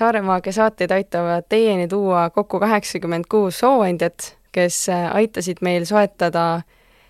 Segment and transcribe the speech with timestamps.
[0.00, 6.62] Saaremaagia saateid aitavad teieni tuua kokku kaheksakümmend kuus sooandjat, kes aitasid meil soetada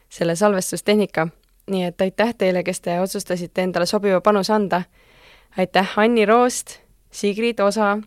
[0.08, 1.28] selle salvestustehnika.
[1.70, 4.82] nii et aitäh teile, kes te otsustasite endale sobiva panuse anda.
[5.58, 6.66] aitäh Anni Roost,
[7.10, 7.98] Sigrid Osa,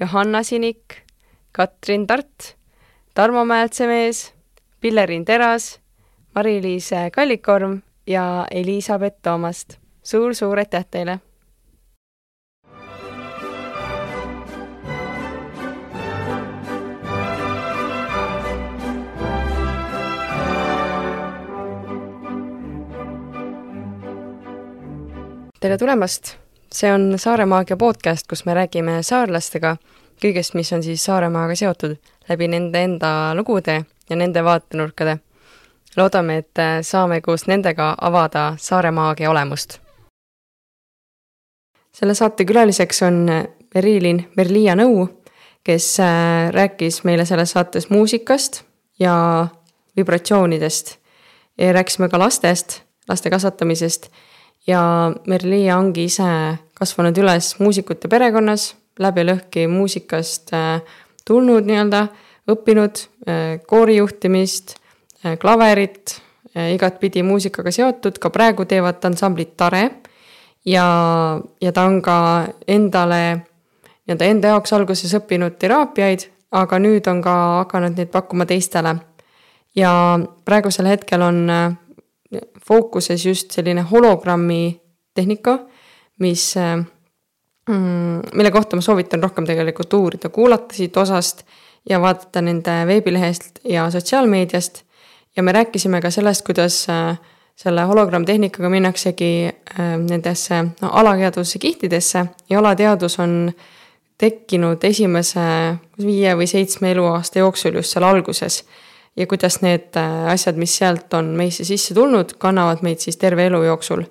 [0.00, 0.96] Johanna Sinik,
[1.52, 2.56] Katrin Tart,
[3.14, 4.34] Tarmo Määltsemees,
[4.80, 5.80] Pillerin Teras,
[6.34, 9.80] Mari-Liis Kallikorm ja Elizabeth Toomast suur,.
[10.02, 11.20] suur-suur aitäh teile!
[25.60, 26.36] Tere tulemast!
[26.74, 29.76] see on Saaremaagia podcast, kus me räägime saarlastega
[30.20, 31.94] kõigest, mis on siis Saaremaaga seotud
[32.28, 33.76] läbi nende enda lugude
[34.10, 35.16] ja nende vaatenurkade.
[35.96, 39.78] loodame, et saame koos nendega avada Saaremaagia olemust.
[41.92, 43.26] selle saate külaliseks on
[43.74, 45.08] Merilin Merliia Nõu,
[45.64, 48.62] kes äh, rääkis meile selles saates muusikast
[48.98, 49.46] ja
[49.96, 50.98] vibratsioonidest.
[51.72, 54.10] rääkisime ka lastest, laste kasvatamisest
[54.66, 56.26] ja Merliia ongi ise
[56.76, 60.80] kasvanud üles muusikute perekonnas, läbi lõhki muusikast äh,
[61.26, 62.06] tulnud nii-öelda,
[62.52, 64.76] õppinud äh, koorijuhtimist,
[65.24, 66.20] äh, klaverit,
[66.56, 69.90] igatpidi muusikaga seotud, ka praegu teevad ansamblit Tare.
[70.64, 70.86] ja,
[71.60, 72.14] ja ta on ka
[72.66, 73.18] endale,
[74.06, 76.24] nii-öelda enda jaoks alguses õppinud teraapiaid,
[76.56, 78.94] aga nüüd on ka hakanud neid pakkuma teistele.
[79.76, 79.92] ja
[80.44, 81.44] praegusel hetkel on
[82.68, 84.80] fookuses just selline hologrammi
[85.14, 85.58] tehnika,
[86.18, 86.76] mis, äh,
[87.68, 91.44] mm, mille kohta ma soovitan rohkem tegelikult uurida, kuulata siit osast
[91.90, 94.82] ja vaadata nende veebilehest ja sotsiaalmeediast.
[95.36, 97.18] ja me rääkisime ka sellest, kuidas äh,
[97.56, 102.26] selle hologrammtehnikaga minnaksegi äh, nendesse no, alateadvuse kihtidesse.
[102.50, 103.52] Ja alateadvus on
[104.18, 105.40] tekkinud esimese
[106.00, 108.62] viie või seitsme eluaasta jooksul just seal alguses
[109.16, 113.46] ja kuidas need äh, asjad, mis sealt on meisse sisse tulnud, kannavad meid siis terve
[113.46, 114.04] elu jooksul.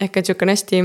[0.00, 0.80] ehk et niisugune hästi,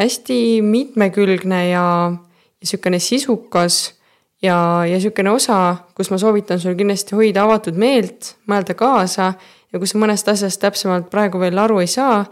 [0.00, 2.16] hästi mitmekülgne ja, ja
[2.60, 3.94] niisugune sisukas
[4.42, 4.56] ja,
[4.86, 9.32] ja niisugune osa, kus ma soovitan sul kindlasti hoida avatud meelt, mõelda kaasa
[9.72, 12.24] ja kui sa mõnest asjast täpsemalt praegu veel aru ei saa,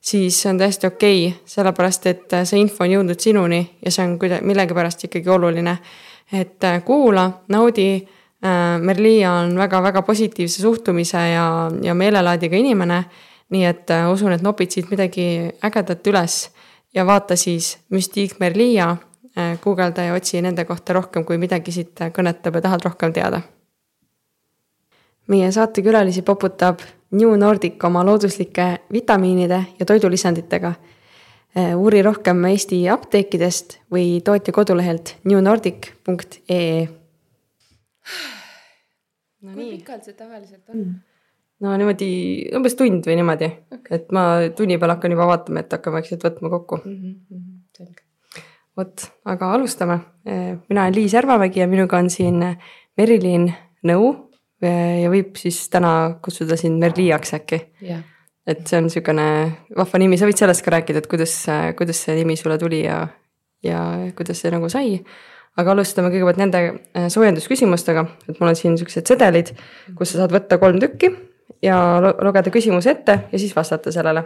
[0.00, 3.92] siis see on täiesti okei okay,, sellepärast et äh, see info on jõudnud sinuni ja
[3.92, 5.78] see on kuidagi millegipärast ikkagi oluline.
[6.32, 8.08] et äh, kuula, naudi
[8.46, 13.04] Äh, Merliia on väga-väga positiivse suhtumise ja, ja meelelaadiga inimene.
[13.50, 15.24] nii et äh, usun, et nopid siit midagi
[15.64, 16.48] ägedat üles
[16.94, 18.88] ja vaata siis Mystique Merliia,
[19.38, 23.40] äh, guugelda ja otsi nende kohta rohkem, kui midagi siit kõnetab ja tahad rohkem teada.
[25.26, 30.74] meie saatekülalisi poputab New Nordic oma looduslike vitamiinide ja toidulisanditega.
[31.76, 37.05] uuri rohkem Eesti apteekidest või tootja kodulehelt newnordic.ee
[39.42, 39.76] no kui nii.
[39.78, 40.88] pikalt see tavaliselt on?
[41.64, 42.08] no niimoodi
[42.56, 46.26] umbes tund või niimoodi okay., et ma tunni peal hakkan juba vaatama, et hakkame vaikselt
[46.26, 47.14] võtma kokku mm.
[47.14, 47.46] -hmm.
[47.76, 48.02] selge.
[48.76, 50.00] vot, aga alustame.
[50.24, 52.42] mina olen Liis Järvamägi ja minuga on siin
[52.96, 53.52] Merilin
[53.86, 54.12] Nõu
[54.62, 58.02] ja võib siis täna kutsuda sind Merliiaks äkki yeah..
[58.46, 59.28] et see on niisugune
[59.76, 61.34] vahva nimi, sa võid sellest ka rääkida, et kuidas,
[61.76, 63.02] kuidas see nimi sulle tuli ja,
[63.62, 63.80] ja
[64.16, 65.00] kuidas see nagu sai
[65.56, 69.48] aga alustame kõigepealt nende äh, soojendusküsimustega, et mul on siin siuksed sedelid,
[69.96, 71.08] kus sa saad võtta kolm tükki
[71.64, 74.22] ja lugeda küsimuse ette ja siis vastata sellele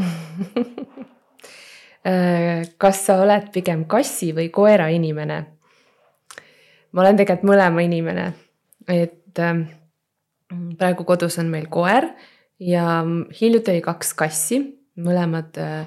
[2.08, 5.38] äh, kas sa oled pigem kassi või koera inimene?
[6.90, 8.26] ma olen tegelikult mõlema inimene,
[8.90, 9.62] et äh,
[10.78, 12.04] praegu kodus on meil koer
[12.60, 13.04] ja
[13.40, 14.58] hiljuti oli kaks kassi,
[15.00, 15.84] mõlemad äh,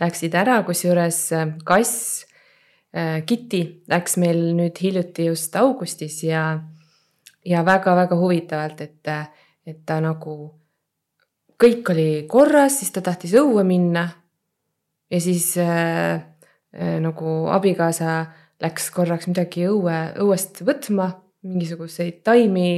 [0.00, 2.24] läksid ära, kusjuures äh, kass
[2.94, 6.58] äh, Kitty läks meil nüüd hiljuti just augustis ja,
[7.46, 9.12] ja väga-väga huvitavalt, et,
[9.66, 10.36] et ta nagu,
[11.60, 14.08] kõik oli korras, siis ta tahtis õue minna.
[15.10, 16.14] ja siis äh,
[16.74, 18.24] äh, nagu abikaasa
[18.62, 21.10] läks korraks midagi õue, õuest võtma,
[21.44, 22.68] mingisuguseid taimi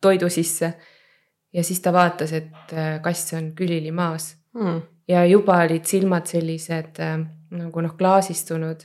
[0.00, 0.74] toidu sisse.
[1.52, 7.00] ja siis ta vaatas, et kass on külili maas mm ja juba olid silmad sellised
[7.02, 7.18] äh,
[7.54, 8.84] nagu noh, klaasistunud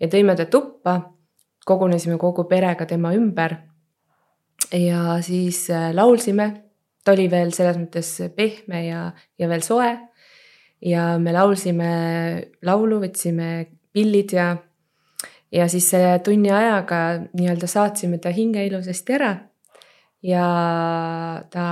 [0.00, 0.96] ja tõime ta tuppa,
[1.66, 3.56] kogunesime kogu perega tema ümber.
[4.72, 6.48] ja siis äh, laulsime,
[7.04, 9.92] ta oli veel selles mõttes pehme ja, ja veel soe.
[10.82, 11.92] ja me laulsime
[12.62, 14.56] laulu, võtsime pillid ja,
[15.52, 19.36] ja siis selle tunni ajaga nii-öelda saatsime ta hinge ilusasti ära.
[20.22, 20.48] ja
[21.50, 21.68] ta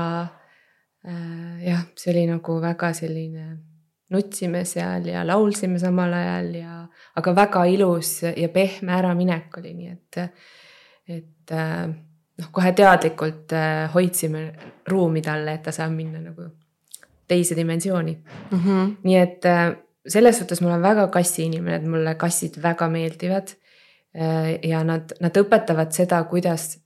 [1.07, 3.70] äh, jah, see oli nagu väga selline
[4.11, 6.77] nutsime seal ja laulsime samal ajal ja,
[7.17, 10.19] aga väga ilus ja pehme äraminek oli, nii et,
[11.17, 11.85] et äh,
[12.41, 14.49] noh, kohe teadlikult äh, hoidsime
[14.91, 16.49] ruumi talle, et ta saab minna nagu
[17.31, 18.59] teise dimensiooni mm.
[18.59, 18.93] -hmm.
[19.07, 19.71] nii et äh,
[20.09, 23.57] selles suhtes ma olen väga kassiinimene, et mulle kassid väga meeldivad.
[24.63, 26.81] ja nad, nad õpetavad seda, kuidas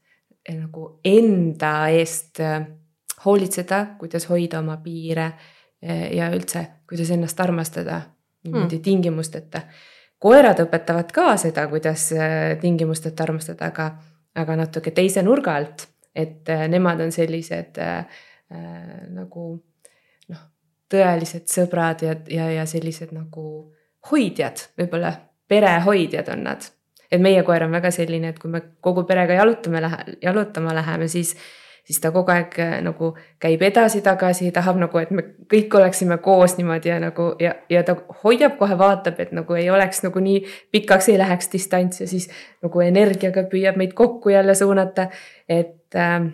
[0.50, 2.36] nagu enda eest
[3.24, 5.30] hoolitseda, kuidas hoida oma piire
[5.84, 8.00] ja üldse, kuidas ennast armastada
[8.44, 8.82] niimoodi mm.
[8.82, 9.60] tingimusteta.
[10.18, 13.90] koerad õpetavad ka seda, kuidas äh, tingimusteta armastada, aga,
[14.40, 18.22] aga natuke teise nurga alt, et äh, nemad on sellised äh,
[19.12, 19.48] nagu
[20.28, 20.46] noh,
[20.92, 23.44] tõelised sõbrad ja, ja, ja sellised nagu
[24.10, 25.12] hoidjad, võib-olla
[25.48, 26.70] perehoidjad on nad.
[27.12, 29.82] et meie koer on väga selline, et kui me kogu perega jalutame,
[30.22, 31.36] jalutama läheme, siis
[31.84, 36.56] siis ta kogu aeg äh, nagu käib edasi-tagasi, tahab nagu, et me kõik oleksime koos
[36.58, 40.44] niimoodi ja nagu ja, ja ta hoiab kohe, vaatab, et nagu ei oleks nagu nii
[40.74, 42.30] pikaks ei läheks distants ja siis
[42.64, 45.08] nagu energiaga püüab meid kokku jälle suunata.
[45.48, 46.30] et äh,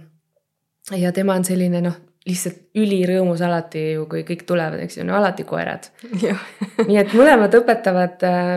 [0.96, 5.16] ja tema on selline noh, lihtsalt ülirõõmus alati ju, kui kõik tulevad, eks ju, no
[5.18, 5.90] alati koerad
[6.88, 8.56] nii et mõlemad õpetavad äh,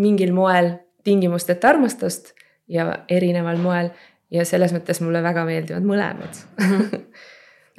[0.00, 0.74] mingil moel
[1.04, 2.34] tingimusteta armastust
[2.70, 3.90] ja erineval moel
[4.30, 6.42] ja selles mõttes mulle väga meeldivad mõlemad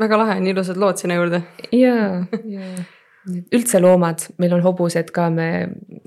[0.01, 1.44] väga lahe, nii ilusad lood sinna juurde.
[1.75, 1.95] ja,
[2.50, 2.71] ja
[3.53, 5.48] üldse loomad, meil on hobused ka, me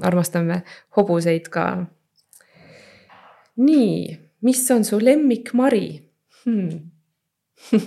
[0.02, 0.62] armastame
[0.96, 1.68] hobuseid ka.
[3.56, 5.86] nii, mis on su lemmikmari
[6.42, 6.70] hmm.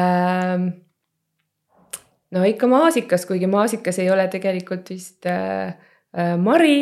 [0.00, 0.68] ähm,
[2.32, 5.76] no ikka maasikas, kuigi maasikas ei ole tegelikult vist äh,
[6.16, 6.78] äh, mari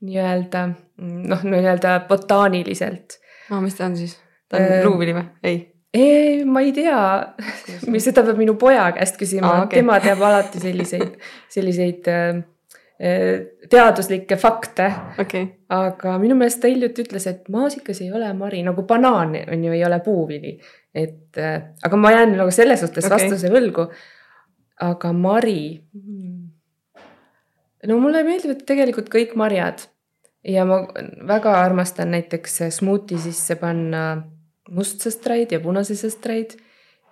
[0.00, 0.64] nii-öelda
[1.28, 3.18] noh, nii-öelda botaaniliselt
[3.50, 4.16] aa, mis ta on siis?
[4.48, 5.26] ta on äh, luuvili või?
[5.42, 5.58] ei?
[5.94, 7.00] ei, ma ei tea,
[8.02, 9.80] seda peab minu poja käest küsima ah,, okay.
[9.80, 11.16] tema teab alati selliseid,
[11.52, 12.42] selliseid äh,
[13.00, 13.30] äh,
[13.70, 14.90] teaduslikke fakte
[15.20, 15.46] okay..
[15.72, 19.74] aga minu meelest ta hiljuti ütles, et maasikas ei ole mari, nagu banaan on ju,
[19.74, 20.58] ei ole puuvili.
[20.94, 23.16] et äh, aga ma jään nagu selles suhtes okay.
[23.16, 23.88] vastuse võlgu.
[24.84, 25.60] aga mari
[25.92, 26.42] hmm..
[27.88, 29.88] no mulle meeldivad tegelikult kõik marjad
[30.48, 30.80] ja ma
[31.28, 34.22] väga armastan näiteks smuuti sisse panna
[34.70, 36.56] mustsõstraid ja punasesõstraid.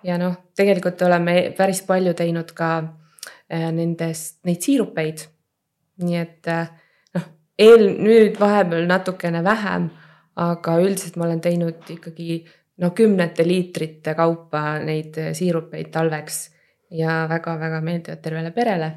[0.03, 5.25] ja noh, tegelikult oleme päris palju teinud ka äh, nendest, neid siirupeid.
[6.03, 6.69] nii et äh,
[7.17, 7.29] noh,
[7.59, 9.89] eel, nüüd vahepeal natukene vähem,
[10.35, 12.43] aga üldiselt ma olen teinud ikkagi
[12.77, 16.43] no kümnete liitrite kaupa neid siirupeid talveks
[16.91, 18.91] ja väga-väga meeldivad tervele perele.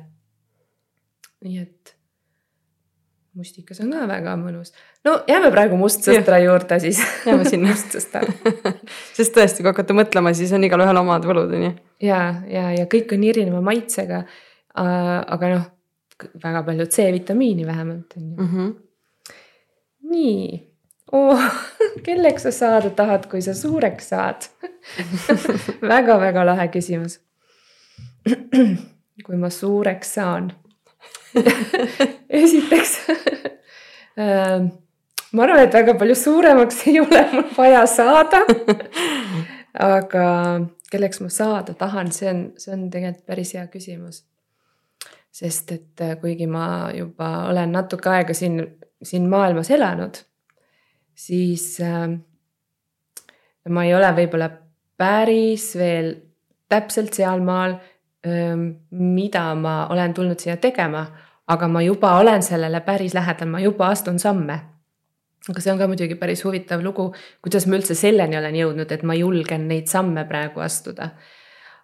[1.41, 2.00] nii et
[3.39, 4.73] mustikas on ka väga mõnus.
[5.07, 7.01] no jääme praegu mustsõstra juurde siis.
[7.29, 8.23] jääme sinna mustsõstra
[9.17, 11.75] sest tõesti, kui hakata mõtlema, siis on igalühel omad võlud, on ju.
[12.07, 14.25] ja, ja, ja kõik on erineva maitsega.
[14.75, 15.69] aga noh,
[16.43, 18.51] väga palju C-vitamiini vähemalt on ju mm.
[18.55, 18.75] -hmm.
[20.11, 20.71] nii
[21.13, 21.41] oh,
[22.07, 24.47] kelleks sa saada tahad, kui sa suureks saad
[25.83, 27.21] väga-väga lahe küsimus.
[29.27, 30.53] kui ma suureks saan
[32.43, 32.95] esiteks
[34.21, 34.71] ähm,
[35.33, 38.43] ma arvan, et väga palju suuremaks ei ole mul vaja saada.
[39.95, 40.25] aga
[40.91, 44.25] kelleks ma saada tahan, see on, see on tegelikult päris hea küsimus.
[45.31, 48.65] sest et äh, kuigi ma juba olen natuke aega siin,
[49.03, 50.19] siin maailmas elanud,
[51.15, 52.09] siis äh,
[53.71, 54.51] ma ei ole võib-olla
[54.99, 56.11] päris veel
[56.71, 57.77] täpselt sealmaal
[58.91, 61.07] mida ma olen tulnud siia tegema,
[61.49, 64.61] aga ma juba olen sellele päris lähedal, ma juba astun samme.
[65.49, 69.03] aga see on ka muidugi päris huvitav lugu, kuidas ma üldse selleni olen jõudnud, et
[69.03, 71.11] ma julgen neid samme praegu astuda.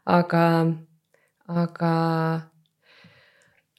[0.05, 0.45] aga,
[1.49, 1.93] aga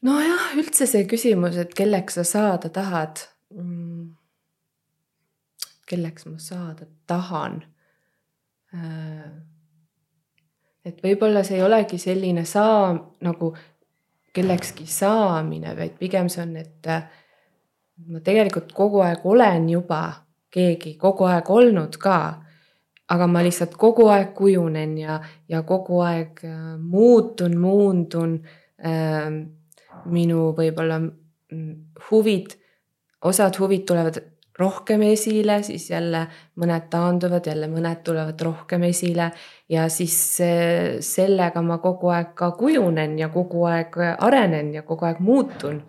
[0.02, 3.22] nojah, üldse see küsimus, et kelleks sa saada tahad
[3.54, 4.16] mm,.
[5.86, 7.62] kelleks ma saada tahan
[10.88, 12.91] et võib-olla see ei olegi selline saa
[13.25, 13.51] nagu
[14.38, 17.08] kellekski saamine, vaid pigem see on, et äh,
[18.12, 20.01] ma tegelikult kogu aeg olen juba
[20.53, 22.20] keegi, kogu aeg olnud ka.
[23.08, 25.13] aga ma lihtsalt kogu aeg kujunen ja,
[25.48, 28.39] ja kogu aeg äh, muutun, muundun
[28.84, 29.32] äh,.
[30.08, 31.72] minu võib-olla mm,
[32.10, 32.53] huvid,
[33.25, 34.20] osad huvid tulevad
[34.58, 36.24] rohkem esile, siis jälle
[36.58, 39.32] mõned taanduvad, jälle mõned tulevad rohkem esile
[39.70, 40.18] ja siis
[41.06, 45.84] sellega ma kogu aeg ka kujunen ja kogu aeg arenen ja kogu aeg muutun.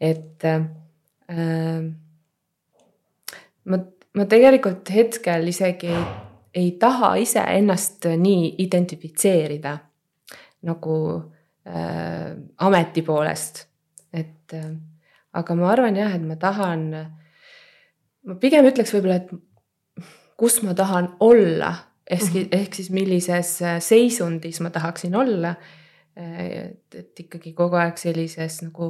[0.00, 0.62] et äh,
[3.64, 3.78] ma,
[4.14, 6.04] ma tegelikult hetkel isegi ei,
[6.54, 9.78] ei taha iseennast nii identifitseerida
[10.68, 10.94] nagu
[11.66, 13.66] äh, ameti poolest,
[14.12, 14.70] et äh,
[15.32, 16.88] aga ma arvan jah, et ma tahan,
[18.28, 20.06] ma pigem ütleks võib-olla, et
[20.38, 21.72] kus ma tahan olla,
[22.08, 22.48] ehk mm, -hmm.
[22.60, 25.54] ehk siis millises äh, seisundis ma tahaksin olla.
[26.18, 28.88] et, et ikkagi kogu aeg sellises nagu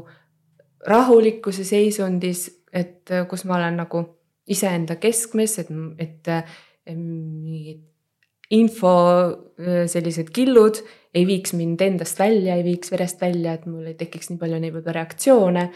[0.89, 4.01] rahulikkuse seisundis, et äh, kus ma olen nagu
[4.49, 5.69] iseenda keskmes, et,
[5.99, 6.31] et
[6.97, 7.85] mingid
[8.51, 8.95] info
[9.93, 10.81] sellised killud
[11.15, 14.61] ei viiks mind endast välja, ei viiks verest välja, et mul ei tekiks nii palju
[14.63, 15.69] neid võib-olla reaktsioone.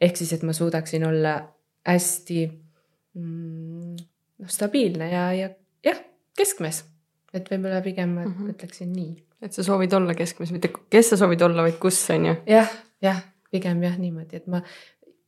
[0.00, 1.38] ehk siis, et ma suudaksin olla
[1.88, 2.67] hästi
[3.14, 5.48] noh, stabiilne ja, ja
[5.84, 5.98] jah,
[6.38, 6.84] keskmes.
[7.34, 8.54] et võib-olla pigem ma mm -hmm.
[8.54, 9.16] ütleksin nii.
[9.42, 12.36] et sa soovid olla keskmes, mitte kes sa soovid olla, vaid kus on ju.
[12.46, 12.72] jah,
[13.02, 14.62] jah, pigem jah niimoodi, et ma,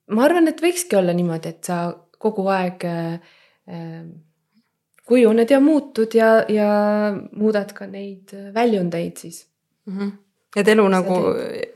[0.09, 3.21] ma arvan, et võikski olla niimoodi, et sa kogu aeg äh,
[3.69, 4.05] äh,
[5.07, 6.73] kujuned ja muutud ja, ja
[7.33, 9.47] muudad ka neid väljundeid siis
[9.87, 9.99] mm.
[9.99, 10.19] -hmm
[10.57, 11.17] et elu nagu,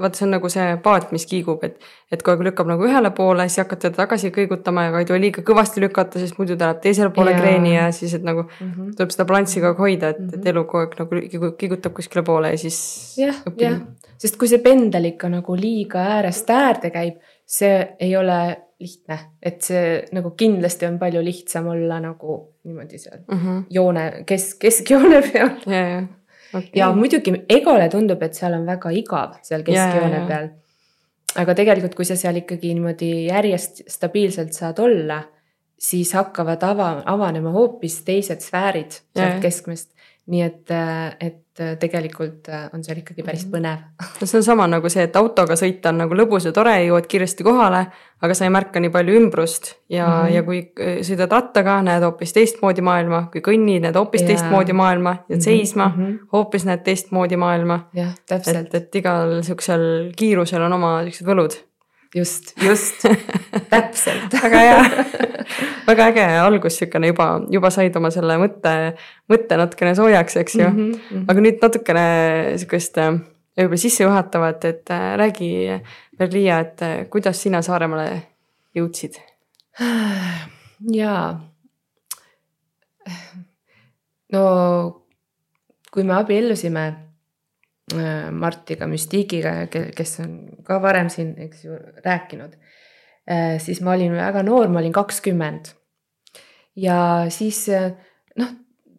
[0.02, 1.76] vaata, see on nagu see paat, mis kiigub, et,
[2.11, 5.23] et kogu aeg lükkab nagu ühele poole, siis hakkad teda tagasi kõigutama ja ei tohi
[5.23, 7.43] liiga kõvasti lükata, sest muidu ta läheb teisele poole ja.
[7.43, 8.97] kreeni ja siis, et nagu mm -hmm.
[8.99, 10.35] tuleb seda balanssi kogu aeg hoida, et mm, -hmm.
[10.35, 10.49] et mhm.
[10.49, 12.81] elu kogu aeg nagu kiigutab kuskile poole ja siis.
[13.19, 13.78] jah, jah,
[14.19, 19.62] sest kui see pendel ikka nagu liiga äärest äärde käib, see ei ole lihtne, et
[19.62, 23.62] see nagu kindlasti on palju lihtsam olla nagu niimoodi seal mm -hmm.
[23.71, 25.88] joone, kesk, keskjoone peal yeah,.
[25.88, 26.04] Yeah.
[26.54, 26.70] Okay.
[26.78, 30.50] ja muidugi egole tundub, et seal on väga igav seal keskjoone peal.
[31.42, 35.23] aga tegelikult, kui sa seal ikkagi niimoodi järjest stabiilselt saad olla,
[35.78, 39.90] siis hakkavad ava, avanema hoopis teised sfäärid sealt keskmest.
[40.30, 40.70] nii et,
[41.20, 43.52] et et äh, tegelikult äh, on seal ikkagi päris mhm.
[43.54, 43.82] põnev.
[44.20, 47.06] no see on sama nagu see, et autoga sõita on nagu lõbus ja tore, jõuad
[47.11, 47.84] kiiresti kohale,
[48.25, 50.34] aga sa ei märka nii palju ümbrust ja mm, -hmm.
[50.34, 54.32] ja kui äh, sõidad rattaga, näed hoopis teistmoodi maailma, kui kõnnid, näed hoopis ja.
[54.32, 55.44] teistmoodi maailma, jääd -hmm.
[55.44, 56.18] seisma mm, -hmm.
[56.32, 57.84] hoopis näed teistmoodi maailma.
[57.94, 58.75] jah, täpselt.
[58.75, 61.54] et, et igal sihukesel kiirusel on oma siuksed võlud
[62.14, 63.04] just, just
[63.73, 65.04] täpselt väga hea,
[65.87, 68.75] väga äge algus, sihukene juba, juba said oma selle mõtte,
[69.30, 70.90] mõtte natukene soojaks, eks ju mm.
[70.92, 71.25] -hmm.
[71.28, 72.06] aga nüüd natukene
[72.61, 73.12] sihukest äh,
[73.59, 75.50] võib-olla sissejuhatavat, et äh, räägi,
[76.18, 78.23] Berliia, et äh, kuidas sina Saaremaale
[78.75, 79.18] jõudsid?
[81.00, 81.40] jaa.
[84.35, 84.44] no
[85.94, 86.85] kui me abiellusime
[88.32, 90.34] Martiga, Müstiigiga, kes on
[90.66, 92.56] ka varem siin, eks ju, rääkinud.
[93.30, 95.72] Äh, siis ma olin väga noor, ma olin kakskümmend.
[96.76, 97.92] ja siis äh,
[98.36, 98.50] noh,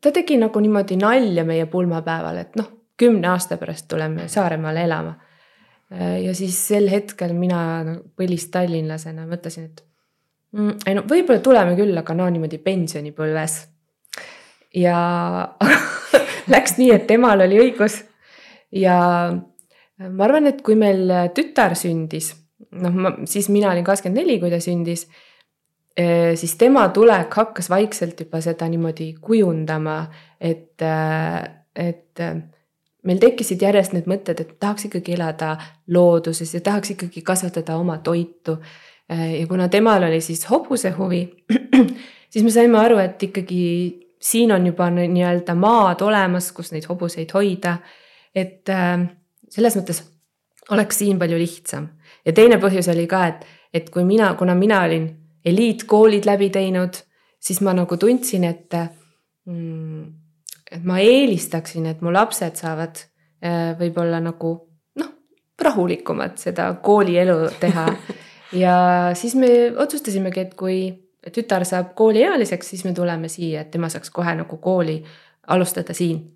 [0.02, 5.16] ta tegi nagu niimoodi nalja meie pulmapäeval, et noh, kümne aasta pärast tuleme Saaremaale elama.
[6.24, 7.60] ja siis sel hetkel mina
[8.18, 9.84] põlistallinlasena mõtlesin, et
[10.56, 13.60] mm, ei no võib-olla tuleme küll, aga no niimoodi pensionipõlves.
[14.74, 14.98] ja
[16.54, 18.00] läks nii, et temal oli õigus
[18.72, 18.98] ja
[20.00, 22.34] ma arvan, et kui meil tütar sündis,
[22.82, 25.06] noh, ma siis mina olin kakskümmend neli, kui ta sündis.
[25.96, 30.02] Eh, siis tema tulek hakkas vaikselt juba seda niimoodi kujundama,
[30.44, 30.84] et,
[31.76, 32.24] et
[33.06, 35.54] meil tekkisid järjest need mõtted, et tahaks ikkagi elada
[35.94, 38.58] looduses ja tahaks ikkagi kasvatada oma toitu.
[39.06, 41.22] Ja kuna temal oli siis hobuse huvi,
[42.34, 43.62] siis me saime aru, et ikkagi
[44.20, 47.78] siin on juba nii-öelda maad olemas, kus neid hobuseid hoida
[48.36, 49.06] et äh,
[49.50, 50.04] selles mõttes
[50.72, 51.88] oleks siin palju lihtsam.
[52.26, 55.10] ja teine põhjus oli ka, et, et kui mina, kuna mina olin
[55.46, 56.98] eliitkoolid läbi teinud,
[57.40, 58.74] siis ma nagu tundsin, et
[59.46, 60.06] mm,,
[60.72, 63.02] et ma eelistaksin, et mu lapsed saavad
[63.46, 64.56] äh, võib-olla nagu
[65.02, 65.12] noh,
[65.62, 67.88] rahulikumat seda koolielu teha
[68.64, 68.78] ja
[69.14, 70.80] siis me otsustasimegi, et kui
[71.34, 75.00] tütar saab kooliealiseks, siis me tuleme siia, et tema saaks kohe nagu kooli
[75.48, 76.35] alustada siin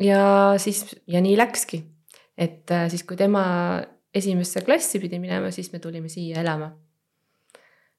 [0.00, 1.82] ja siis ja nii läkski,
[2.38, 3.42] et äh, siis, kui tema
[4.14, 6.72] esimesse klassi pidi minema, siis me tulime siia elama.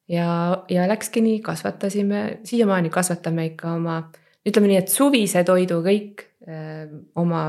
[0.10, 4.02] ja, ja läkski nii, kasvatasime, siiamaani kasvatame ikka oma,
[4.48, 7.44] ütleme nii, et suvise toidu kõik öö, äh, oma,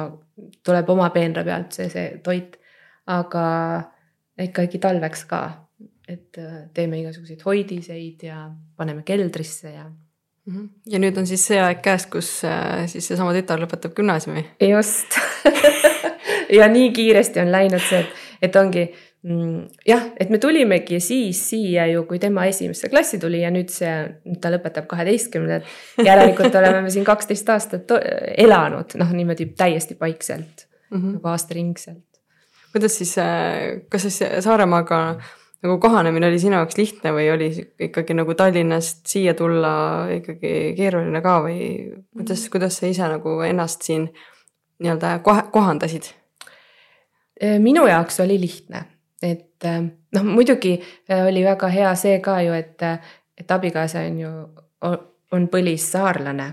[0.64, 2.58] tuleb oma peenra pealt see, see toit.
[3.06, 3.44] aga
[4.38, 5.40] ikkagi talveks ka,
[6.08, 8.44] et äh, teeme igasuguseid hoidiseid ja
[8.76, 9.88] paneme keldrisse ja.
[10.90, 14.44] Ja nüüd on siis see aeg käes, kus äh, siis seesama tütar lõpetab gümnaasiumi.
[14.66, 15.18] just
[16.58, 18.02] ja nii kiiresti on läinud see,
[18.42, 18.88] et, ongi
[19.22, 23.70] mm, jah, et me tulimegi siis siia ju, kui tema esimesse klassi tuli ja nüüd
[23.70, 23.92] see,
[24.42, 25.68] ta lõpetab kaheteistkümnendat.
[26.10, 27.94] järelikult oleme me siin kaksteist aastat
[28.36, 31.14] elanud, noh niimoodi täiesti paikselt mm -hmm.
[31.20, 32.02] nagu aastaringselt.
[32.72, 35.20] kuidas siis, äh, kas siis Saaremaaga
[35.62, 37.50] nagu kohanemine oli sinu jaoks lihtne või oli
[37.88, 39.74] ikkagi nagu Tallinnast siia tulla
[40.10, 41.58] ikkagi keeruline ka või
[42.16, 44.08] kuidas, kuidas sa ise nagu ennast siin
[44.82, 45.18] nii-öelda
[45.52, 46.10] kohandasid?
[47.58, 48.84] minu jaoks oli lihtne,
[49.22, 49.66] et
[50.14, 50.76] noh, muidugi
[51.26, 52.82] oli väga hea see ka ju, et,
[53.38, 54.34] et abikaasa on ju,
[55.32, 56.52] on põlissaarlane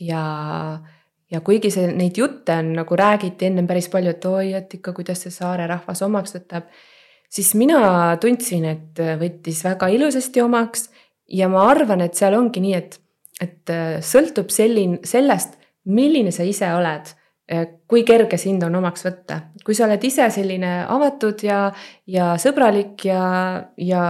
[0.00, 0.22] ja
[1.30, 4.94] ja kuigi see, neid jutte on nagu räägiti ennem päris palju, et oi, et ikka,
[4.96, 6.70] kuidas see saare rahvas omaks võtab.
[7.28, 10.88] Siis mina tundsin, et võttis väga ilusasti omaks
[11.28, 12.98] ja ma arvan, et seal ongi nii, et,
[13.44, 13.72] et
[14.04, 15.58] sõltub selline, sellest,
[15.88, 17.14] milline sa ise oled.
[17.88, 21.70] kui kerge sind on omaks võtta, kui sa oled ise selline avatud ja,
[22.04, 23.22] ja sõbralik ja,
[23.80, 24.02] ja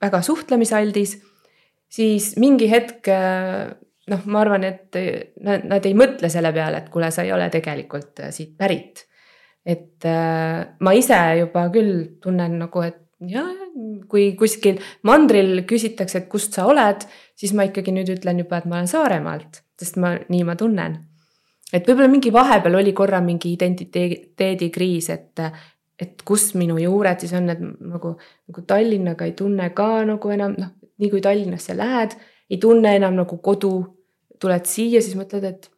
[0.00, 1.18] väga suhtlemisaldis,
[1.92, 3.10] siis mingi hetk
[4.08, 4.98] noh, ma arvan, et
[5.44, 9.04] nad, nad ei mõtle selle peale, et kuule, sa ei ole tegelikult äh, siit pärit.
[9.68, 13.44] Et äh, ma ise juba küll tunnen nagu, et ja
[14.08, 17.04] kui kuskil mandril küsitakse, et kust sa oled,
[17.38, 20.96] siis ma ikkagi nüüd ütlen juba, et ma olen Saaremaalt, sest ma, nii ma tunnen.
[21.72, 25.42] et võib-olla mingi vahepeal oli korra mingi identiteedikriis, et,
[26.00, 28.14] et kus minu juured siis on, et nagu,
[28.48, 32.16] nagu Tallinnaga ei tunne ka nagu enam, noh, nii kui Tallinnasse lähed,
[32.48, 33.72] ei tunne enam nagu kodu
[34.40, 35.68] tuled siia, siis mõtled, et,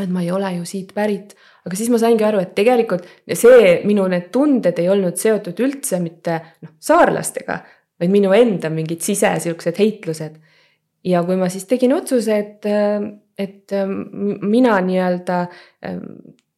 [0.00, 1.36] et ma ei ole ju siit pärit.
[1.66, 3.06] Aga siis ma saingi aru, et tegelikult
[3.38, 7.58] see minu need tunded ei olnud seotud üldse mitte noh, saarlastega,
[8.02, 10.40] vaid minu enda mingid sise siuksed heitlused.
[11.04, 12.66] ja kui ma siis tegin otsuse, et,
[13.38, 13.74] et
[14.42, 15.38] mina nii-öelda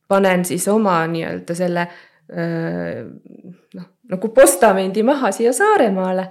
[0.08, 1.86] panen siis oma nii-öelda selle
[2.34, 6.28] noh, nagu postamendi maha siia Saaremaale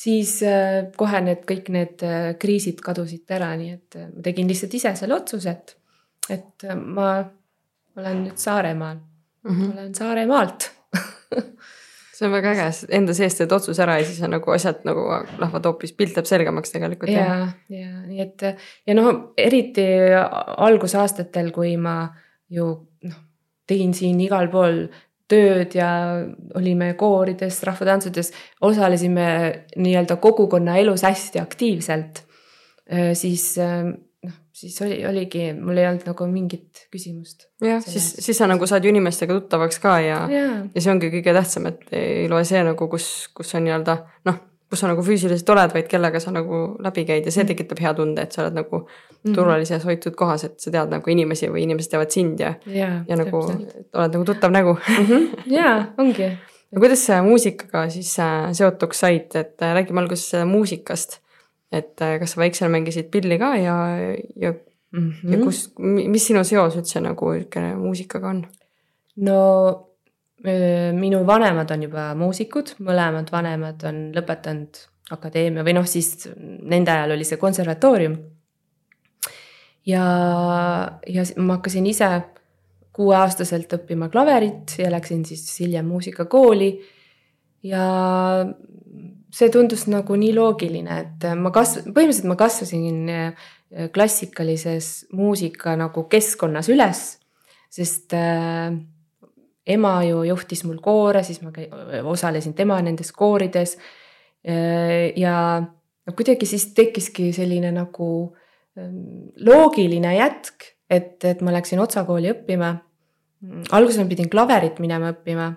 [0.00, 4.48] siis äh, kohe need kõik need äh, kriisid kadusid ära, nii et äh, ma tegin
[4.50, 5.76] lihtsalt ise selle otsuse, et,
[6.32, 7.12] et ma
[8.00, 9.72] olen nüüd Saaremaal mm, -hmm.
[9.72, 10.70] olen Saaremaalt
[12.20, 15.06] see on väga äge, enda seest teed otsuse ära ja siis on nagu asjad nagu
[15.40, 17.12] lähevad hoopis, pilt läheb selgemaks tegelikult.
[17.14, 18.44] ja, ja nii et
[18.86, 19.86] ja noh, eriti
[20.68, 22.10] algusaastatel, kui ma
[22.52, 22.66] ju
[23.08, 23.22] noh,
[23.70, 24.84] tegin siin igal pool
[25.30, 25.90] tööd ja
[26.58, 28.32] olime koorides, rahvatantsudes,
[28.66, 29.26] osalesime
[29.78, 32.24] nii-öelda kogukonna elus hästi aktiivselt.
[33.14, 33.94] siis noh,
[34.60, 37.48] siis oli, oligi, mul ei olnud nagu mingit küsimust.
[37.64, 41.10] jah, siis, siis sa nagu saad ju inimestega tuttavaks ka ja, ja., ja see ongi
[41.14, 45.02] kõige tähtsam, et ei loe see nagu, kus, kus on nii-öelda noh kus sa nagu
[45.02, 47.50] füüsiliselt oled, vaid kellega sa nagu läbi käid ja see mm.
[47.50, 49.32] tekitab hea tunde, et sa oled nagu mm.
[49.34, 53.18] turvalises hoitud kohas, et sa tead nagu inimesi või inimesed teavad sind ja, ja, ja
[53.18, 55.08] nagu oled nagu tuttav nägu mm.
[55.08, 55.26] -hmm.
[55.58, 56.30] ja ongi.
[56.70, 61.18] no kuidas sa muusikaga siis äh, seotuks said, et äh, räägime alguses muusikast.
[61.72, 63.76] Et kas sa väiksena mängisid pilli ka ja,
[64.36, 65.32] ja mm, -hmm.
[65.32, 68.44] ja kus, mis sinu seos üldse nagu niisugune muusikaga on?
[69.16, 69.40] no
[70.96, 74.78] minu vanemad on juba muusikud, mõlemad vanemad on lõpetanud
[75.12, 78.16] akadeemia või noh, siis nende ajal oli see konservatoorium.
[79.86, 80.04] ja,
[81.06, 82.08] ja ma hakkasin ise
[82.96, 86.70] kuueaastaselt õppima klaverit ja läksin siis hiljem muusikakooli.
[87.62, 87.84] ja
[89.34, 93.10] see tundus nagu nii loogiline, et ma kas-, põhimõtteliselt ma kasvasin
[93.94, 97.04] klassikalises muusika nagu keskkonnas üles,
[97.70, 98.74] sest äh,
[99.70, 101.52] ema ju juhtis mul koore, siis ma
[102.10, 103.76] osalesin tema nendes koorides.
[105.16, 105.34] ja
[106.06, 108.10] no kuidagi siis tekkiski selline nagu
[108.78, 112.74] ähm, loogiline jätk, et, et ma läksin Otsa kooli õppima.
[113.72, 115.52] alguses ma pidin klaverit minema õppima,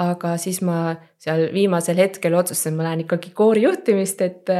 [0.00, 4.52] aga siis ma seal viimasel hetkel otsustasin, ma lähen ikkagi koorijuhtimist, et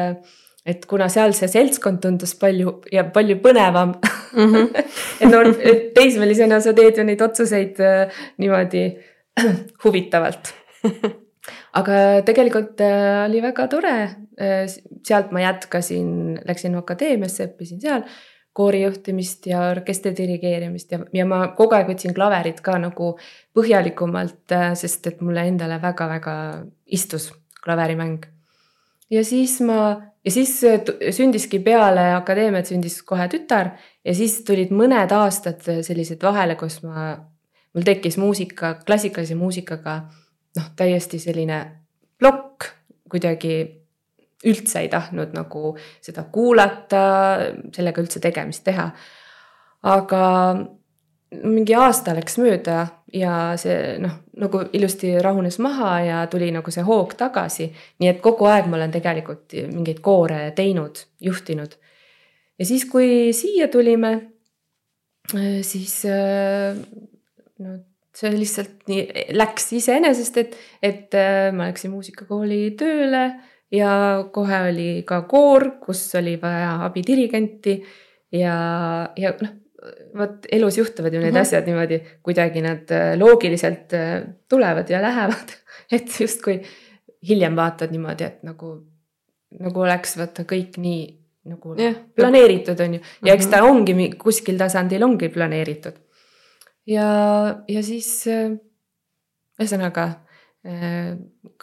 [0.69, 4.55] et kuna seal see seltskond tundus palju ja palju põnevam mm.
[4.55, 4.85] -hmm.
[5.21, 5.41] et no
[5.97, 8.85] teismelisena sa teed ju neid otsuseid äh, niimoodi
[9.85, 10.53] huvitavalt
[11.81, 11.97] aga
[12.29, 13.97] tegelikult äh, oli väga tore
[14.41, 14.67] äh,.
[15.07, 18.05] sealt ma jätkasin, läksin akadeemiasse, õppisin seal
[18.61, 23.15] koorijuhtimist ja orkestri dirigeerimist ja, ja ma kogu aeg võtsin klaverit ka nagu
[23.57, 26.37] põhjalikumalt, äh, sest et mulle endale väga-väga
[26.87, 27.31] istus
[27.65, 28.29] klaverimäng.
[29.11, 29.81] ja siis ma
[30.25, 35.81] ja siis äh, sündiski peale akadeemiat sündis kohe tütar ja siis tulid mõned aastad äh,
[35.87, 37.15] sellised vahele, kus ma,
[37.75, 40.01] mul tekkis muusika, klassikalise muusikaga
[40.57, 41.63] noh, täiesti selline
[42.21, 42.73] plokk
[43.11, 43.80] kuidagi
[44.47, 47.03] üldse ei tahtnud nagu seda kuulata,
[47.75, 48.91] sellega üldse tegemist teha.
[49.81, 50.23] aga
[51.31, 52.83] mingi aasta läks mööda
[53.15, 57.71] ja see noh, nagu ilusti rahunes maha ja tuli nagu see hoog tagasi.
[58.01, 61.77] nii et kogu aeg ma olen tegelikult mingeid koore teinud, juhtinud.
[62.59, 64.15] ja siis, kui siia tulime,
[65.63, 66.03] siis
[67.61, 67.79] no
[68.21, 71.15] see lihtsalt nii läks iseenesest, et, et
[71.55, 73.25] ma läksin muusikakooli tööle
[73.73, 77.83] ja kohe oli ka koor, kus oli vaja abidirigenti
[78.33, 78.55] ja,
[79.17, 79.57] ja noh
[80.17, 81.37] vot elus juhtuvad ju need mm.
[81.37, 81.41] -hmm.
[81.41, 85.55] asjad niimoodi, kuidagi nad äh, loogiliselt äh, tulevad ja lähevad.
[85.93, 86.61] et justkui
[87.29, 88.75] hiljem vaatad niimoodi, et nagu,
[89.61, 91.03] nagu oleks vaata kõik nii
[91.51, 91.95] nagu Jah.
[92.15, 93.01] planeeritud on ju.
[93.25, 93.51] ja eks Mhm.
[93.51, 95.93] ta ongi kuskil tasandil ongi planeeritud.
[96.87, 97.07] ja,
[97.69, 98.59] ja siis äh,
[99.61, 100.11] ühesõnaga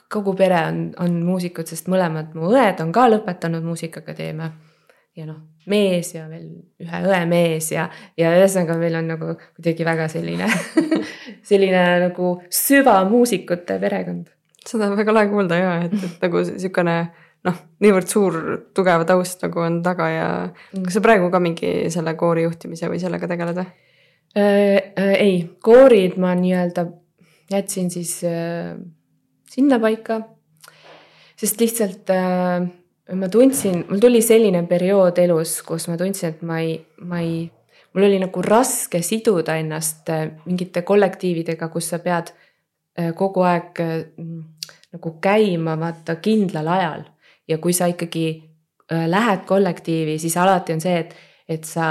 [0.09, 4.49] kogu pere on, on muusikud, sest mõlemad mu õed on ka lõpetanud Muusikaakadeemia.
[5.17, 6.47] ja noh, mees ja veel
[6.81, 10.49] ühe õe mees ja, ja ühesõnaga meil on nagu kuidagi väga selline
[11.49, 14.27] selline nagu süvamuusikute perekond.
[14.65, 16.97] seda on väga lahe kuulda ja, et, et nagu siukene
[17.47, 18.37] noh, niivõrd suur
[18.75, 20.29] tugev taust nagu on taga ja
[20.73, 23.67] kas sa praegu ka mingi selle koori juhtimise või sellega tegeled või?
[24.37, 26.87] Äh, äh, ei, koorid ma nii-öelda
[27.51, 28.77] jätsin siis äh,
[29.49, 30.21] sinnapaika.
[31.37, 32.67] sest lihtsalt äh,
[33.15, 37.45] ma tundsin, mul tuli selline periood elus, kus ma tundsin, et ma ei, ma ei,
[37.93, 42.33] mul oli nagu raske siduda ennast äh, mingite kollektiividega, kus sa pead
[43.13, 43.77] kogu aeg
[44.97, 47.03] nagu käima vaata kindlal ajal
[47.47, 48.27] ja kui sa ikkagi
[48.91, 51.15] äh, lähed kollektiivi, siis alati on see, et,
[51.49, 51.87] et sa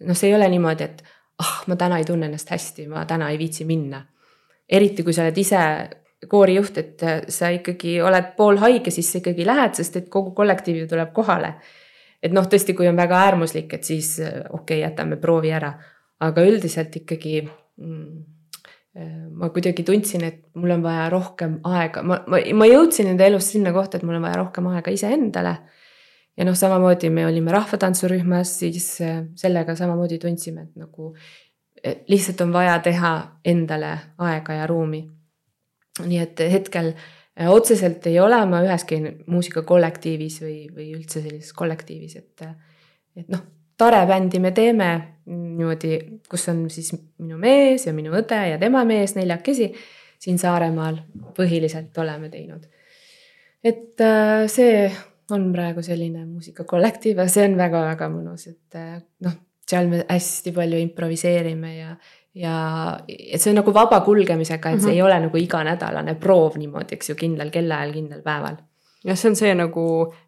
[0.00, 1.02] noh, see ei ole niimoodi, et
[1.42, 4.02] ah, ma täna ei tunne ennast hästi, ma täna ei viitsi minna.
[4.68, 5.62] Eriti kui sa oled ise
[6.28, 10.88] koorijuht, et sa ikkagi oled poolhaige, siis sa ikkagi lähed, sest et kogu kollektiiv ju
[10.90, 11.54] tuleb kohale.
[12.22, 15.68] et noh, tõesti, kui on väga äärmuslik, et siis okei okay,, jätame proovi ära,
[16.24, 18.22] aga üldiselt ikkagi mm,
[18.96, 23.28] äh, ma kuidagi tundsin, et mul on vaja rohkem aega, ma, ma, ma jõudsin enda
[23.28, 25.56] elus sinna kohta, et mul on vaja rohkem aega iseendale.
[26.36, 31.12] ja noh, samamoodi me olime rahvatantsurühmas, siis äh, sellega samamoodi tundsime, et nagu
[32.08, 33.12] lihtsalt on vaja teha
[33.44, 35.04] endale aega ja ruumi.
[36.06, 42.16] nii et hetkel äh, otseselt ei ole ma üheski muusikakollektiivis või, või üldse sellises kollektiivis,
[42.16, 42.46] et,
[43.16, 43.42] et noh,
[43.78, 44.90] tare bändi me teeme
[45.26, 45.98] niimoodi,
[46.30, 49.72] kus on siis minu mees ja minu õde ja tema mees neljakesi
[50.22, 51.02] siin Saaremaal
[51.36, 52.64] põhiliselt oleme teinud.
[53.64, 54.86] et äh, see
[55.30, 59.36] on praegu selline muusikakollektiiv ja see on väga-väga mõnus, et äh, noh,
[59.70, 61.96] seal me hästi palju improviseerime ja,
[62.34, 62.54] ja
[63.08, 64.94] et see on nagu vaba kulgemisega, et see mm -hmm.
[64.94, 68.56] ei ole nagu iganädalane proov niimoodi, eks ju, kindlal kellaajal, kindlal päeval
[69.06, 69.84] jah, see on see nagu,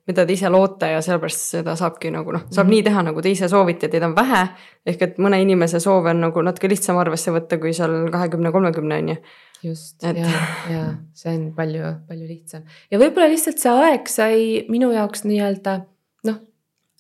[0.09, 2.75] mida te ise loote ja sellepärast seda saabki nagu noh, saab mm -hmm.
[2.75, 4.47] nii teha, nagu te ise soovite teid on vähe.
[4.87, 8.99] ehk et mõne inimese soove on nagu natuke lihtsam arvesse võtta, kui seal kahekümne, kolmekümne
[9.03, 9.17] on ju.
[9.63, 10.17] just et...
[10.17, 10.31] ja,
[10.71, 10.83] ja
[11.15, 15.81] see on palju, palju lihtsam ja võib-olla lihtsalt see aeg sai minu jaoks nii-öelda
[16.25, 16.39] noh,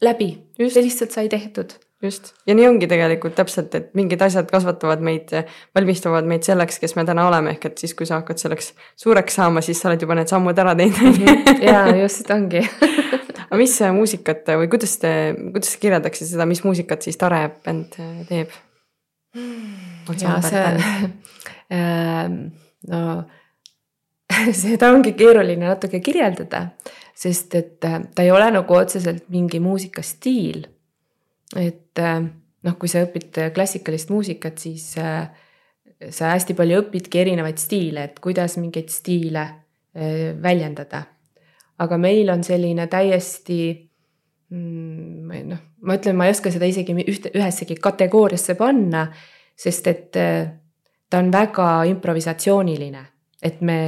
[0.02, 1.78] läbi, see lihtsalt sai tehtud.
[2.02, 5.32] Just, ja nii ongi tegelikult täpselt, et mingid asjad kasvatavad meid,
[5.74, 9.40] valmistavad meid selleks, kes me täna oleme, ehk et siis, kui sa hakkad selleks suureks
[9.40, 11.38] saama, siis sa oled juba need sammud ära teinud on ju.
[11.66, 12.62] ja just ongi
[13.48, 15.12] aga mis äh, muusikat või kuidas te,
[15.52, 18.54] kuidas te kirjeldaksite seda, mis muusikat siis Tare bänd äh, teeb?
[20.18, 20.62] ja see,
[21.76, 22.38] ähm,
[22.88, 23.02] no
[24.62, 26.68] seda ongi keeruline natuke kirjeldada,
[27.16, 30.66] sest et äh, ta ei ole nagu otseselt mingi muusikastiil.
[31.56, 32.20] et äh,
[32.64, 35.28] noh, kui sa õpid klassikalist muusikat, siis äh,
[36.14, 41.04] sa hästi palju õpidki erinevaid stiile, et kuidas mingeid stiile äh, väljendada.
[41.78, 43.58] aga meil on selline täiesti
[44.50, 49.06] mm, noh, ma ütlen, ma ei oska seda isegi ühte, ühessegi kategooriasse panna,
[49.58, 50.18] sest et
[51.10, 53.04] ta on väga improvisatsiooniline,
[53.42, 53.78] et me,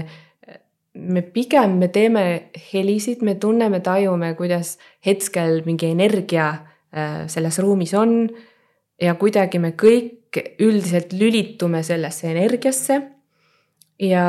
[0.94, 2.25] me pigem, me teeme
[2.73, 6.53] helisid, me tunneme, tajume, kuidas hetkel mingi energia
[6.90, 8.24] selles ruumis on
[9.00, 13.00] ja kuidagi me kõik üldiselt lülitume sellesse energiasse.
[14.00, 14.26] ja,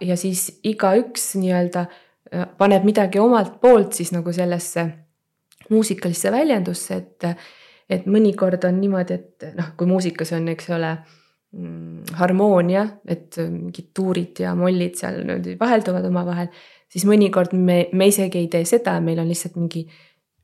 [0.00, 4.84] ja siis igaüks nii-öelda äh, paneb midagi omalt poolt siis nagu sellesse
[5.70, 7.24] muusikalisse väljendusse, et,
[7.88, 10.90] et mõnikord on niimoodi, et noh, kui muusikas on, eks ole
[11.52, 16.48] mm, harmoonia, et mingid tuurid ja mollid seal niimoodi vahelduvad omavahel,
[16.88, 19.84] siis mõnikord me, me isegi ei tee seda, meil on lihtsalt mingi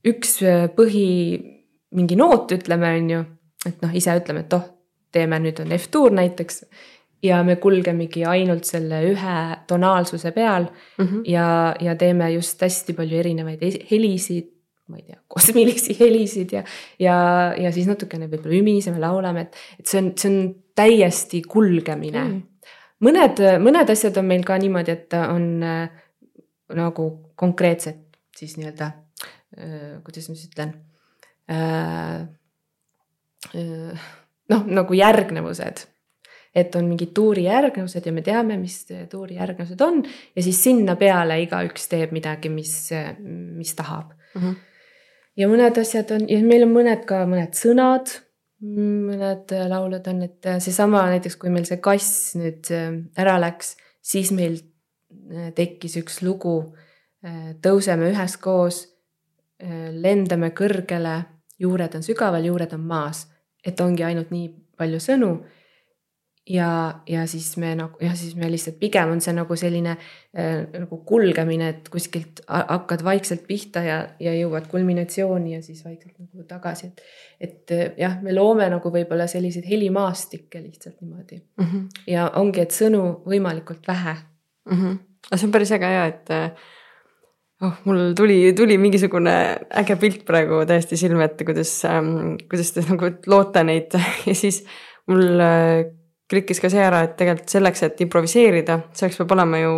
[0.05, 0.39] üks
[0.75, 1.07] põhi,
[1.95, 3.21] mingi noot, ütleme, on ju.
[3.65, 4.65] et noh, ise ütleme, et oh,
[5.15, 6.65] teeme nüüd on F-tuur näiteks
[7.25, 9.37] ja me kulgemegi ainult selle ühe
[9.67, 11.21] tonaalsuse peal Mm -hmm.
[11.27, 14.47] ja, ja teeme just hästi palju erinevaid helisid,
[14.87, 16.63] ma ei tea, kosmilisi helisid ja,
[16.99, 17.15] ja,
[17.57, 22.41] ja siis natukene võib-olla ümiseme, laulame, et, et see on, see on täiesti kulgemine mm..
[23.03, 25.89] mõned, mõned asjad on meil ka niimoodi, et on äh,
[26.75, 27.99] nagu konkreetsed
[28.37, 29.04] siis nii-öelda äh,,
[30.03, 30.73] kuidas ma siis ütlen
[31.51, 32.25] äh,.
[33.55, 34.07] Äh,
[34.49, 35.83] noh, nagu järgnevused
[36.55, 38.79] et on mingid tuurijärgnevused ja me teame, mis
[39.11, 42.89] tuuri järgnevused on ja siis sinna peale igaüks teeb midagi, mis,
[43.19, 44.55] mis tahab Mm -hmm.
[45.37, 48.09] ja mõned asjad on ja meil on mõned ka mõned sõnad,
[48.61, 54.31] mõned laulud on, et seesama näiteks, kui meil see kass nüüd äh, ära läks, siis
[54.31, 56.75] meil äh, tekkis üks lugu.
[57.25, 58.85] Äh, tõuseme üheskoos,
[59.59, 61.15] lendame kõrgele,
[61.59, 63.21] juured on sügaval, juured on maas,
[63.65, 65.29] et ongi ainult nii palju sõnu
[66.49, 70.65] ja, ja siis me nagu jah, siis me lihtsalt pigem on see nagu selline äh,
[70.73, 76.45] nagu kulgemine, et kuskilt hakkad vaikselt pihta ja, ja jõuad kulminatsiooni ja siis vaikselt nagu
[76.49, 77.03] tagasi, et.
[77.39, 81.65] et äh, jah, me loome nagu võib-olla selliseid helimaastikke lihtsalt niimoodi mm.
[81.65, 82.07] -hmm.
[82.13, 84.77] ja ongi, et sõnu võimalikult vähe mm.
[84.77, 84.97] -hmm.
[85.29, 86.67] aga see on päris äge ja, et äh,
[87.61, 89.35] oh, mul tuli, tuli mingisugune
[89.81, 93.95] äge pilt praegu täiesti silme ette, kuidas ähm,, kuidas te nagu loote neid
[94.29, 94.63] ja siis
[95.07, 95.85] mul äh,
[96.29, 99.73] klikkis ka see ära, et tegelikult selleks, et improviseerida, selleks peab olema ju,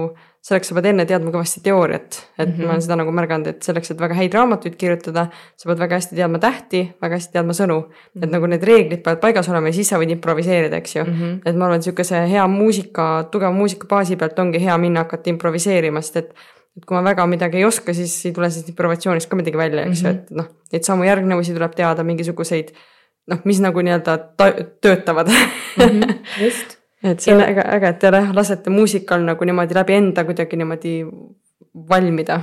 [0.47, 2.19] selleks sa pead enne teadma kõvasti teooriat.
[2.37, 2.63] et mm -hmm.
[2.63, 5.95] ma olen seda nagu märganud, et selleks, et väga häid raamatuid kirjutada, sa pead väga
[5.95, 7.91] hästi teadma tähti, väga hästi teadma sõnu mm.
[7.91, 8.23] -hmm.
[8.23, 11.13] et nagu need reeglid peavad paigas olema ja siis sa võid improviseerida, eks ju mm.
[11.13, 11.41] -hmm.
[11.45, 15.29] et ma arvan, et sihukese hea muusika, tugeva muusika baasi pealt ongi hea minna hakata
[15.29, 16.33] improviseerima, sest et
[16.77, 19.85] et kui ma väga midagi ei oska, siis ei tule sellest improvisatsioonist ka midagi välja,
[19.85, 22.73] eks ju mm -hmm., et noh, neid samu järgnevusi tuleb teada, mingisuguseid
[23.27, 24.17] noh, mis nagu nii-öelda
[24.81, 25.83] töötavad mm.
[25.83, 26.77] -hmm, just
[27.11, 30.93] et see on äge, äge, et te lasete muusikal nagu niimoodi läbi enda kuidagi niimoodi
[31.89, 32.41] valmida.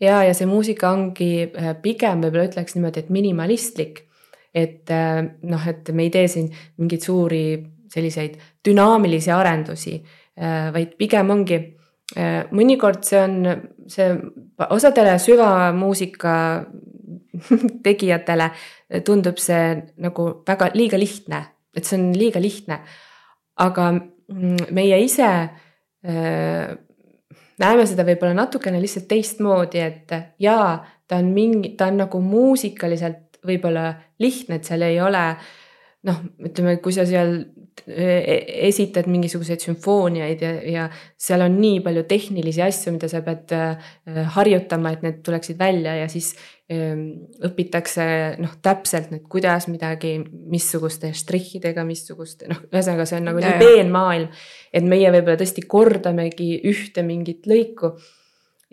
[0.00, 4.02] ja, ja see muusika ongi äh, pigem võib-olla ütleks niimoodi, et minimalistlik.
[4.54, 7.46] et äh, noh, et me ei tee siin mingeid suuri
[7.92, 10.02] selliseid dünaamilisi arendusi,
[10.38, 11.60] äh, vaid pigem ongi
[12.54, 13.34] mõnikord see on
[13.90, 14.12] see
[14.70, 16.34] osadele süvamuusika
[17.86, 18.50] tegijatele
[19.04, 21.42] tundub see nagu väga liiga lihtne,
[21.74, 22.80] et see on liiga lihtne.
[23.56, 26.70] aga mm, meie ise äh,
[27.58, 33.40] näeme seda võib-olla natukene lihtsalt teistmoodi, et jaa, ta on mingi, ta on nagu muusikaliselt
[33.46, 35.22] võib-olla lihtne, et seal ei ole
[36.06, 37.38] noh, ütleme, kui sa seal
[37.84, 40.84] esitad mingisuguseid sümfooniaid ja, ja
[41.20, 43.90] seal on nii palju tehnilisi asju, mida sa pead äh,
[44.36, 46.34] harjutama, et need tuleksid välja ja siis
[46.66, 48.04] õpitakse
[48.42, 50.16] noh, täpselt nüüd, kuidas midagi,
[50.50, 54.32] missuguste štrihhidega, missuguste noh, ühesõnaga, see on nagu nii peenmaailm.
[54.74, 57.94] et meie võib-olla tõesti kordamegi ühte mingit lõiku.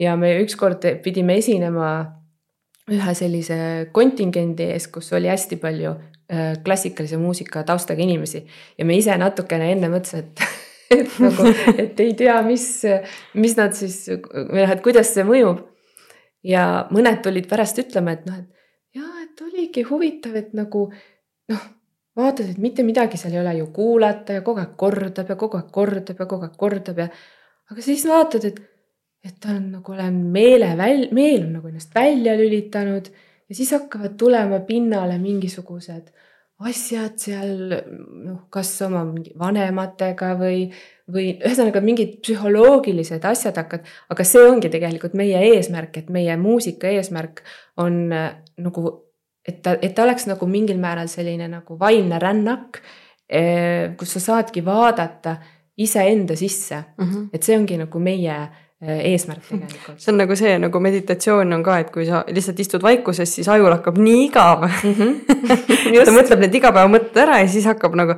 [0.02, 1.92] ja me ükskord pidime esinema
[2.90, 5.94] ühe sellise kontingendi ees, kus oli hästi palju
[6.64, 8.46] klassikalise muusika taustaga inimesi
[8.78, 10.62] ja me ise natukene enne mõtlesime, et
[11.00, 12.66] et nagu, et ei tea, mis,
[13.40, 15.64] mis nad siis või noh, et kuidas see mõjub
[16.48, 20.86] ja mõned tulid pärast ütlema, et noh, et jaa, et oligi huvitav, et nagu
[21.52, 21.64] noh,
[22.20, 25.60] vaatad, et mitte midagi seal ei ole ju kuulata ja kogu aeg kordab ja kogu
[25.60, 27.10] aeg kordab ja kogu aeg kordab ja.
[27.72, 28.62] aga siis vaatad, et,
[29.26, 33.10] et on nagu olen meele väl-, meel on nagu ennast välja lülitanud
[33.50, 36.12] ja siis hakkavad tulema pinnale mingisugused
[36.64, 37.54] asjad seal
[38.24, 40.68] noh, kas oma mingi vanematega või,
[41.12, 46.92] või ühesõnaga mingid psühholoogilised asjad hakkad, aga see ongi tegelikult meie eesmärk, et meie muusika
[46.94, 47.44] eesmärk
[47.82, 48.30] on äh,
[48.64, 48.94] nagu,
[49.48, 52.84] et ta, et ta oleks nagu mingil määral selline nagu vaimne rännak,
[53.28, 55.40] äh, kus sa saadki vaadata
[55.78, 57.30] iseenda sisse mm, -hmm.
[57.34, 58.38] et see ongi nagu meie
[58.84, 60.00] eesmärk tegelikult.
[60.02, 63.50] see on nagu see nagu meditatsioon on ka, et kui sa lihtsalt istud vaikuses, siis
[63.50, 64.96] ajul hakkab nii igav mm.
[64.98, 66.06] -hmm.
[66.08, 68.18] ta mõtleb need igapäevamõtted ära ja siis hakkab nagu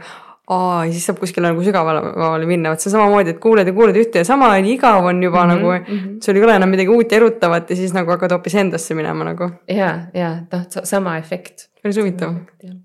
[0.50, 3.74] aa, ja siis saab kuskile nagu sügavamale minna, vot see on samamoodi, et kuuled ja
[3.76, 6.18] kuuled ühte ja sama on igav on juba mm -hmm, nagu -hmm.
[6.26, 9.24] sul ei ole enam midagi uut ja erutavat ja siis nagu hakkad hoopis endasse minema
[9.24, 9.50] nagu.
[9.68, 11.70] ja, ja noh, sama efekt.
[11.84, 12.36] päris huvitav,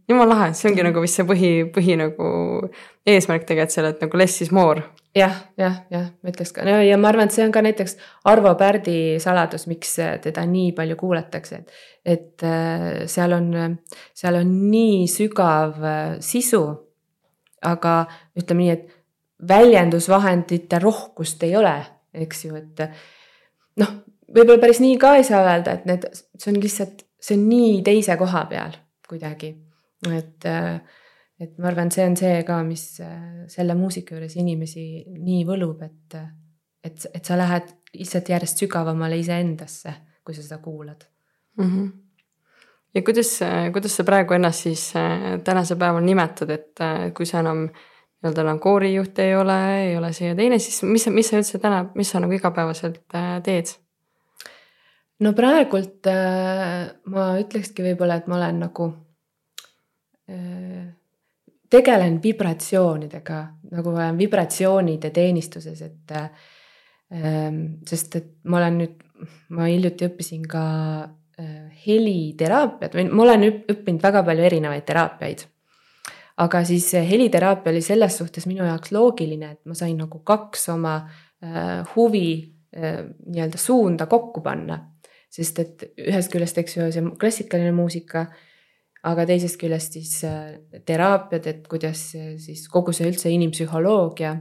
[0.09, 0.93] jumala lahe, see ongi mm -hmm.
[0.93, 2.69] nagu vist see põhi, põhi nagu
[3.07, 4.83] eesmärk tegelikult seal, et nagu less is more.
[5.16, 7.96] Jah, jah, jah, ma ütleks ka no, ja ma arvan, et see on ka näiteks
[8.31, 11.81] Arvo Pärdi saladus, miks teda nii palju kuulatakse, et.
[12.05, 13.51] et äh, seal on,
[14.16, 16.62] seal on nii sügav äh, sisu
[17.66, 17.94] aga
[18.38, 21.75] ütleme nii, et väljendusvahendite rohkust ei ole,
[22.12, 22.83] eks ju, et
[23.81, 23.94] noh,
[24.29, 27.81] võib-olla päris nii ka ei saa öelda, et need, see on lihtsalt, see on nii
[27.87, 28.77] teise koha peal
[29.09, 29.55] kuidagi,
[30.16, 30.49] et
[31.40, 32.85] et ma arvan, see on see ka, mis
[33.48, 36.18] selle muusika juures inimesi nii võlub, et,
[36.85, 41.09] et, et sa lähed lihtsalt järjest sügavamale iseendasse, kui sa seda kuulad
[41.57, 41.66] mm.
[41.66, 41.90] -hmm
[42.94, 43.38] ja kuidas,
[43.72, 47.68] kuidas sa praegu ennast siis äh, tänasel päeval nimetad, et äh, kui sa enam
[48.20, 51.61] nii-öelda enam koorijuht ei ole, ei ole see ja teine, siis mis, mis sa üldse
[51.62, 53.72] täna, mis sa nagu igapäevaselt äh, teed?
[55.20, 56.09] no praegult
[57.12, 58.90] ma ütlekski võib-olla, et ma olen nagu
[61.71, 66.15] tegelen vibratsioonidega, nagu olen vibratsioonide teenistuses, et
[67.91, 69.01] sest et ma olen nüüd,
[69.55, 70.65] ma hiljuti õppisin ka
[71.41, 75.45] Äh, heliteraapiat või ma olen õppinud väga palju erinevaid teraapiaid.
[76.43, 80.97] aga siis heliteraapia oli selles suhtes minu jaoks loogiline, et ma sain nagu kaks oma
[80.99, 82.27] äh, huvi
[82.77, 84.79] äh, nii-öelda suunda kokku panna.
[85.31, 88.27] sest et ühest küljest, eks ju, see klassikaline muusika,
[89.07, 94.35] aga teisest küljest siis äh, teraapiad, et kuidas äh, siis kogu see üldse inimpsühholoogia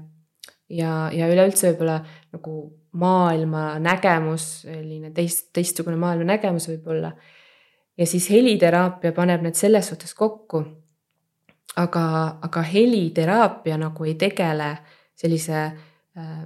[0.69, 1.99] ja, ja üleüldse võib-olla
[2.33, 2.55] nagu
[2.99, 7.13] maailma nägemus, selline teist, teistsugune maailma nägemus võib-olla.
[7.97, 10.65] ja siis heliteraapia paneb need selles suhtes kokku.
[11.75, 12.05] aga,
[12.41, 14.73] aga heliteraapia nagu ei tegele
[15.15, 16.39] sellise äh,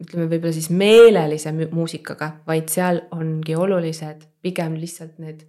[0.00, 5.46] ütleme, võib-olla siis meelelise muusikaga, vaid seal ongi olulised pigem lihtsalt need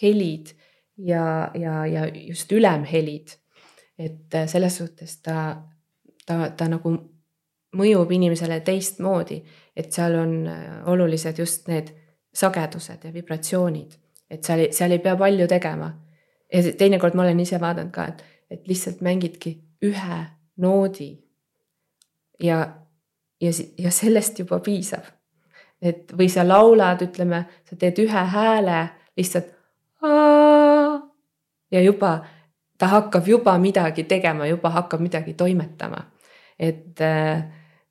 [0.00, 0.56] helid
[0.98, 3.28] ja, ja, ja just ülemhelid.
[3.98, 5.62] et äh, selles suhtes ta,
[6.26, 6.92] ta, ta nagu
[7.76, 9.38] mõjub inimesele teistmoodi,
[9.76, 11.92] et seal on äh, olulised just need
[12.36, 13.96] sagedused ja vibratsioonid,
[14.30, 15.92] et seal, seal ei pea palju tegema.
[16.52, 20.20] ja teinekord ma olen ise vaadanud ka, et, et lihtsalt mängidki ühe
[20.56, 21.10] noodi.
[22.42, 22.60] ja,
[23.40, 25.04] ja, ja sellest juba piisab.
[25.82, 29.52] et või sa laulad, ütleme, sa teed ühe hääle lihtsalt.
[31.70, 32.18] Ja juba
[32.78, 36.12] ta hakkab juba midagi tegema, juba hakkab midagi toimetama.
[36.58, 37.44] et äh,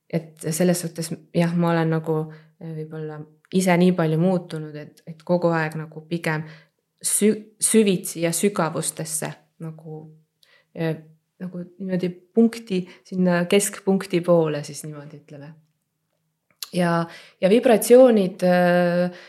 [0.09, 2.19] et selles suhtes jah, ma olen nagu
[2.59, 3.19] eh, võib-olla
[3.55, 6.45] ise nii palju muutunud, et, et kogu aeg nagu pigem
[7.01, 9.31] sü-, süvitsi ja sügavustesse
[9.65, 10.01] nagu
[10.77, 10.97] äh,,
[11.41, 15.53] nagu niimoodi punkti sinna keskpunkti poole siis niimoodi ütleme.
[16.73, 17.05] ja,
[17.41, 19.25] ja vibratsioonid äh,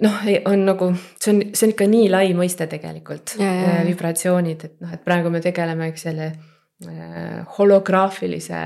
[0.00, 0.88] noh, on nagu,
[1.20, 3.36] see on, see on ikka nii lai mõiste tegelikult,
[3.86, 8.62] vibratsioonid, et noh, et praegu me tegeleme, eks selle äh, holograafilise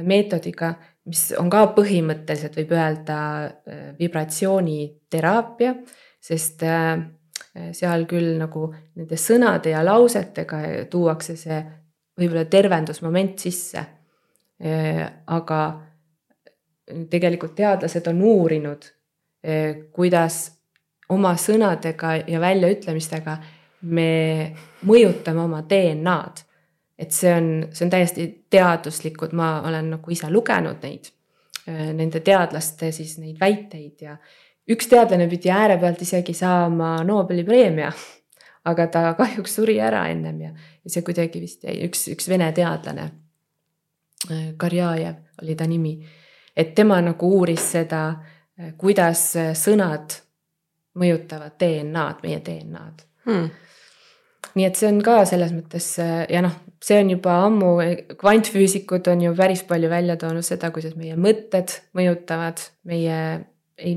[0.00, 0.72] meetodiga,
[1.08, 5.74] mis on ka põhimõtteliselt võib öelda äh, vibratsiooniteraapia,
[6.22, 6.94] sest äh,
[7.74, 11.58] seal küll nagu nende sõnade ja lausetega tuuakse see
[12.18, 13.84] võib-olla tervendusmoment sisse.
[14.62, 15.62] Äh, aga
[17.10, 18.84] tegelikult teadlased on uurinud,
[19.94, 20.36] kuidas
[21.12, 23.36] oma sõnadega ja väljaütlemistega
[23.82, 24.10] me
[24.86, 26.48] mõjutame oma DNA-d
[27.02, 31.10] et see on, see on täiesti teaduslikud, ma olen nagu ise lugenud neid,
[31.66, 34.16] äh, nende teadlaste siis neid väiteid ja
[34.70, 37.92] üks teadlane pidi äärepealt isegi saama Nobeli preemia.
[38.70, 42.52] aga ta kahjuks suri ära ennem ja, ja see kuidagi vist jäi, üks, üks vene
[42.54, 43.08] teadlane.
[44.30, 45.96] Äh, Karjajev oli ta nimi,
[46.54, 48.04] et tema nagu uuris seda,
[48.60, 50.20] äh, kuidas sõnad
[50.98, 53.52] mõjutavad DNA-d, meie DNA-d hmm
[54.58, 56.52] nii et see on ka selles mõttes ja noh,
[56.82, 57.70] see on juba ammu,
[58.20, 63.20] kvantfüüsikud on ju päris palju välja toonud seda, kuidas meie mõtted mõjutavad meie,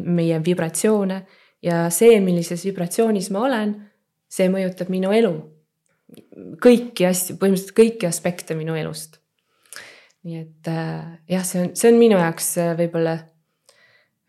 [0.06, 1.20] meie vibratsioone
[1.66, 3.76] ja see, millises vibratsioonis ma olen,
[4.32, 5.34] see mõjutab minu elu.
[6.62, 9.20] kõiki asju, põhimõtteliselt kõiki aspekte minu elust.
[10.26, 13.18] nii et äh, jah, see on, see on minu jaoks äh, võib-olla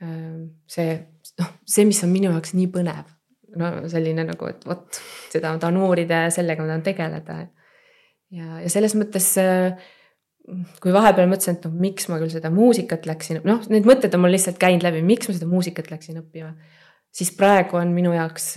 [0.03, 0.97] äh, see,
[1.41, 3.13] noh, see, mis on minu jaoks nii põnev
[3.57, 5.01] no selline nagu, et vot
[5.33, 7.37] seda ma tahan uurida ja sellega ma tahan tegeleda.
[8.35, 9.33] ja, ja selles mõttes
[10.83, 14.23] kui vahepeal mõtlesin, et noh, miks ma küll seda muusikat läksin, noh, need mõtted on
[14.23, 16.53] mul lihtsalt käinud läbi, miks ma seda muusikat läksin õppima.
[17.17, 18.51] siis praegu on minu jaoks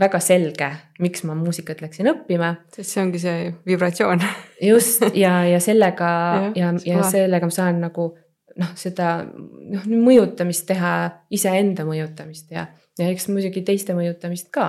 [0.00, 0.70] väga selge,
[1.02, 2.54] miks ma muusikat läksin õppima.
[2.76, 4.24] sest see ongi see vibratsioon
[4.62, 6.10] just ja, ja sellega
[6.60, 8.12] ja, ja, ja sellega ma saan nagu
[8.60, 10.94] noh, seda noh mõjutamist teha,
[11.34, 14.68] iseenda mõjutamist ja ja eks muidugi teiste mõjutamist ka.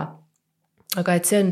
[0.95, 1.51] aga et see on,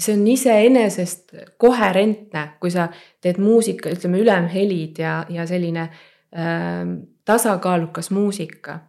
[0.00, 2.88] see on iseenesest koherentne, kui sa
[3.22, 6.82] teed muusika, ütleme ülemhelid ja, ja selline äh,
[7.24, 8.80] tasakaalukas muusika.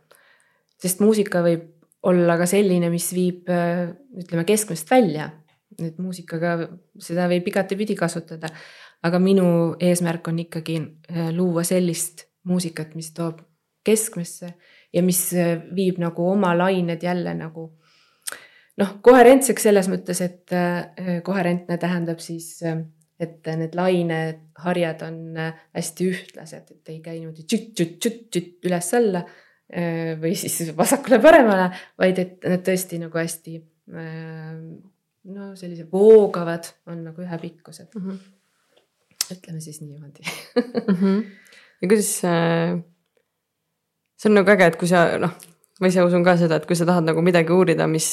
[0.82, 1.70] sest muusika võib
[2.10, 5.32] olla ka selline, mis viib äh, ütleme keskmest välja.
[5.80, 6.68] et muusikaga
[7.00, 8.50] seda võib igatepidi kasutada.
[9.04, 13.42] aga minu eesmärk on ikkagi äh, luua sellist muusikat, mis toob
[13.86, 14.54] keskmesse
[14.94, 17.68] ja mis äh, viib nagu oma lained jälle nagu
[18.82, 22.84] noh, koherentseks selles mõttes, et äh, koherentne tähendab siis, äh,
[23.22, 25.18] et need laineharjad on
[25.78, 29.22] hästi ühtlased, et ei käi niimoodi tšütt-tšütt-tšütt üles-alla
[30.20, 31.70] või siis vasakule-paremale,
[32.02, 33.54] vaid et nad tõesti nagu hästi
[35.30, 38.10] no sellised voogavad on nagu ühepikkused mm.
[38.10, 38.18] -hmm.
[39.38, 40.96] ütleme siis niimoodi mm.
[40.96, 41.24] -hmm.
[41.82, 42.12] Ja kuidas
[44.22, 45.34] see on nagu äge, et kui sa noh,
[45.82, 48.08] ma ise usun ka seda, et kui sa tahad nagu midagi uurida, mis,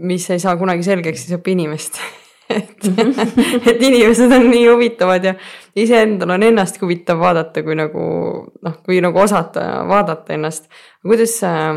[0.00, 2.00] mis ei saa kunagi selgeks, siis õpi inimest
[2.56, 2.88] et,
[3.70, 5.34] et inimesed on nii huvitavad ja
[5.78, 8.06] iseendal on ennast huvitav vaadata, kui nagu
[8.48, 10.70] noh, kui nagu osata vaadata ennast.
[11.06, 11.76] kuidas äh,,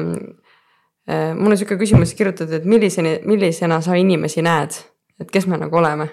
[1.35, 4.79] mul on sihuke küsimus kirjutatud, et milliseni, millisena sa inimesi näed,
[5.19, 6.09] et kes me nagu oleme?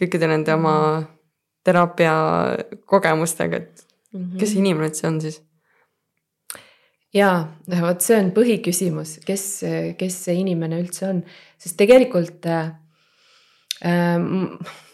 [0.00, 0.74] kõikide nende oma
[1.64, 2.12] teraapia
[2.90, 3.86] kogemustega, et
[4.38, 5.40] kes see inimene üldse on siis?
[7.12, 7.42] jaa,
[7.82, 9.46] vot see on põhiküsimus, kes,
[9.98, 11.20] kes see inimene üldse on,
[11.60, 12.70] sest tegelikult äh,
[13.84, 14.16] äh,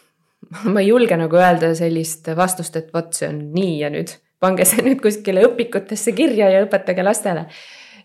[0.73, 4.67] ma ei julge nagu öelda sellist vastust, et vot see on nii ja nüüd pange
[4.67, 7.47] see nüüd kuskile õpikutesse kirja ja õpetage lastele.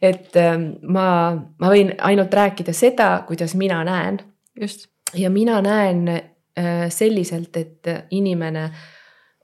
[0.02, 1.08] et äh, ma,
[1.58, 4.20] ma võin ainult rääkida seda, kuidas mina näen.
[4.60, 4.88] just.
[5.14, 6.06] ja mina näen
[6.90, 8.68] selliselt, et inimene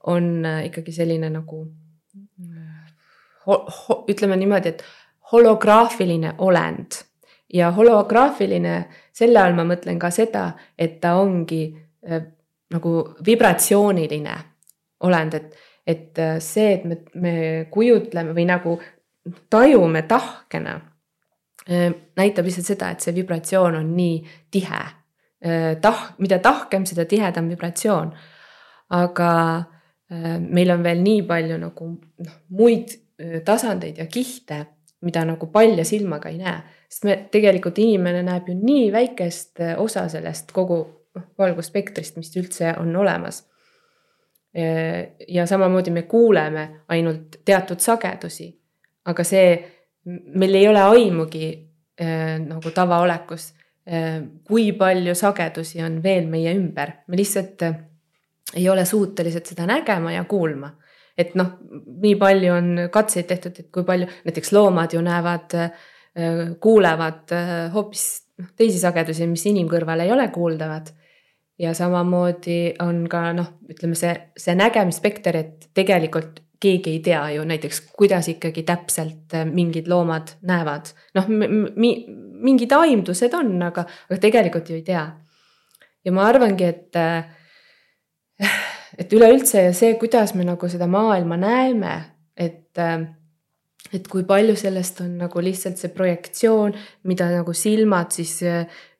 [0.03, 1.61] on äh, ikkagi selline nagu
[4.11, 4.83] ütleme niimoodi, et
[5.31, 7.01] holograafiline olend
[7.53, 8.75] ja holograafiline,
[9.13, 11.63] selle all ma mõtlen ka seda, et ta ongi
[12.07, 12.23] äh,
[12.71, 12.93] nagu
[13.25, 14.37] vibratsiooniline
[15.07, 17.35] olend, et, et äh, see, et me, me
[17.73, 18.77] kujutleme või nagu
[19.49, 20.79] tajume tahkena
[21.69, 24.17] äh,, näitab lihtsalt seda, et see vibratsioon on nii
[24.53, 24.97] tihe äh,.
[25.81, 28.11] Tah-, mida tahkem, seda tihedam vibratsioon.
[28.91, 29.31] aga
[30.11, 32.91] äh, meil on veel nii palju nagu noh, muid
[33.45, 34.65] tasandeid ja kihte,
[35.05, 36.61] mida nagu palja silmaga ei näe.
[36.89, 40.79] sest me tegelikult inimene näeb ju nii väikest osa sellest kogu
[41.15, 43.47] noh, valgusspektrist, mis üldse on olemas.
[45.27, 48.49] ja samamoodi me kuuleme ainult teatud sagedusi,
[49.05, 49.53] aga see,
[50.35, 51.51] meil ei ole aimugi
[52.43, 53.53] nagu tavaolekus,
[54.47, 57.65] kui palju sagedusi on veel meie ümber, me lihtsalt
[58.55, 60.69] ei ole suutelised seda nägema ja kuulma
[61.21, 61.55] et noh,
[62.01, 67.51] nii palju on katseid tehtud, et kui palju näiteks loomad ju näevad, äh, kuulevad äh,
[67.73, 68.05] hoopis
[68.41, 70.97] noh, teisi sagedusi, mis inimkõrval ei ole kuuldavad.
[71.61, 77.43] ja samamoodi on ka noh, ütleme see, see nägemisspekter, et tegelikult keegi ei tea ju
[77.45, 80.93] näiteks, kuidas ikkagi täpselt äh, mingid loomad näevad.
[81.17, 81.29] noh,
[82.41, 85.05] mingid aimdused on, aga, aga tegelikult ju ei tea.
[86.05, 86.97] ja ma arvangi, et
[89.01, 91.93] et üleüldse see, kuidas me nagu seda maailma näeme,
[92.37, 92.79] et,
[93.93, 96.73] et kui palju sellest on nagu lihtsalt see projektsioon,
[97.09, 98.39] mida nagu silmad siis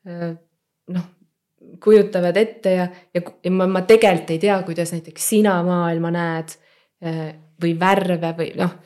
[0.05, 1.09] noh,
[1.81, 6.57] kujutavad ette ja, ja, ja ma, ma tegelikult ei tea, kuidas näiteks sina maailma näed
[7.61, 8.77] või värve või noh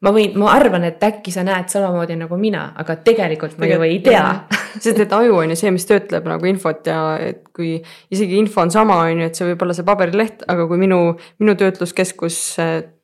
[0.00, 3.82] ma võin, ma arvan, et äkki sa näed samamoodi nagu mina, aga tegelikult ma ju
[3.84, 4.24] ei tea.
[4.70, 7.74] sest et aju on ju see, mis töötleb nagu infot ja et kui
[8.14, 11.00] isegi info on sama, on ju, et see võib olla see paberileht, aga kui minu,
[11.42, 12.38] minu töötluskeskus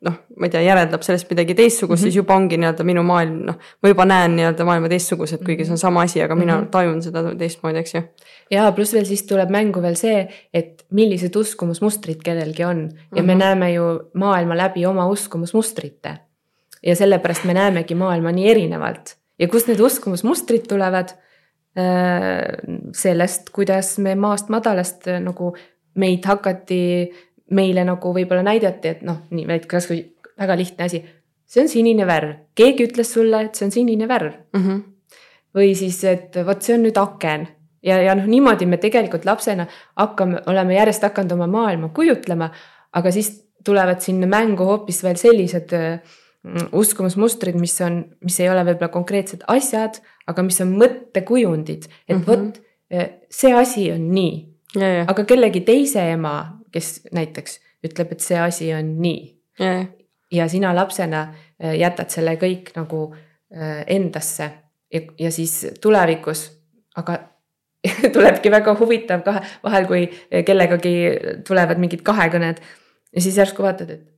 [0.06, 2.12] noh, ma ei tea, järeldab sellest midagi teistsugust mm, -hmm.
[2.12, 3.58] siis juba ongi nii-öelda minu maailm, noh.
[3.82, 6.70] ma juba näen nii-öelda maailma teistsuguselt, kuigi see on sama asi, aga mina mm -hmm.
[6.70, 8.02] tajun seda teistmoodi, eks ju.
[8.50, 13.18] ja pluss veel siis tuleb mängu veel see, et millised uskumusmustrid kellelgi on ja mm
[13.18, 13.26] -hmm.
[13.26, 13.38] me mhm.
[13.38, 13.82] näeme ju
[14.14, 16.25] maailma läbi oma uskumusmustrite
[16.82, 21.14] ja sellepärast me näemegi maailma nii erinevalt ja kust need uskumusmustrid tulevad?
[21.76, 22.56] Äh,
[22.96, 25.50] sellest, kuidas me maast madalast äh, nagu
[26.00, 26.78] meid hakati,
[27.52, 29.98] meile nagu võib-olla näidati, et noh, nii kasvõi
[30.40, 31.02] väga lihtne asi.
[31.46, 34.62] see on sinine värv, keegi ütles sulle, et see on sinine värv mm.
[34.62, 34.80] -hmm.
[35.54, 37.46] või siis, et vot see on nüüd aken
[37.82, 39.66] ja, ja noh, niimoodi me tegelikult lapsena
[39.96, 42.50] hakkame, oleme järjest hakanud oma maailma kujutlema,
[42.92, 43.30] aga siis
[43.64, 46.00] tulevad sinna mängu hoopis veel sellised äh,
[46.72, 49.98] uskumusmustrid, mis on, mis ei ole võib-olla konkreetsed asjad,
[50.30, 52.26] aga mis on mõttekujundid, et mm -hmm.
[52.26, 54.52] vot eh, see asi on nii.
[55.06, 59.36] aga kellegi teise ema, kes näiteks ütleb, et see asi on nii.
[60.32, 63.14] ja sina lapsena eh, jätad selle kõik nagu
[63.50, 64.50] eh, endasse
[64.92, 66.50] ja, ja siis tulevikus,
[66.96, 67.18] aga
[68.14, 70.10] tulebki väga huvitav kahe, vahel, kui
[70.46, 70.94] kellegagi
[71.46, 72.60] tulevad mingid kahekõned
[73.14, 74.15] ja siis järsku vaatad, et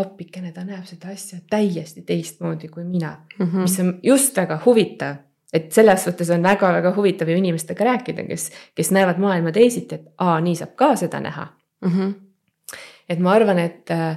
[0.00, 3.66] appikene, ta näeb seda asja täiesti teistmoodi kui mina mm, -hmm.
[3.66, 5.16] mis on just väga huvitav.
[5.52, 10.04] et selles suhtes on väga-väga huvitav ju inimestega rääkida, kes, kes näevad maailma teisiti, et
[10.18, 11.46] aa, nii saab ka seda näha
[11.80, 11.90] mm.
[11.90, 12.14] -hmm.
[13.08, 14.16] et ma arvan, et äh,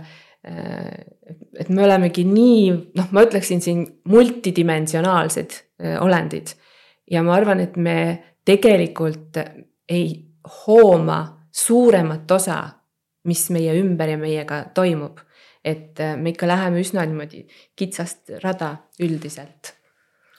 [1.59, 6.47] et me olemegi nii, noh, ma ütleksin siin multidimensionaalsed äh, olendid.
[7.11, 9.37] ja ma arvan, et me tegelikult
[9.89, 10.25] ei
[10.65, 12.63] hooma suuremat osa,
[13.23, 15.19] mis meie ümber ja meiega toimub
[15.63, 17.45] et äh, me ikka läheme üsna niimoodi
[17.79, 19.73] kitsast rada üldiselt.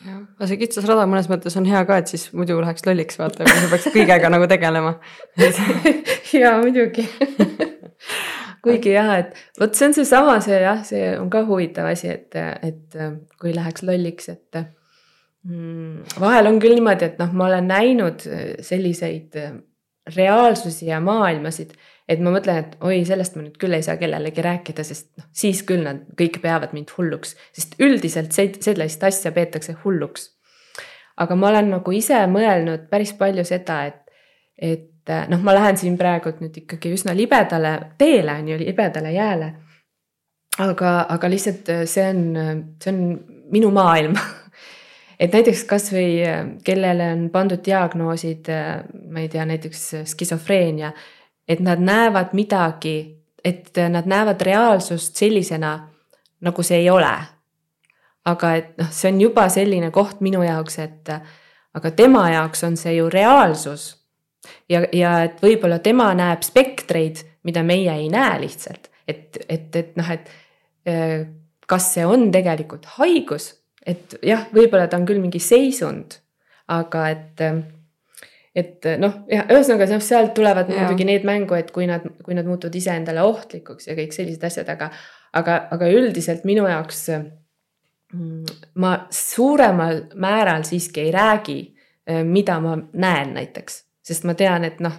[0.05, 3.17] Jah, aga see kitsas rada mõnes mõttes on hea ka, et siis muidu läheks lolliks
[3.21, 4.99] vaata, kui sa peaks kõigega nagu tegelema.
[6.43, 7.07] Jaa, muidugi.
[8.65, 12.37] Kuigi jah, et vot see on seesama, see jah, see on ka huvitav asi, et,
[12.65, 12.97] et
[13.41, 14.61] kui läheks lolliks, et
[15.45, 18.25] mm, vahel on küll niimoodi, et noh, ma olen näinud
[18.65, 19.37] selliseid
[20.17, 21.77] reaalsusi ja maailmasid
[22.09, 25.29] et ma mõtlen, et oi, sellest ma nüüd küll ei saa kellelegi rääkida, sest noh,
[25.33, 30.31] siis küll nad kõik peavad mind hulluks, sest üldiselt sellist asja peetakse hulluks.
[31.17, 34.01] aga ma olen nagu ise mõelnud päris palju seda, et,
[34.59, 39.13] et et noh, ma lähen siin praegult nüüd ikkagi üsna libedale teele on ju, libedale
[39.13, 39.51] jääle.
[40.59, 42.23] aga, aga lihtsalt see on,
[42.81, 43.03] see on
[43.53, 44.17] minu maailm
[45.23, 46.09] et näiteks kasvõi
[46.65, 48.49] kellele on pandud diagnoosid,
[49.11, 49.85] ma ei tea, näiteks
[50.15, 50.93] skisofreenia,
[51.49, 55.77] et nad näevad midagi, et nad näevad reaalsust sellisena,
[56.41, 57.15] nagu see ei ole.
[58.25, 61.11] aga et noh, see on juba selline koht minu jaoks, et
[61.77, 63.97] aga tema jaoks on see ju reaalsus.
[64.69, 69.97] ja, ja et võib-olla tema näeb spektreid, mida meie ei näe lihtsalt, et, et, et
[69.97, 70.31] noh, et
[70.89, 71.27] äh,
[71.67, 73.53] kas see on tegelikult haigus,
[73.87, 76.17] et jah, võib-olla ta on küll mingi seisund,
[76.73, 77.45] aga et
[78.55, 80.85] et noh, jah, ühesõnaga noh, sealt tulevad ja.
[80.85, 84.69] muidugi need mängu, et kui nad, kui nad muutuvad iseendale ohtlikuks ja kõik sellised asjad,
[84.71, 84.91] aga,
[85.35, 91.61] aga, aga üldiselt minu jaoks mm, ma suuremal määral siiski ei räägi
[92.11, 94.93] Äh, mida ma näen näiteks, sest ma tean, et noh,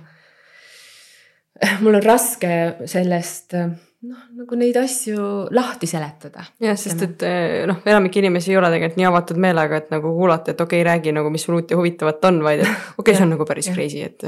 [1.83, 2.49] mul on raske
[2.89, 3.75] sellest äh,
[4.05, 5.17] noh, nagu neid asju
[5.55, 6.43] lahti seletada.
[6.61, 10.11] jah, sest et äh, noh, enamik inimesi ei ole tegelikult nii avatud meelega, et nagu
[10.15, 12.85] kuulata, et okei okay,, räägi nagu, mis sul uut ja huvitavat on, vaid et okei
[13.01, 14.25] okay,, see on nagu päris crazy, et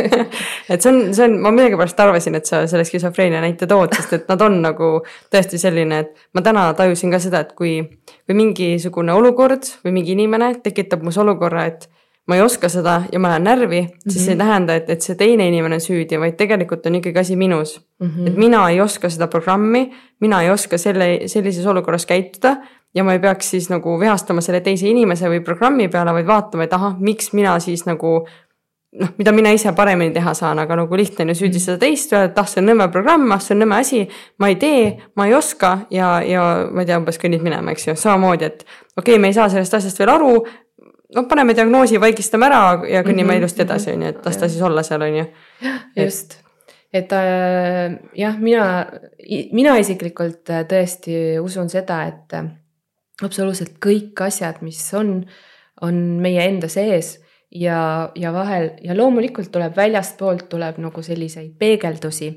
[0.72, 4.16] et see on, see on, ma millegipärast arvasin, et sa selle skisofreenia näite tood, sest
[4.20, 4.92] et nad on nagu
[5.32, 7.78] tõesti selline, et ma täna tajusin ka seda, et kui,
[8.26, 11.88] kui mingisugune olukord või mingi inimene tekitab mus olukorra, et
[12.26, 14.12] ma ei oska seda ja ma lähen närvi mm, -hmm.
[14.12, 14.46] siis see ei mhm.
[14.46, 18.06] tähenda, et, et see teine inimene on süüdi, vaid tegelikult on ikkagi asi minus mm.
[18.06, 18.28] -hmm.
[18.28, 22.56] et mina ei oska seda programmi, mina ei oska selle, sellises olukorras käituda
[22.94, 26.64] ja ma ei peaks siis nagu vihastama selle teise inimese või programmi peale, vaid vaatama,
[26.64, 28.26] et ahah, miks mina siis nagu
[29.00, 32.30] noh, mida mina ise paremini teha saan, aga nagu lihtne on ju süüdistada teist, öelda,
[32.30, 34.02] et ah, see on nõme programm, ah, see on nõme asi,
[34.40, 34.86] ma ei tee,
[35.18, 38.64] ma ei oska ja, ja ma ei tea, umbes kõnnid minema, eks ju, samamoodi, et
[38.96, 40.32] okei okay,, me ei saa sellest asjast veel aru,
[41.14, 43.38] noh, paneme diagnoosi, vaigistame ära ja kõnnime mm -hmm.
[43.38, 45.26] ilusti edasi, on ju, et las ta siis olla seal, on ju.
[45.96, 46.38] just,
[46.92, 48.86] et äh, jah, mina,
[49.52, 52.50] mina isiklikult äh, tõesti usun seda, et äh,
[53.22, 55.20] absoluutselt kõik asjad, mis on,
[55.80, 62.34] on meie enda sees ja, ja vahel ja loomulikult tuleb väljastpoolt tuleb nagu selliseid peegeldusi.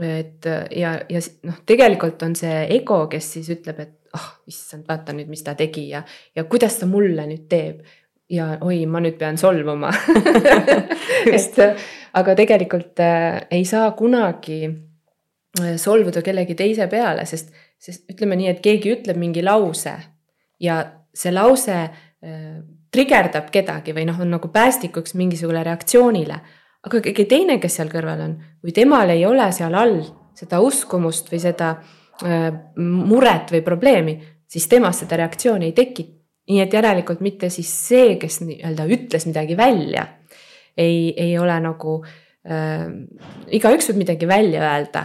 [0.00, 0.44] et
[0.76, 5.14] ja, ja noh, tegelikult on see ego, kes siis ütleb, et ah oh,, issand, vaata
[5.16, 6.02] nüüd, mis ta tegi ja,
[6.36, 7.82] ja kuidas ta mulle nüüd teeb.
[8.32, 9.90] ja oi, ma nüüd pean solvuma
[11.36, 11.58] et
[12.16, 18.50] aga tegelikult äh, ei saa kunagi äh, solvuda kellegi teise peale, sest, sest ütleme nii,
[18.52, 19.96] et keegi ütleb mingi lause
[20.60, 20.78] ja
[21.14, 22.60] see lause äh,
[22.92, 26.40] trigerdab kedagi või noh, on nagu päästikuks mingisugusele reaktsioonile.
[26.84, 30.00] aga keegi teine, kes seal kõrval on või temal ei ole seal all
[30.36, 32.01] seda uskumust või seda Äh,
[32.76, 34.16] muret või probleemi,
[34.48, 36.08] siis temas seda reaktsiooni ei teki.
[36.50, 40.02] nii et järelikult mitte siis see, kes nii-öelda ütles midagi välja,
[40.76, 42.88] ei, ei ole nagu äh,,
[43.54, 45.04] igaüks võib midagi välja öelda,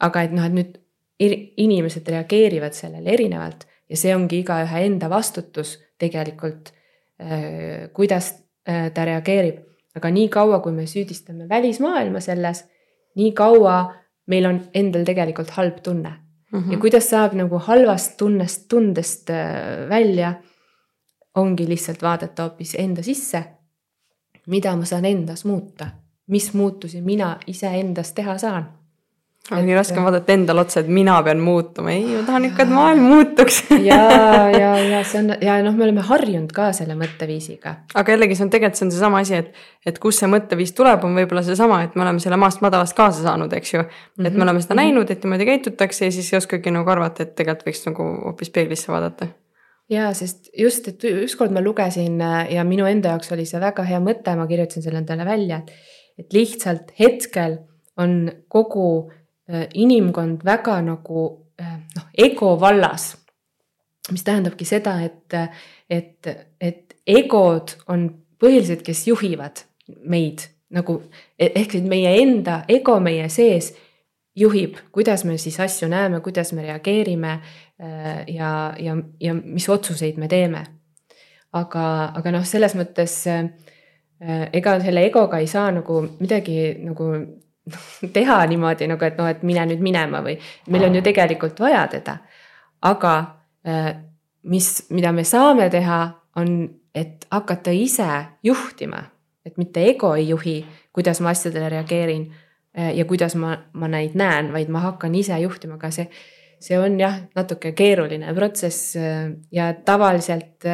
[0.00, 0.78] aga et noh, et nüüd
[1.66, 6.70] inimesed reageerivad sellele erinevalt ja see ongi igaühe enda vastutus tegelikult
[7.20, 8.32] äh,, kuidas
[8.68, 9.64] äh, ta reageerib.
[9.96, 12.62] aga nii kaua, kui me süüdistame välismaailma selles,
[13.16, 13.80] nii kaua
[14.30, 16.14] meil on endal tegelikult halb tunne
[16.56, 16.62] mm.
[16.62, 16.72] -hmm.
[16.72, 20.34] ja kuidas saab nagu halvast tunnest, tundest äh, välja,
[21.34, 23.44] ongi lihtsalt vaadata hoopis enda sisse.
[24.46, 25.86] mida ma saan endas muuta,
[26.26, 28.75] mis muutusi mina iseendas teha saan
[29.50, 32.64] aga nii raske on vaadata endale otsa, et mina pean muutuma, ei, ma tahan ikka,
[32.66, 34.00] et maailm muutuks ja,
[34.50, 37.76] ja, ja see on ja noh, me oleme harjunud ka selle mõtteviisiga.
[37.94, 41.06] aga jällegi see on tegelikult see on seesama asi, et, et kust see mõtteviis tuleb,
[41.06, 43.86] on võib-olla seesama, et me oleme selle maast madalast kaasa saanud, eks ju.
[43.86, 44.46] et me mhm.
[44.48, 44.82] oleme seda -hmm.
[44.82, 48.50] näinud, et niimoodi käitutakse ja siis ei oskagi nagu arvata, et tegelikult võiks nagu hoopis
[48.50, 49.30] peeglisse vaadata
[49.90, 53.84] ja sest just, et ükskord ma lugesin äh, ja minu enda jaoks oli see väga
[53.86, 55.70] hea mõte, ma kirjutasin selle endale välja, et,
[56.18, 57.60] et lihtsalt hetkel
[57.96, 59.12] on kogu
[59.74, 61.26] inimkond väga nagu
[61.60, 63.16] äh, noh, ego vallas.
[64.12, 65.34] mis tähendabki seda, et,
[65.90, 66.26] et,
[66.60, 68.04] et egod on
[68.38, 69.64] põhilised, kes juhivad
[70.06, 71.00] meid nagu
[71.38, 73.72] e-, ehk siis meie enda ego meie sees
[74.38, 80.22] juhib, kuidas me siis asju näeme, kuidas me reageerime äh, ja, ja, ja mis otsuseid
[80.22, 80.66] me teeme.
[81.52, 83.24] aga, aga noh, selles mõttes
[84.52, 87.10] ega selle egoga ei saa nagu midagi nagu
[88.16, 90.36] teha niimoodi nagu, et noh, et mine nüüd minema või
[90.72, 92.18] meil on ju tegelikult vaja teda.
[92.82, 93.12] aga
[93.66, 93.92] äh,
[94.42, 96.00] mis, mida me saame teha,
[96.36, 98.08] on, et hakata ise
[98.44, 99.02] juhtima,
[99.44, 100.60] et mitte ego ei juhi,
[100.92, 102.28] kuidas ma asjadele reageerin
[102.78, 106.06] äh, ja kuidas ma, ma neid näen, vaid ma hakkan ise juhtima, aga see,
[106.60, 110.64] see on jah, natuke keeruline protsess äh, ja tavaliselt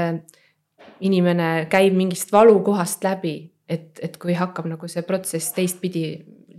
[1.02, 6.04] inimene käib mingist valukohast läbi et, et kui hakkab nagu see protsess teistpidi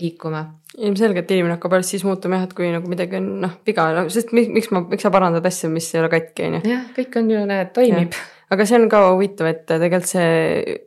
[0.04, 0.44] liikuma.
[0.78, 4.08] ilmselgelt inimene hakkab alles siis muutuma jah, et kui nagu midagi on noh viga, no
[4.14, 6.62] sest miks ma, miks sa parandad asju, mis ei ole katki, on ju.
[6.72, 8.18] jah, kõik on ju, näed, toimib.
[8.54, 10.78] aga see on ka huvitav, et tegelikult see,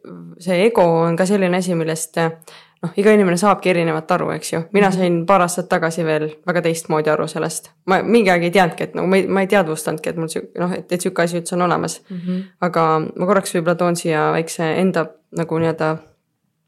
[0.43, 2.19] see ego on ka selline asi, millest
[2.83, 4.63] noh, iga inimene saabki erinevat aru, eks ju.
[4.77, 4.99] mina mhm.
[4.99, 7.71] sain paar aastat tagasi veel väga teistmoodi aru sellest.
[7.87, 10.63] ma mingi aeg ei teadnudki, et nagu ma ei, ma ei teadvustanudki, et mul sihuke
[10.63, 12.19] noh, et, et sihuke asi üldse on olemas mm.
[12.19, 12.43] -hmm.
[12.69, 15.07] aga ma korraks võib-olla toon siia väikse enda
[15.37, 15.97] nagu nii-öelda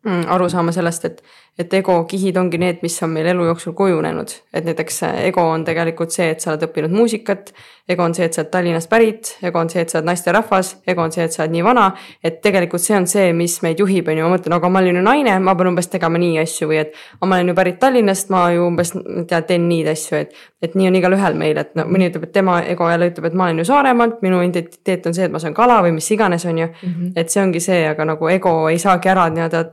[0.05, 1.23] mm, aru saama sellest, et
[1.59, 5.65] et ego kihid ongi need, mis on meil elu jooksul kujunenud, et näiteks ego on
[5.67, 7.53] tegelikult see, et sa oled õppinud muusikat.
[7.89, 10.75] ego on see, et sa oled Tallinnast pärit, ego on see, et sa oled naisterahvas,
[10.87, 11.89] ego on see, et sa oled nii vana.
[12.23, 15.01] et tegelikult see on see, mis meid juhib, on ju, ma mõtlen, aga ma olin
[15.01, 16.95] ju naine, ma pean umbes tegema nii asju või et.
[17.25, 20.93] ma olen ju pärit Tallinnast, ma ju umbes tead, teen nii asju, et, et nii
[20.93, 23.65] on igalühel meil, et no mõni ütleb, et tema ego jälle ütleb, et ma olen
[23.65, 26.67] ju Saaremaalt, minu identiteet on see, et ma söön kala või mis iganes, on ju
[26.67, 26.93] mm.
[26.93, 27.13] -hmm.
[27.17, 29.65] et see ongi see, aga nagu ego ei saagi ära nii-öelda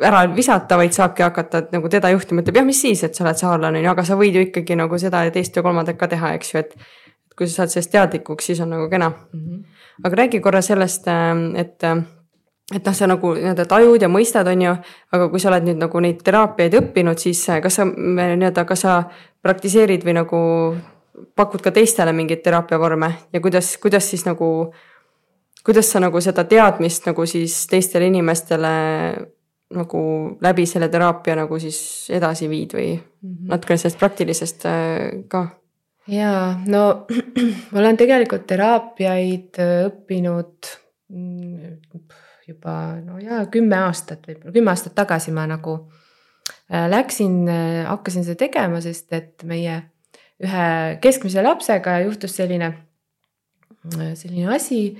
[0.00, 3.38] ära visata, vaid saabki hakata nagu teda juhtima, ütleb jah, mis siis, et sa oled
[3.38, 6.08] saarlane, on ju, aga sa võid ju ikkagi nagu seda ja teist ja kolmandat ka
[6.08, 6.74] teha, eks ju, et.
[7.28, 9.40] et kui sa saad sellest teadlikuks, siis on nagu kena mm.
[9.40, 9.62] -hmm.
[10.04, 12.02] aga räägi korra sellest, ähm, et, äh,
[12.74, 14.76] et noh, sa nagu nii-öelda tajud ja mõistad, on ju.
[15.12, 18.80] aga kui sa oled nüüd nagu neid teraapiaid õppinud, siis äh, kas sa nii-öelda, kas
[18.80, 19.02] sa
[19.42, 20.40] praktiseerid või nagu
[21.36, 24.74] pakud ka teistele mingeid teraapiavorme ja kuidas, kuidas siis nagu
[25.64, 28.72] kuidas sa nagu seda teadmist nagu siis teistele inimestele
[29.76, 30.02] nagu
[30.42, 31.80] läbi selle teraapia nagu siis
[32.12, 33.48] edasi viid või -hmm.
[33.50, 35.46] natukene sellest praktilisest äh, ka?
[36.08, 37.06] jaa, no
[37.72, 40.70] ma olen tegelikult teraapiaid äh, õppinud
[41.08, 41.78] mm,
[42.48, 45.78] juba no jaa, kümme aastat, võib-olla kümme aastat tagasi ma nagu
[46.72, 47.46] äh, läksin,
[47.86, 49.82] hakkasin seda tegema, sest et meie
[50.42, 50.68] ühe
[51.00, 52.72] keskmise lapsega juhtus selline,
[54.18, 54.98] selline asi.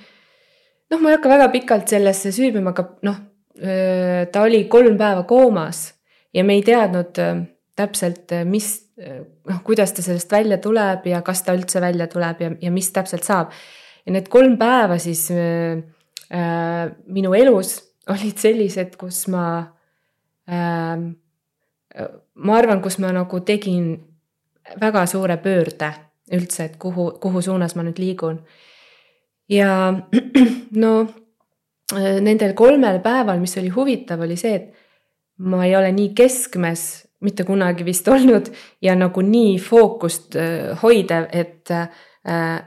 [0.91, 3.32] noh, ma ei hakka väga pikalt sellesse süübima, aga noh
[4.33, 5.93] ta oli kolm päeva koomas
[6.35, 7.19] ja me ei teadnud
[7.77, 8.69] täpselt, mis,
[9.49, 12.91] noh, kuidas ta sellest välja tuleb ja kas ta üldse välja tuleb ja, ja mis
[12.93, 13.53] täpselt saab.
[14.07, 15.83] ja need kolm päeva siis äh,
[17.07, 17.77] minu elus
[18.13, 19.47] olid sellised, kus ma
[20.49, 20.97] äh,,
[22.35, 23.95] ma arvan, kus ma nagu tegin
[24.81, 25.93] väga suure pöörde
[26.33, 28.39] üldse, et kuhu, kuhu suunas ma nüüd liigun.
[29.49, 29.93] ja
[30.85, 31.22] no Äh,
[31.93, 36.84] nendel kolmel päeval, mis oli huvitav, oli see, et ma ei ole nii keskmes
[37.22, 38.51] mitte kunagi vist olnud
[38.82, 41.88] ja nagu nii fookust äh, hoidev, et, äh,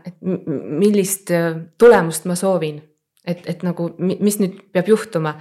[0.05, 1.31] et millist
[1.77, 2.81] tulemust ma soovin.
[3.25, 5.35] et, et nagu, mis nüüd peab juhtuma.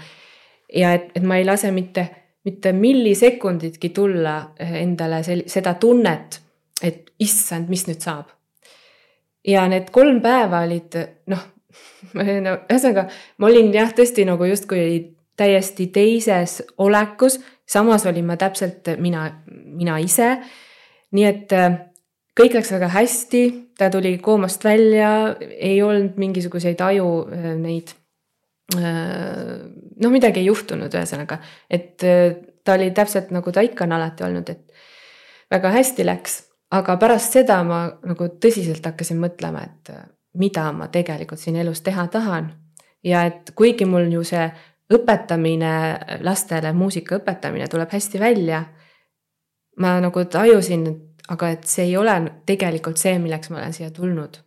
[0.72, 2.06] ja et, et ma ei lase mitte,
[2.44, 6.40] mitte millisekunditki tulla endale sel-, seda tunnet,
[6.82, 8.32] et issand, mis nüüd saab.
[9.46, 10.96] ja need kolm päeva olid
[11.30, 11.53] noh
[12.14, 13.08] no ühesõnaga,
[13.38, 14.86] ma olin jah, tõesti nagu justkui
[15.38, 20.36] täiesti teises olekus, samas olin ma täpselt mina, mina ise.
[21.14, 21.76] nii et äh,
[22.38, 23.42] kõik läks väga hästi,
[23.78, 27.94] ta tuli koomast välja, ei olnud mingisuguseid aju äh, neid.
[28.74, 31.36] Noh, midagi ei juhtunud, ühesõnaga,
[31.70, 36.38] et ta oli täpselt nagu ta ikka on alati olnud, et väga hästi läks,
[36.74, 39.92] aga pärast seda ma nagu tõsiselt hakkasin mõtlema, et
[40.34, 42.52] mida ma tegelikult siin elus teha tahan.
[43.04, 44.46] ja et kuigi mul ju see
[44.92, 45.72] õpetamine
[46.24, 48.64] lastele, muusika õpetamine tuleb hästi välja.
[49.78, 50.86] ma nagu tajusin,
[51.28, 52.14] aga et see ei ole
[52.46, 54.38] tegelikult see, milleks ma olen siia tulnud.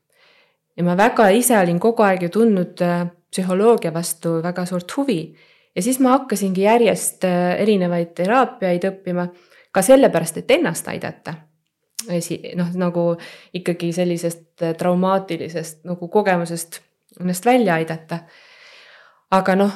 [0.77, 5.35] ja ma väga ise olin kogu aeg ju tundnud äh, psühholoogia vastu väga suurt huvi.
[5.75, 9.27] ja siis ma hakkasingi järjest äh, erinevaid teraapiaid õppima
[9.71, 11.46] ka sellepärast, et ennast aidata
[12.15, 13.07] esi-, noh, nagu
[13.57, 16.81] ikkagi sellisest äh, traumaatilisest nagu kogemusest
[17.19, 18.19] ennast välja aidata.
[19.31, 19.73] aga noh,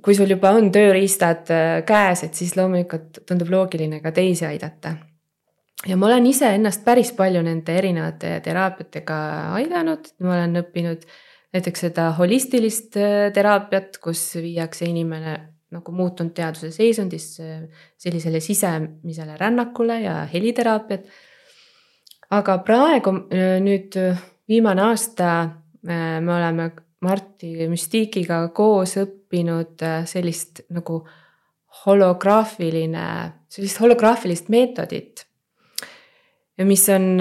[0.00, 4.96] kui sul juba on tööriistad äh, käes, et siis loomulikult tundub loogiline ka teisi aidata.
[5.86, 9.18] ja ma olen ise ennast päris palju nende erinevate teraapiatega
[9.58, 11.06] aidanud, ma olen õppinud
[11.52, 15.38] näiteks seda holistilist äh, teraapiat, kus viiakse inimene
[15.72, 17.26] nagu muutunud teaduse seisundis
[17.98, 21.06] sellisele sisemisele rännakule ja heliteraapiat.
[22.30, 23.12] aga praegu
[23.60, 23.96] nüüd
[24.48, 25.32] viimane aasta
[25.82, 26.70] me oleme
[27.02, 31.00] Marti Müstikiga koos õppinud sellist nagu
[31.82, 33.04] holograafiline,
[33.50, 35.26] sellist holograafilist meetodit.
[36.62, 37.18] mis on,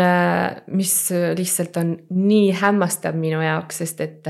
[0.76, 0.96] mis
[1.38, 4.28] lihtsalt on nii hämmastav minu jaoks, sest et,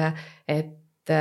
[0.48, 1.12] et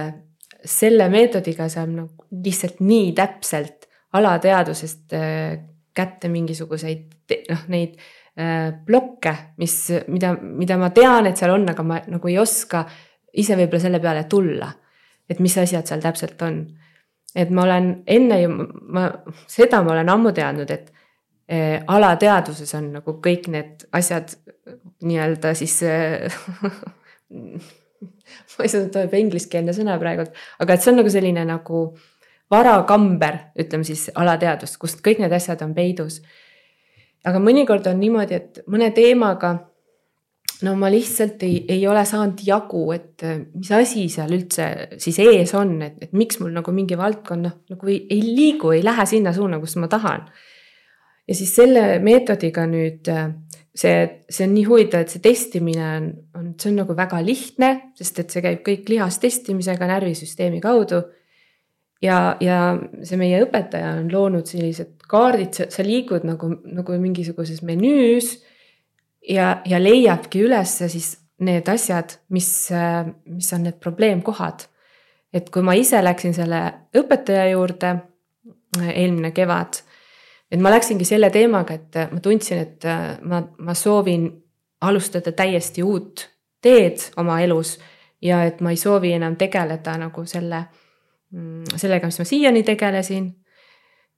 [0.65, 3.87] selle meetodiga saab nagu lihtsalt nii täpselt
[4.17, 5.59] alateadvusest äh,
[5.95, 7.97] kätte mingisuguseid noh, neid
[8.39, 9.77] äh, blokke, mis,
[10.09, 12.85] mida, mida ma tean, et seal on, aga ma nagu ei oska
[13.39, 14.71] ise võib-olla selle peale tulla.
[15.31, 16.65] et mis asjad seal täpselt on.
[17.35, 18.49] et ma olen enne ju,
[18.91, 19.07] ma,
[19.47, 20.91] seda ma olen ammu teadnud, et
[21.49, 24.35] eh, alateadvuses on nagu kõik need asjad
[25.07, 25.79] nii-öelda siis
[28.59, 30.29] ma ei saa, tuleb ingliskeelne sõna praegu,
[30.61, 31.85] aga et see on nagu selline nagu
[32.51, 36.21] varakamber, ütleme siis alateadvust, kust kõik need asjad on peidus.
[37.25, 39.53] aga mõnikord on niimoodi, et mõne teemaga
[40.65, 43.25] no ma lihtsalt ei, ei ole saanud jagu, et
[43.55, 44.67] mis asi seal üldse
[45.01, 48.73] siis ees on, et, et miks mul nagu mingi valdkond noh, nagu ei, ei liigu,
[48.77, 50.27] ei lähe sinna suuna, kus ma tahan.
[51.29, 53.09] ja siis selle meetodiga nüüd
[53.77, 57.71] see, see on nii huvitav, et see testimine on, on, see on nagu väga lihtne,
[57.99, 61.03] sest et see käib kõik lihastestimisega närvisüsteemi kaudu.
[62.03, 62.61] ja, ja
[63.05, 68.39] see meie õpetaja on loonud sellised kaardid, sa liigud nagu, nagu mingisuguses menüüs
[69.29, 72.69] ja, ja leiabki ülesse siis need asjad, mis,
[73.25, 74.67] mis on need probleemkohad.
[75.33, 76.63] et kui ma ise läksin selle
[76.97, 77.95] õpetaja juurde
[78.81, 79.79] eelmine kevad
[80.51, 84.29] et ma läksingi selle teemaga, et äh, ma tundsin, et äh, ma, ma soovin
[84.81, 86.27] alustada täiesti uut
[86.63, 87.77] teed oma elus
[88.23, 90.65] ja et ma ei soovi enam tegeleda nagu selle,
[91.33, 93.31] mm, sellega, mis ma siiani tegelesin.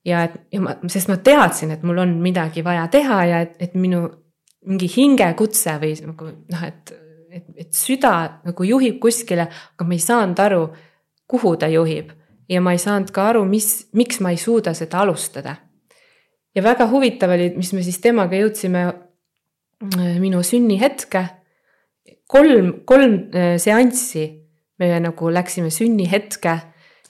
[0.04, 3.54] ja et, ja ma, sest ma teadsin, et mul on midagi vaja teha ja et,
[3.62, 4.08] et minu
[4.66, 6.92] mingi hingekutse või nagu noh, et,
[7.30, 10.64] et, et süda nagu juhib kuskile, aga ma ei saanud aru,
[11.30, 12.10] kuhu ta juhib
[12.50, 15.54] ja ma ei saanud ka aru, mis, miks ma ei suuda seda alustada
[16.54, 21.26] ja väga huvitav oli, mis me siis temaga jõudsime äh, minu sünnihetke.
[22.26, 24.26] kolm, kolm äh, seanssi
[24.78, 26.58] me nagu läksime sünnihetke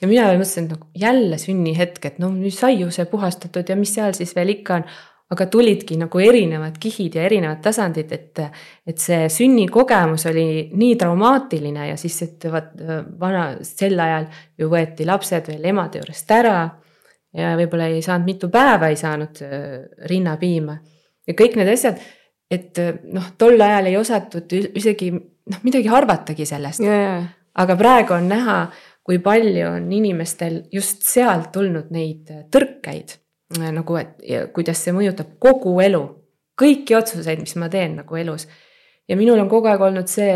[0.02, 3.68] ja mina veel mõtlesin, et nagu jälle sünnihetk, et no nüüd sai ju see puhastatud
[3.68, 4.92] ja mis seal siis veel ikka on.
[5.32, 8.40] aga tulidki nagu erinevad kihid ja erinevad tasandid, et,
[8.84, 12.74] et see sünnikogemus oli nii traumaatiline ja siis, et vaat
[13.20, 14.26] vana, sel ajal
[14.60, 16.58] ju võeti lapsed veel emade juurest ära
[17.36, 19.68] ja võib-olla ei saanud mitu päeva, ei saanud äh,
[20.10, 20.76] rinnapiima.
[21.26, 22.00] ja kõik need asjad,
[22.50, 26.84] et äh, noh, tol ajal ei osatud isegi noh, midagi arvatagi sellest.
[27.52, 28.58] aga praegu on näha,
[29.02, 33.18] kui palju on inimestel just sealt tulnud neid äh, tõrkeid
[33.52, 34.20] nagu, et
[34.56, 36.00] kuidas see mõjutab kogu elu,
[36.56, 38.46] kõiki otsuseid, mis ma teen nagu elus.
[39.08, 40.32] ja minul on kogu aeg olnud see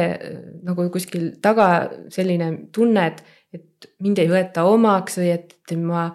[0.67, 3.23] nagu kuskil taga selline tunne, et,
[3.55, 6.11] et mind ei võeta omaks või et ma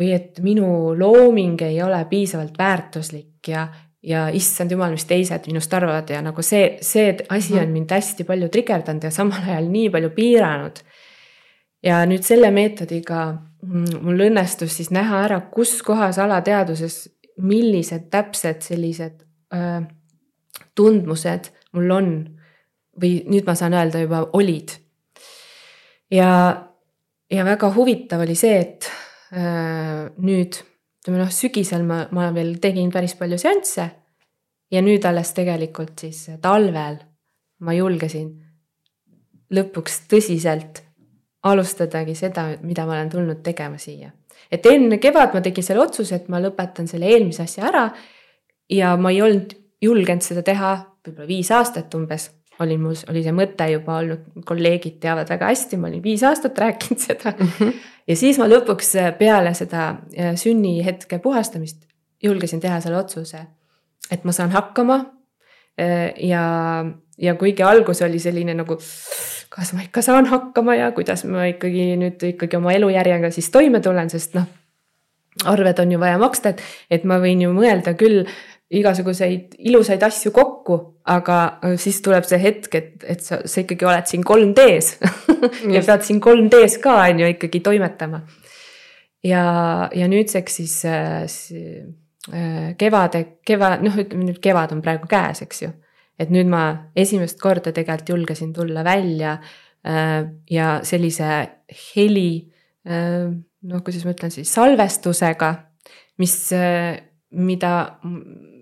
[0.00, 3.66] või et minu looming ei ole piisavalt väärtuslik ja,
[4.02, 7.76] ja issand jumal, mis teised minust arvavad ja nagu see, see asi on mhm.
[7.76, 10.82] mind hästi palju trigerdanud ja samal ajal nii palju piiranud.
[11.84, 13.20] ja nüüd selle meetodiga
[13.62, 17.02] mm, mul õnnestus siis näha ära, kus kohas alateadvuses,
[17.40, 19.22] millised täpsed sellised
[19.54, 19.80] öö,
[20.76, 22.10] tundmused mul on
[23.00, 24.72] või nüüd ma saan öelda juba olid.
[26.10, 26.32] ja,
[27.30, 28.99] ja väga huvitav oli see, et Äh,
[29.30, 30.58] nüüd
[31.00, 33.90] ütleme noh, sügisel ma, ma veel tegin päris palju seansse.
[34.70, 37.00] ja nüüd alles tegelikult siis talvel
[37.66, 38.28] ma julgesin
[39.50, 40.82] lõpuks tõsiselt
[41.42, 44.10] alustadagi seda, mida ma olen tulnud tegema siia.
[44.50, 47.90] et enne kevad ma tegin selle otsuse, et ma lõpetan selle eelmise asja ära.
[48.70, 50.74] ja ma ei olnud julgenud seda teha
[51.06, 52.30] võib-olla viis aastat umbes
[52.60, 56.58] oli mul, oli see mõte juba olnud, kolleegid teavad väga hästi, ma olin viis aastat
[56.58, 57.52] rääkinud seda mm.
[57.58, 57.72] -hmm.
[58.08, 59.88] ja siis ma lõpuks äh, peale seda
[60.18, 61.86] äh, sünnihetke puhastamist
[62.22, 63.46] julgesin teha selle otsuse,
[64.10, 65.00] et ma saan hakkama.
[65.80, 66.84] Äh, ja,
[67.18, 68.76] ja kuigi algus oli selline nagu,
[69.48, 73.80] kas ma ikka saan hakkama ja kuidas ma ikkagi nüüd ikkagi oma elujärjega siis toime
[73.80, 74.48] tulen, sest noh
[75.46, 78.26] arved on ju vaja maksta, et, et ma võin ju mõelda küll
[78.70, 80.76] igasuguseid ilusaid asju kokku,
[81.10, 81.38] aga
[81.80, 84.92] siis tuleb see hetk, et, et sa, sa ikkagi oled siin 3D-s
[85.74, 88.22] ja pead siin 3D-s ka on ju ikkagi toimetama.
[89.26, 89.42] ja,
[89.94, 91.26] ja nüüdseks siis äh,
[92.78, 95.72] kevade, kevad, noh, ütleme nüüd kevad on praegu käes, eks ju.
[96.20, 96.64] et nüüd ma
[96.94, 99.38] esimest korda tegelikult julgesin tulla välja
[99.82, 101.42] äh, ja sellise
[101.96, 102.30] heli
[102.86, 103.26] äh,,
[103.66, 105.54] noh, kuidas ma ütlen siis salvestusega,
[106.22, 107.00] mis äh,,
[107.30, 107.98] mida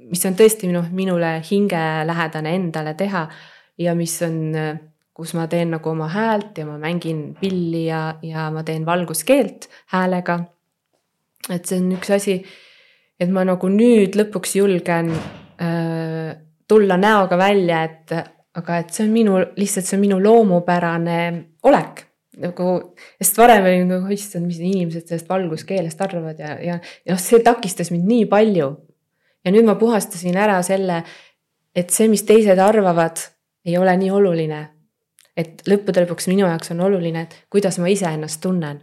[0.08, 3.26] mis on tõesti minu, minule hingelähedane endale teha
[3.78, 4.38] ja mis on,
[5.14, 9.68] kus ma teen nagu oma häält ja ma mängin pilli ja, ja ma teen valguskeelt
[9.94, 10.40] häälega.
[11.50, 12.40] et see on üks asi,
[13.20, 16.34] et ma nagu nüüd lõpuks julgen äh,
[16.68, 18.12] tulla näoga välja, et
[18.58, 21.20] aga et see on minu, lihtsalt see on minu loomupärane
[21.68, 22.04] olek
[22.38, 22.74] nagu,
[23.18, 27.40] sest varem oli nagu, issand, mis inimesed sellest valguskeelest arvavad ja, ja, ja noh, see
[27.44, 28.70] takistas mind nii palju
[29.44, 31.02] ja nüüd ma puhastasin ära selle,
[31.76, 33.20] et see, mis teised arvavad,
[33.66, 34.68] ei ole nii oluline.
[35.38, 38.80] et lõppude lõpuks minu jaoks on oluline, et kuidas ma ise ennast tunnen.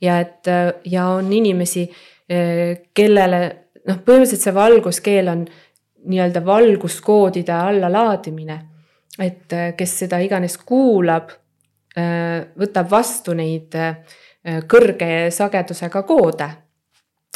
[0.00, 0.50] ja et
[0.84, 1.86] ja on inimesi,
[2.94, 3.40] kellele
[3.86, 5.46] noh, põhimõtteliselt see valguskeel on
[6.06, 8.60] nii-öelda valguskoodide allalaadimine.
[9.18, 11.30] et kes seda iganes kuulab,
[12.58, 13.74] võtab vastu neid
[14.68, 16.48] kõrge sagedusega koode.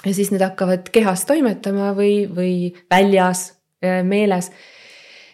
[0.04, 2.52] Ja siis need hakkavad kehas toimetama või, või
[2.90, 4.50] väljas meeles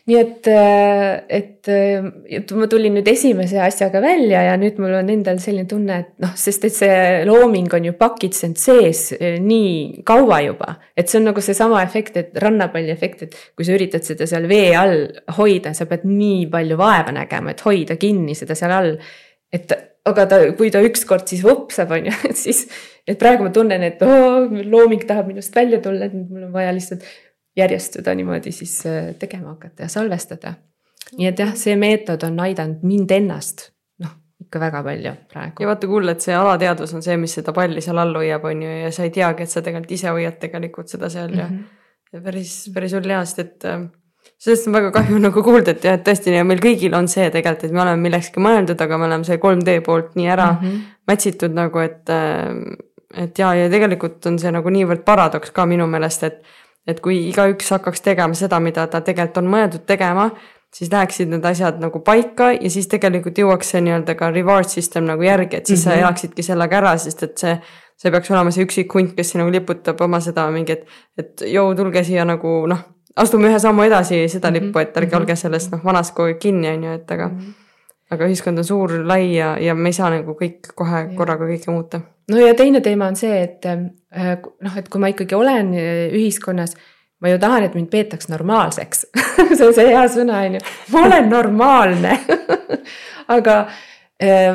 [0.06, 2.04] nii et, äh, et, äh,
[2.38, 6.12] et ma tulin nüüd esimese asjaga välja ja nüüd mul on endal selline tunne, et
[6.22, 10.76] noh, sest et see looming on ju pakitsenud sees äh, nii kaua juba.
[10.96, 14.46] et see on nagu seesama efekt, et rannapalli efekt, et kui sa üritad seda seal
[14.48, 15.08] vee all
[15.40, 18.94] hoida, sa pead nii palju vaeva nägema, et hoida kinni seda seal all.
[19.50, 19.74] et
[20.06, 22.64] aga ta, kui ta ükskord siis vupsab, on ju, et siis,
[23.06, 26.74] et praegu ma tunnen, et oo, looming tahab minust välja tulla, et mul on vaja
[26.76, 27.06] lihtsalt
[27.56, 30.54] järjest seda niimoodi siis äh, tegema hakata ja salvestada.
[31.16, 33.68] nii et jah, see meetod on aidanud mind ennast
[34.02, 35.62] noh, ikka väga palju praegu.
[35.62, 38.64] ja vaata, kuule, et see alateadvus on see, mis seda palli seal all hoiab, on
[38.66, 41.40] ju, ja sa ei teagi, et sa tegelikult ise hoiad tegelikult seda seal mm -hmm.
[41.40, 41.62] ja, mhm.
[42.12, 43.86] ja päris, päris hull hea, sest et äh,
[44.38, 47.64] sellest on väga kahju nagu kuulda, et jah, et tõesti, meil kõigil on see tegelikult,
[47.64, 50.84] et me oleme millekski mõeldud, aga me oleme see 3D poolt nii ära mm -hmm.
[51.06, 52.04] mätsitud nagu, et.
[52.10, 52.54] Äh,
[53.16, 56.42] et ja, ja tegelikult on see nagu niivõrd paradoks ka minu meelest, et
[56.86, 60.30] et kui igaüks hakkaks tegema seda, mida ta tegelikult on mõeldud tegema,
[60.74, 65.06] siis läheksid need asjad nagu paika ja siis tegelikult jõuaks see nii-öelda ka reward system
[65.08, 65.94] nagu järgi, et siis mm -hmm.
[65.94, 66.04] sa mhm.
[66.04, 67.58] elaksidki sellega ära, sest et see.
[67.96, 70.82] see peaks olema see üksik hunt, kes nagu liputab oma seda mingit,
[71.18, 72.82] et joo, tulge siia nagu noh,
[73.16, 74.52] astume ühe sammu edasi seda -hmm.
[74.60, 75.20] lippu, et ärge -hmm.
[75.20, 77.38] olge sellest noh, vanast kogu aeg kinni, on ju, et aga mm.
[77.38, 77.54] -hmm
[78.10, 81.72] aga ühiskond on suur, lai ja, ja me ei saa nagu kõik kohe korraga kõike
[81.72, 82.00] muuta
[82.30, 86.04] no ja teine teema on see, et äh, noh, et kui ma ikkagi olen äh,
[86.14, 86.76] ühiskonnas,
[87.22, 89.06] ma ju tahan, et mind peetaks normaalseks
[89.56, 90.64] see on see hea sõna, on ju,
[90.94, 92.14] ma olen normaalne
[93.36, 93.58] aga
[94.22, 94.52] äh,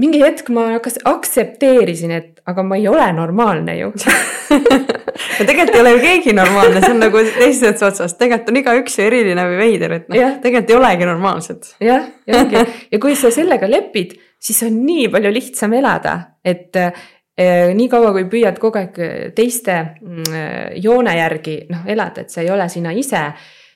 [0.00, 3.92] mingi hetk ma hakkas, aktsepteerisin, et aga ma ei ole normaalne ju
[5.16, 9.00] no tegelikult ei ole ju keegi normaalne, see on nagu teisest otsast, tegelikult on igaüks
[9.00, 11.74] ju eriline või veider, et noh, tegelikult ei olegi normaalsed.
[11.82, 12.64] jah, ja ongi.
[12.92, 18.26] Ja kui sa sellega lepid siis on nii palju lihtsam elada, et eh, niikaua kui
[18.30, 18.98] püüad kogu aeg
[19.36, 23.22] teiste mm, joone järgi noh elada, et sa ei ole sina ise,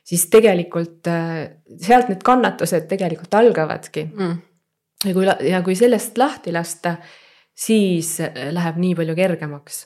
[0.06, 1.42] siis tegelikult eh,
[1.80, 4.06] sealt need kannatused tegelikult algavadki.
[4.10, 4.38] Mm..
[5.08, 6.96] ja kui, ja kui sellest lahti lasta,
[7.56, 8.18] siis
[8.52, 9.84] läheb nii palju kergemaks.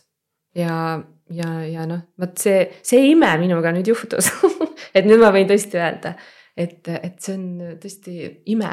[0.58, 1.00] ja,
[1.30, 4.30] ja, ja noh, vot see, see ime minuga nüüd juhtus
[4.96, 6.16] et nüüd ma võin tõesti öelda,
[6.56, 8.18] et, et see on tõesti
[8.52, 8.72] ime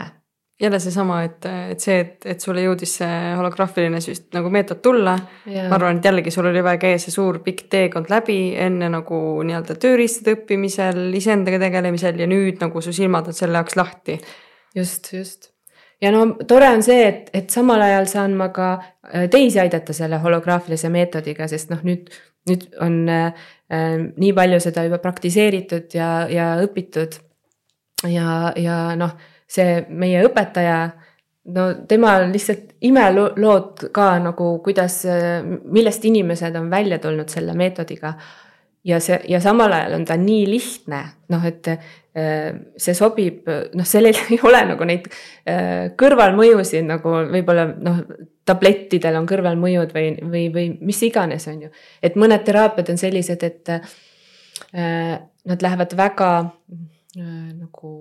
[0.61, 5.15] jälle seesama, et, et see, et, et sulle jõudis see holograafiline süst nagu meetod tulla.
[5.47, 9.21] ma arvan, et jällegi sul oli vaja käia see suur pikk teekond läbi enne nagu
[9.47, 14.19] nii-öelda tööriistade õppimisel, iseendaga tegelemisel ja nüüd nagu su silmad on selle jaoks lahti.
[14.75, 15.49] just, just.
[16.01, 19.97] ja no tore on see, et, et samal ajal saan ma ka äh, teisi aidata
[19.97, 22.13] selle holograafilise meetodiga, sest noh, nüüd,
[22.49, 27.19] nüüd on äh, äh, nii palju seda juba praktiseeritud ja, ja õpitud.
[28.09, 29.17] ja, ja noh
[29.51, 30.77] see meie õpetaja,
[31.55, 35.01] no tema lihtsalt imelood ka nagu, kuidas,
[35.73, 38.15] millest inimesed on välja tulnud selle meetodiga.
[38.83, 42.47] ja see ja samal ajal on ta nii lihtne, noh, et äh,
[42.81, 43.45] see sobib,
[43.77, 45.05] noh, sellel ei ole nagu neid
[45.45, 48.01] äh, kõrvalmõjusid nagu võib-olla noh,
[48.45, 51.69] tablettidel on kõrvalmõjud või, või, või mis iganes, on ju.
[52.03, 56.31] et mõned teraapiad on sellised, et äh, nad lähevad väga
[57.11, 57.91] nagu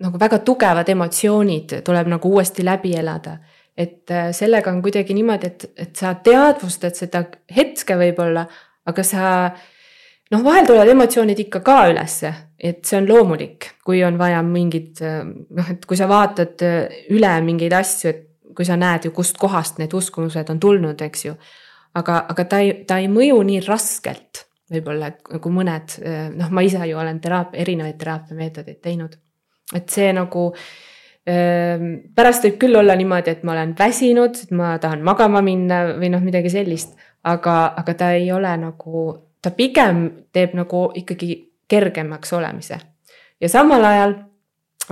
[0.00, 3.38] nagu väga tugevad emotsioonid tuleb nagu uuesti läbi elada.
[3.76, 7.22] et äh, sellega on kuidagi niimoodi, et, et sa teadvustad seda
[7.56, 8.42] hetke võib-olla,
[8.84, 9.22] aga sa
[10.34, 15.00] noh, vahel tulevad emotsioonid ikka ka ülesse, et see on loomulik, kui on vaja mingit
[15.06, 18.26] äh, noh, et kui sa vaatad äh, üle mingeid asju, et
[18.56, 21.34] kui sa näed ju, kustkohast need uskumused on tulnud, eks ju.
[21.94, 25.96] aga, aga ta ei, ta ei mõju nii raskelt võib-olla, et nagu mõned
[26.36, 29.16] noh, ma ise ju olen teraapia, erinevaid teraapiameetodeid teinud
[29.74, 30.46] et see nagu
[31.28, 35.82] ähm, pärast võib küll olla niimoodi, et ma olen väsinud, et ma tahan magama minna
[35.98, 36.96] või noh, midagi sellist,
[37.26, 39.04] aga, aga ta ei ole nagu,
[39.42, 41.36] ta pigem teeb nagu ikkagi
[41.70, 42.80] kergemaks olemise.
[43.40, 44.16] ja samal ajal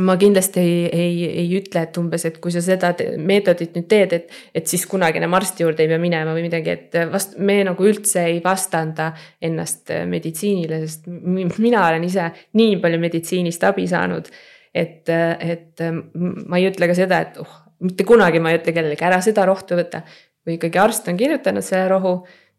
[0.04, 4.12] ma kindlasti ei, ei, ei ütle, et umbes, et kui sa seda meetodit nüüd teed,
[4.14, 7.60] et, et siis kunagi enam arsti juurde ei pea minema või midagi, et vast me
[7.66, 9.10] nagu üldse ei vastanda
[9.42, 14.30] ennast meditsiinile, sest mina olen ise nii palju meditsiinist abi saanud
[14.74, 19.06] et, et ma ei ütle ka seda, et oh, mitte kunagi ma ei ütle kellelegi,
[19.06, 20.02] ära seda rohtu võta.
[20.44, 22.12] kui ikkagi arst on kirjutanud selle rohu,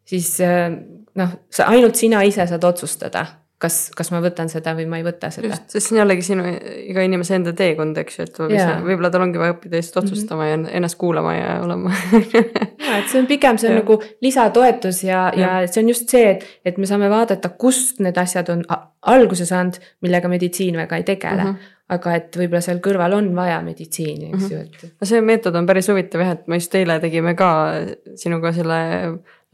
[0.07, 3.25] siis noh, sa ainult sina ise saad otsustada,
[3.59, 5.49] kas, kas ma võtan seda või ma ei võta seda.
[5.51, 6.45] just, sest see on jällegi sinu
[6.89, 10.53] iga inimese enda teekond, eks ju, et võib-olla tal ongi vaja õppida lihtsalt otsustama mm
[10.53, 10.69] -hmm.
[10.69, 13.81] ja ennast kuulama ja olema ja et see on pigem, see on Jah.
[13.83, 15.67] nagu lisatoetus ja, ja Jah.
[15.71, 18.63] see on just see, et, et me saame vaadata, kust need asjad on
[19.01, 21.49] alguse saanud, millega meditsiin väga ei tegele mm.
[21.49, 21.55] Mhm.
[21.55, 21.75] -hmm.
[21.89, 24.53] aga et võib-olla seal kõrval on vaja meditsiini, eks Mhm.
[24.53, 27.73] ju, et no see meetod on päris huvitav jah, et me just eile tegime ka
[28.15, 28.79] sinuga selle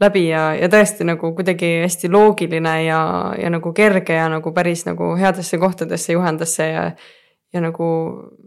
[0.00, 3.00] läbi ja, ja tõesti nagu kuidagi hästi loogiline ja,
[3.40, 6.90] ja nagu kerge ja nagu päris nagu headesse kohtadesse juhendas see ja
[7.54, 7.86] ja nagu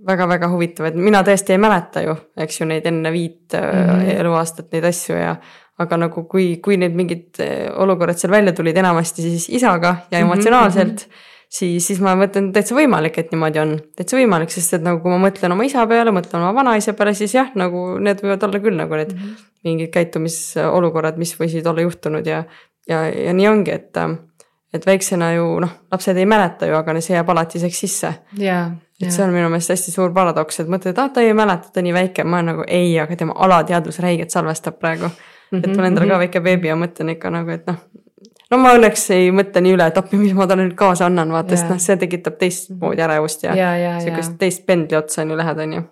[0.06, 3.80] väga-väga huvitav, et mina tõesti ei mäleta ju, eks ju, neid enne viit mm.
[3.80, 4.20] -hmm.
[4.20, 5.36] eluaastat neid asju ja
[5.80, 10.20] aga nagu kui, kui need mingid eh, olukorrad seal välja tulid enamasti siis isaga ja
[10.20, 11.29] Mhm, emotsionaalselt mm, -hmm.
[11.50, 15.14] Siis, siis ma mõtlen täitsa võimalik, et niimoodi on, täitsa võimalik, sest et nagu kui
[15.14, 18.64] ma mõtlen oma isa peale, mõtlen oma vanaisa peale, siis jah, nagu need võivad olla
[18.64, 19.46] küll nagu need mm -hmm.
[19.68, 22.44] mingid käitumisolukorrad, mis võisid olla juhtunud ja,
[22.88, 24.04] ja, ja nii ongi, et
[24.74, 28.60] et väiksena ju noh, lapsed ei mäleta ju, aga see jääb alatiseks sisse ja,
[29.02, 31.72] et see on minu meelest hästi suur paradoks, et mõtled, et ah, ta ei mäleta,
[31.74, 35.10] ta nii väike, ma nagu ei, aga tema alateadvus räigelt salvestab praegu.
[35.52, 37.80] et mul endal ka väike beebi ja mõtlen ikka nagu, et noh.
[38.52, 41.32] No ma õnneks ei mõtle nii üle, et appi, mis ma talle nüüd kaasa annan,
[41.34, 45.34] vaata, sest noh, see tekitab teistmoodi ärevust ja, ja, ja, sihukest teist pendli otsa on
[45.34, 45.86] ju lähed, on ju.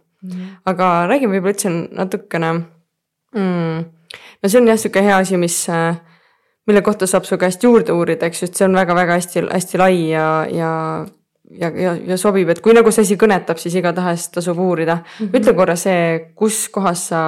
[0.66, 3.84] aga räägime võib-olla üldse natukene mm,.
[4.42, 6.00] no see on jah, sihuke hea asi, mis, äh,
[6.68, 9.94] mille kohta saab su käest juurde uurida, eks ju, et see on väga-väga hästi-hästi lai
[10.10, 10.72] ja, ja
[11.48, 15.28] ja, ja, ja sobib, et kui nagu see asi kõnetab, siis igatahes tasub uurida mm.
[15.28, 15.38] -hmm.
[15.40, 17.22] ütle korra see, kus kohas sa,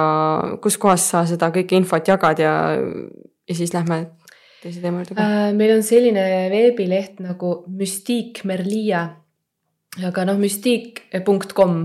[0.60, 2.54] kus kohas sa seda kõike infot jagad ja,
[3.48, 4.10] ja siis lähme
[4.62, 5.24] teise teema juurde ka.
[5.24, 9.06] Äh, meil on selline veebileht nagu Mystique Merlia,
[10.06, 11.82] aga noh, mystique.com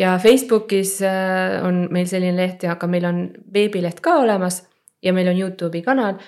[0.00, 4.62] ja Facebookis äh, on meil selline leht ja, aga meil on veebileht ka olemas
[5.02, 6.20] ja meil on Youtube'i kanal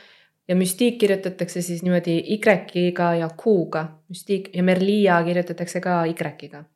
[0.48, 6.32] ja Mystique kirjutatakse siis niimoodi Y-ga ja Q-ga, Mystique ja Merlia kirjutatakse ka Y-ga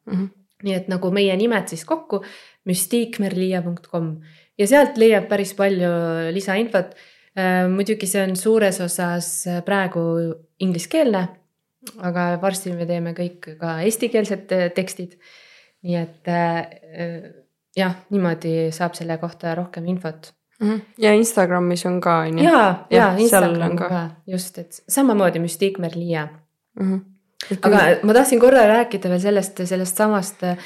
[0.07, 0.29] Mm -hmm.
[0.63, 2.23] nii et nagu meie nimed siis kokku,
[2.65, 4.21] mystiquemerlia.com
[4.59, 5.89] ja sealt leiab päris palju
[6.33, 6.95] lisainfot.
[7.69, 9.27] Muidugi see on suures osas
[9.65, 10.03] praegu
[10.61, 11.27] ingliskeelne,
[12.09, 15.19] aga varsti me teeme kõik ka eestikeelsed äh, tekstid.
[15.87, 17.27] nii et äh,
[17.77, 20.33] jah, niimoodi saab selle kohta rohkem infot.
[20.61, 20.81] -hmm.
[20.99, 22.45] ja Instagramis on ka on ju?
[22.45, 24.11] ja, ja Instagram on ka, ka.
[24.27, 26.29] just, et samamoodi Mystique Merlia
[26.81, 26.93] mm.
[26.93, 27.01] -hmm.
[27.63, 30.57] aga ma tahtsin korra rääkida veel sellest, sellest samast äh,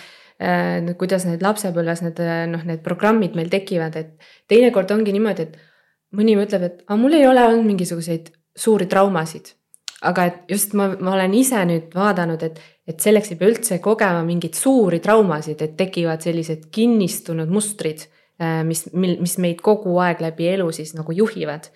[0.98, 4.14] kuidas need lapsepõlves need äh, noh, need programmid meil tekivad, et
[4.48, 5.58] teinekord ongi niimoodi, et
[6.16, 9.56] mõni mõtleb, et aga mul ei ole olnud mingisuguseid suuri traumasid.
[10.00, 13.76] aga et just ma, ma olen ise nüüd vaadanud, et, et selleks ei pea üldse
[13.84, 18.06] kogema mingeid suuri traumasid, et tekivad sellised kinnistunud mustrid,
[18.64, 21.68] mis, mil, mis meid kogu aeg läbi elu siis nagu juhivad.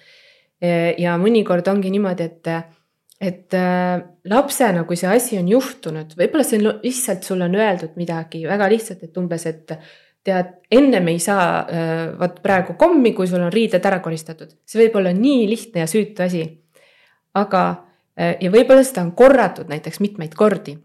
[0.97, 2.49] ja mõnikord ongi niimoodi, et
[3.20, 7.95] et äh, lapsena, kui see asi on juhtunud, võib-olla see on lihtsalt sulle on öeldud
[8.01, 9.76] midagi väga lihtsalt, et umbes, et
[10.25, 14.55] tead, ennem ei saa äh, vot praegu kommi, kui sul on riided ära koristatud.
[14.66, 16.45] see võib olla nii lihtne ja süütu asi.
[17.35, 17.62] aga
[18.18, 20.79] äh,, ja võib-olla seda on korratud näiteks mitmeid kordi.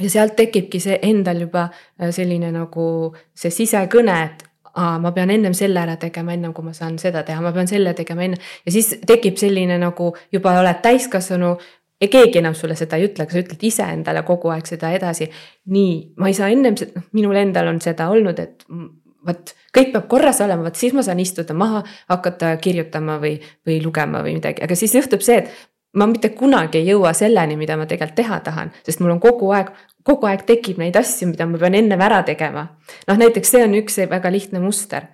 [0.00, 2.88] ja sealt tekibki see endal juba äh, selline nagu
[3.34, 4.44] see sisekõne, et
[4.74, 7.68] aa, ma pean ennem selle ära tegema, ennem kui ma saan seda teha, ma pean
[7.70, 8.40] selle tegema enne.
[8.66, 11.56] ja siis tekib selline nagu juba oled täiskasvanu
[12.04, 14.92] ja keegi enam sulle seda ei ütle, aga sa ütled ise endale kogu aeg seda
[14.94, 15.30] edasi.
[15.72, 18.66] nii, ma ei saa ennem, noh minul endal on seda olnud, et
[19.24, 21.82] vot kõik peab korras olema, vot siis ma saan istuda maha,
[22.12, 26.80] hakata kirjutama või, või lugema või midagi, aga siis juhtub see, et ma mitte kunagi
[26.80, 29.70] ei jõua selleni, mida ma tegelikult teha tahan, sest mul on kogu aeg,
[30.06, 32.66] kogu aeg tekib neid asju, mida ma pean ennem ära tegema.
[33.08, 35.08] noh, näiteks see on üks väga lihtne muster.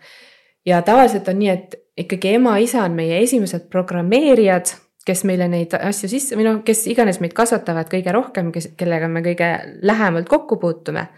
[0.67, 4.75] ja tavaliselt on nii, et ikkagi ema-isa on meie esimesed programmeerijad,
[5.07, 9.09] kes meile neid asju sisse või noh, kes iganes meid kasvatavad kõige rohkem, kes, kellega
[9.09, 11.09] me kõige lähemalt kokku puutume.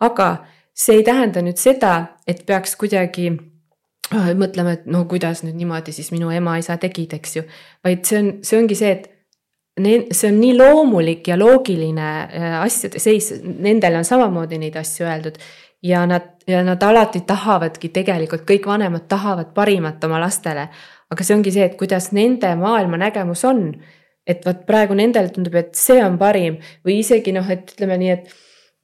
[0.00, 0.28] aga
[0.78, 3.30] see ei tähenda nüüd seda, et peaks kuidagi
[4.14, 7.44] oh, mõtlema, et no kuidas nüüd niimoodi siis minu ema-isa tegid, eks ju.
[7.84, 9.08] vaid see on, see ongi see, et
[9.82, 15.06] ne-, see on nii loomulik ja loogiline äh, asjade seis, nendele on samamoodi neid asju
[15.06, 15.40] öeldud.
[15.82, 20.68] ja nad, ja nad alati tahavadki tegelikult, kõik vanemad tahavad parimat oma lastele.
[21.12, 23.70] Aga see ongi see, et kuidas nende maailmanägemus on.
[24.28, 28.10] et vot praegu nendele tundub, et see on parim või isegi noh, et ütleme nii,
[28.12, 28.34] et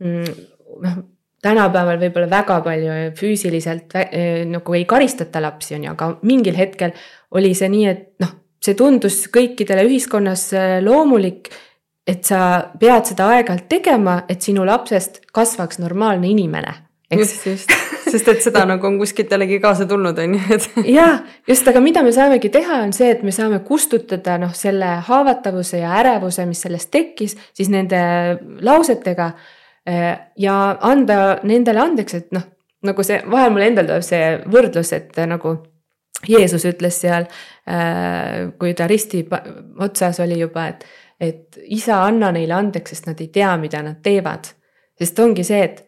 [0.00, 0.38] mm,
[0.80, 1.02] noh
[1.44, 6.94] tänapäeval võib-olla väga palju füüsiliselt äh, nagu ei karistata lapsi, on ju, aga mingil hetkel
[7.36, 8.32] oli see nii, et noh,
[8.64, 11.50] see tundus kõikidele ühiskonnas äh, loomulik,
[12.08, 12.38] et sa
[12.80, 16.74] pead seda aeg-ajalt tegema, et sinu lapsest kasvaks normaalne inimene.
[17.18, 17.70] Just, just
[18.14, 20.68] sest et seda nagu on kuskilt jällegi kaasa tulnud, on ju, et.
[20.98, 24.94] jah, just, aga mida me saamegi teha, on see, et me saame kustutada noh, selle
[25.08, 28.00] haavatavuse ja ärevuse, mis sellest tekkis, siis nende
[28.64, 29.30] lausetega.
[29.84, 30.10] Eh,
[30.40, 30.56] ja
[30.88, 32.44] anda nendele andeks, et noh,
[32.88, 35.58] nagu see, vahel mul endal tuleb see võrdlus, et nagu
[36.24, 37.26] Jeesus ütles seal,
[37.68, 39.26] eh, kui ta risti
[39.84, 40.86] otsas oli juba, et,
[41.20, 44.54] et isa, anna neile andeks, sest nad ei tea, mida nad teevad.
[44.94, 45.83] sest ongi see, et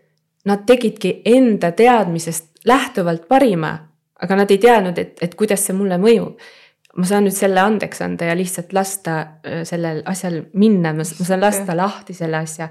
[0.46, 3.72] nad tegidki enda teadmisest lähtuvalt parima,
[4.22, 6.38] aga nad ei teadnud, et, et kuidas see mulle mõjub.
[6.96, 11.42] ma saan nüüd selle andeks anda ja lihtsalt lasta äh, sellel asjal minna, ma saan
[11.42, 12.70] lasta lahti selle asja.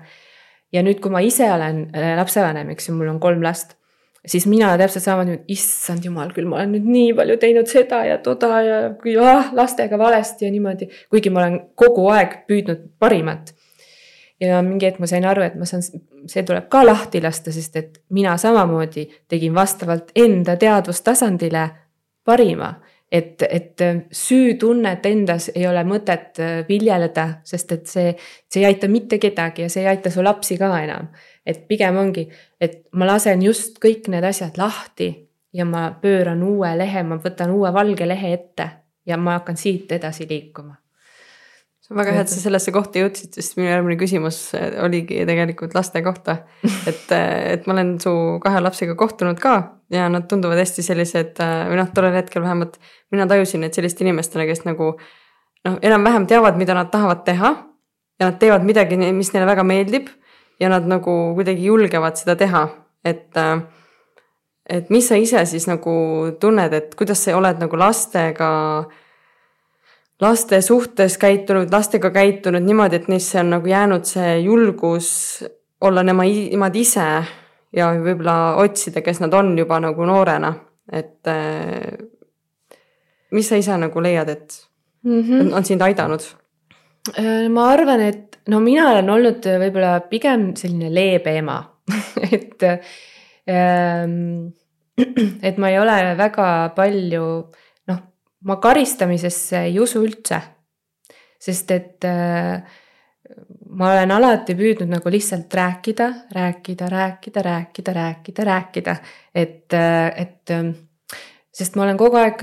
[0.74, 3.76] ja nüüd, kui ma ise olen äh, lapsevanem, eks ju, mul on kolm last,
[4.26, 8.18] siis mina täpselt samamoodi, issand jumal küll, ma olen nüüd nii palju teinud seda ja
[8.24, 13.54] toda ja kui ah, lastega valesti ja niimoodi, kuigi ma olen kogu aeg püüdnud parimat
[14.40, 15.84] ja mingi hetk ma sain aru, et ma saan,
[16.28, 21.70] see tuleb ka lahti lasta, sest et mina samamoodi tegin vastavalt enda teadvustasandile
[22.26, 22.74] parima.
[23.12, 23.82] et, et
[24.12, 28.16] süütunnet endas ei ole mõtet äh, viljeleda, sest et see,
[28.52, 31.08] see ei aita mitte kedagi ja see ei aita su lapsi ka enam.
[31.46, 32.28] et pigem ongi,
[32.62, 35.12] et ma lasen just kõik need asjad lahti
[35.54, 38.70] ja ma pööran uue lehe, ma võtan uue valge lehe ette
[39.06, 40.76] ja ma hakkan siit edasi liikuma
[41.94, 46.02] väga hea, et sa sellesse kohta jõudsid, sest minu järgmine küsimus äh, oligi tegelikult laste
[46.06, 46.40] kohta.
[46.90, 48.14] et, äh, et ma olen su
[48.44, 49.56] kahe lapsega kohtunud ka
[49.94, 52.80] ja nad tunduvad hästi sellised äh, või noh, tollel hetkel vähemalt
[53.14, 57.54] mina tajusin neid selliste inimestena, kes nagu noh, enam-vähem teavad, mida nad tahavad teha.
[58.20, 60.10] ja nad teevad midagi, mis neile väga meeldib
[60.60, 62.68] ja nad nagu kuidagi julgevad seda teha,
[63.04, 63.36] et
[64.66, 65.92] et mis sa ise siis nagu
[66.40, 68.48] tunned, et kuidas sa oled nagu lastega
[68.80, 69.02] äh,
[70.22, 75.09] laste suhtes käitunud, lastega käitunud niimoodi, et neisse on nagu jäänud see julgus
[75.82, 77.07] olla nema, nemad ise
[77.76, 80.53] ja võib-olla otsida, kes nad on juba nagu noorena,
[80.91, 81.97] et äh,
[83.36, 84.59] mis sa ise nagu leiad, et
[85.03, 85.53] mm -hmm.
[85.53, 86.24] on sind aidanud?
[87.20, 91.59] Äh, ma arvan, et no mina olen olnud võib-olla pigem selline leebe ema
[92.32, 92.63] et
[93.49, 94.53] ähm,
[95.47, 97.26] et ma ei ole väga palju
[98.46, 100.41] ma karistamisesse ei usu üldse.
[101.46, 102.62] sest et äh,
[103.78, 108.96] ma olen alati püüdnud nagu lihtsalt rääkida, rääkida, rääkida, rääkida, rääkida, rääkida,
[109.36, 110.72] et, äh, et ähm,
[111.54, 112.41] sest ma olen kogu aeg,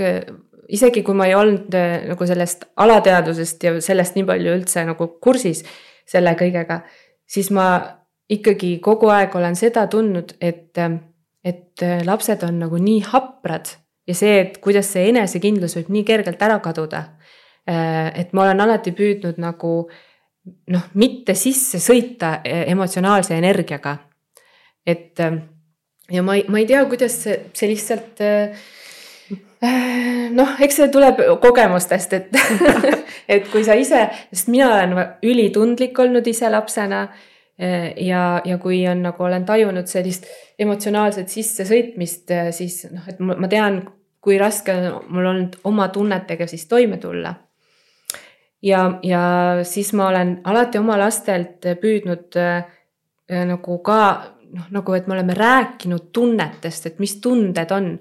[0.68, 5.08] isegi kui ma ei olnud äh, nagu sellest alateadvusest ja sellest nii palju üldse nagu
[5.22, 5.64] kursis
[6.06, 6.82] selle kõigega,
[7.26, 7.66] siis ma
[8.30, 10.78] ikkagi kogu aeg olen seda tundnud, et,
[11.44, 13.74] et lapsed on nagu nii haprad
[14.08, 17.04] ja see, et kuidas see enesekindlus võib nii kergelt ära kaduda.
[17.68, 19.72] Äh, et ma olen alati püüdnud nagu
[20.74, 23.96] noh, mitte sisse sõita e-, emotsionaalse energiaga.
[24.86, 25.36] et äh,
[26.10, 28.64] ja ma ei, ma ei tea, kuidas see, see lihtsalt äh,
[30.34, 32.34] noh, eks see tuleb kogemustest, et
[33.32, 37.06] et kui sa ise, sest mina olen ülitundlik olnud ise lapsena
[37.58, 40.24] ja, ja kui on nagu olen tajunud sellist
[40.58, 43.82] emotsionaalset sissesõitmist, siis noh, et ma tean,
[44.22, 44.74] kui raske
[45.10, 47.34] mul olnud oma tunnetega siis toime tulla.
[48.62, 49.22] ja, ja
[49.62, 52.62] siis ma olen alati oma lastelt püüdnud äh,
[53.48, 54.02] nagu ka
[54.52, 57.98] noh, nagu et me oleme rääkinud tunnetest, et mis tunded on.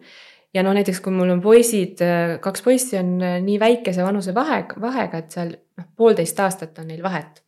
[0.53, 4.35] ja noh, näiteks kui mul on poisid, äh, kaks poissi on äh, nii väikese vanuse
[4.35, 7.41] vahe, vahega, et seal noh, poolteist aastat on neil vahet.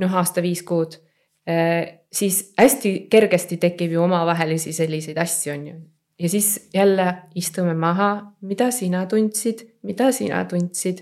[0.00, 0.98] Noh, aasta viis kuud
[2.12, 5.78] siis hästi kergesti tekib ju omavahelisi selliseid asju, on ju
[6.20, 10.98] ja siis jälle istume maha, mida sina tundsid, mida sina tundsid.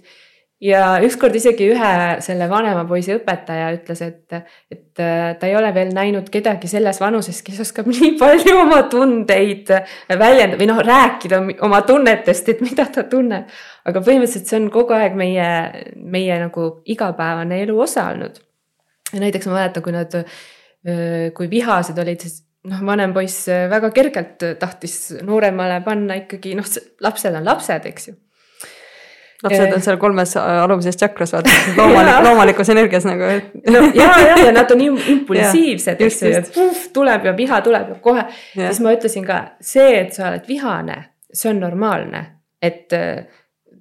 [0.60, 4.32] ja ükskord isegi ühe selle vanema poisi õpetaja ütles, et,
[4.74, 8.80] et äh, ta ei ole veel näinud kedagi selles vanuses, kes oskab nii palju oma
[8.90, 9.70] tundeid
[10.08, 13.46] väljendada või noh, rääkida oma tunnetest, et mida ta tunneb.
[13.86, 15.48] aga põhimõtteliselt see on kogu aeg meie,
[15.94, 18.42] meie nagu igapäevane elu osa olnud.
[19.16, 20.14] Näiteks ma mäletan, kui nad,
[21.36, 26.66] kui vihased olid, siis noh, vanem poiss väga kergelt tahtis nooremale panna ikkagi noh,
[27.04, 28.16] lapsed on lapsed, eks ju.
[29.44, 33.32] lapsed on seal kolmes alumises tšakras vaata loomalik, loomalikus energias nagu.
[33.72, 37.94] no ja, ja, ja nad on impulsiivsed, eks ju, et uh, tuleb ja viha tuleb
[37.94, 38.28] ja kohe.
[38.54, 41.02] siis ma ütlesin ka see, et sa oled vihane,
[41.32, 42.24] see on normaalne,
[42.62, 42.92] et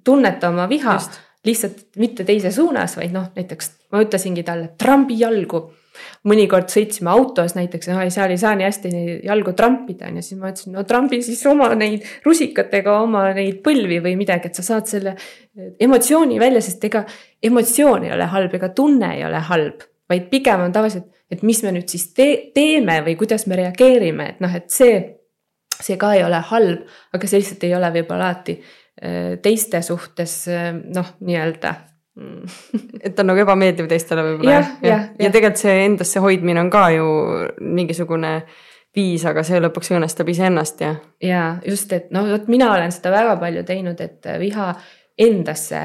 [0.04, 0.98] tunneta oma viha.
[1.48, 5.68] Lihtsalt mitte teise suunas, vaid noh, näiteks ma ütlesingi talle trambi jalgu.
[6.30, 8.90] Mõnikord sõitsime autos näiteks, no seal ei saa nii hästi
[9.26, 13.58] jalgu trampida, on ju, siis ma ütlesin, no trambi siis oma neid rusikatega oma neid
[13.64, 15.16] põlvi või midagi, et sa saad selle
[15.58, 17.02] emotsiooni välja, sest ega
[17.42, 21.64] emotsioon ei ole halb, ega tunne ei ole halb, vaid pigem on tavaliselt, et mis
[21.66, 25.00] me nüüd siis te teeme või kuidas me reageerime, et noh, et see
[25.82, 28.56] see ka ei ole halb, aga see lihtsalt ei ole võib-olla alati
[29.42, 30.32] teiste suhtes
[30.94, 31.74] noh, nii-öelda
[33.04, 34.56] et ta on nagu ebameeldiv teistele võib-olla.
[34.56, 34.98] ja, ja, ja.
[35.22, 37.06] ja tegelikult see endasse hoidmine on ka ju
[37.62, 38.32] mingisugune
[38.96, 40.92] viis, aga see lõpuks õõnestab iseennast ja.
[41.22, 44.72] ja just, et noh, vot mina olen seda väga palju teinud, et viha
[45.28, 45.82] endasse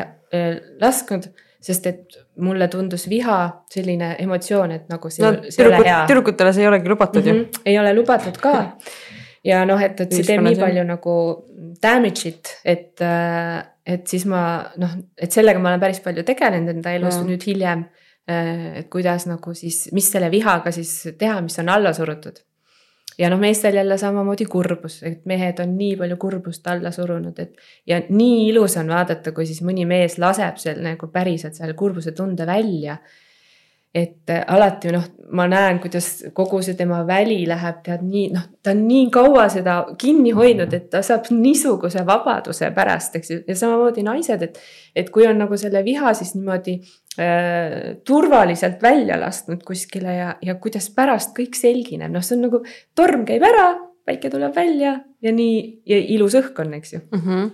[0.81, 1.27] lasknud,
[1.64, 3.38] sest et mulle tundus viha
[3.72, 5.99] selline emotsioon, et nagu see, no, see tüdrukut, ei ole hea.
[6.10, 7.60] tüdrukutele see ei olegi lubatud mm -hmm.
[7.60, 7.65] ju.
[7.65, 8.53] ei ole lubatud ka
[9.44, 11.18] ja noh, et, et see teeb nii palju nagu
[11.84, 13.60] damage'it, et, äh,
[13.95, 14.44] et siis ma
[14.80, 17.28] noh, et sellega ma olen päris palju tegelenud enda elus ja.
[17.28, 17.86] nüüd hiljem.
[18.30, 22.40] Äh, et kuidas nagu siis, mis selle vihaga siis teha, mis on alla surutud.
[23.20, 27.60] ja noh, meestel jälle samamoodi kurbus, et mehed on nii palju kurbust alla surunud, et.
[27.86, 32.15] ja nii ilus on vaadata, kui siis mõni mees laseb seal nagu päriselt selle kurbuse
[32.15, 32.98] tunde välja
[33.94, 35.03] et äh, alati noh,
[35.38, 39.45] ma näen, kuidas kogu see tema väli läheb, tead nii noh, ta on nii kaua
[39.53, 44.60] seda kinni hoidnud, et ta saab niisuguse vabaduse pärast, eks ju, ja samamoodi naised, et.
[44.95, 46.78] et kui on nagu selle viha siis niimoodi
[47.22, 52.64] äh, turvaliselt välja lasknud kuskile ja, ja kuidas pärast kõik selgineb, noh, see on nagu
[52.98, 53.74] torm käib ära,
[54.06, 57.20] päike tuleb välja ja nii ja ilus õhk on, eks ju mm.
[57.20, 57.52] -hmm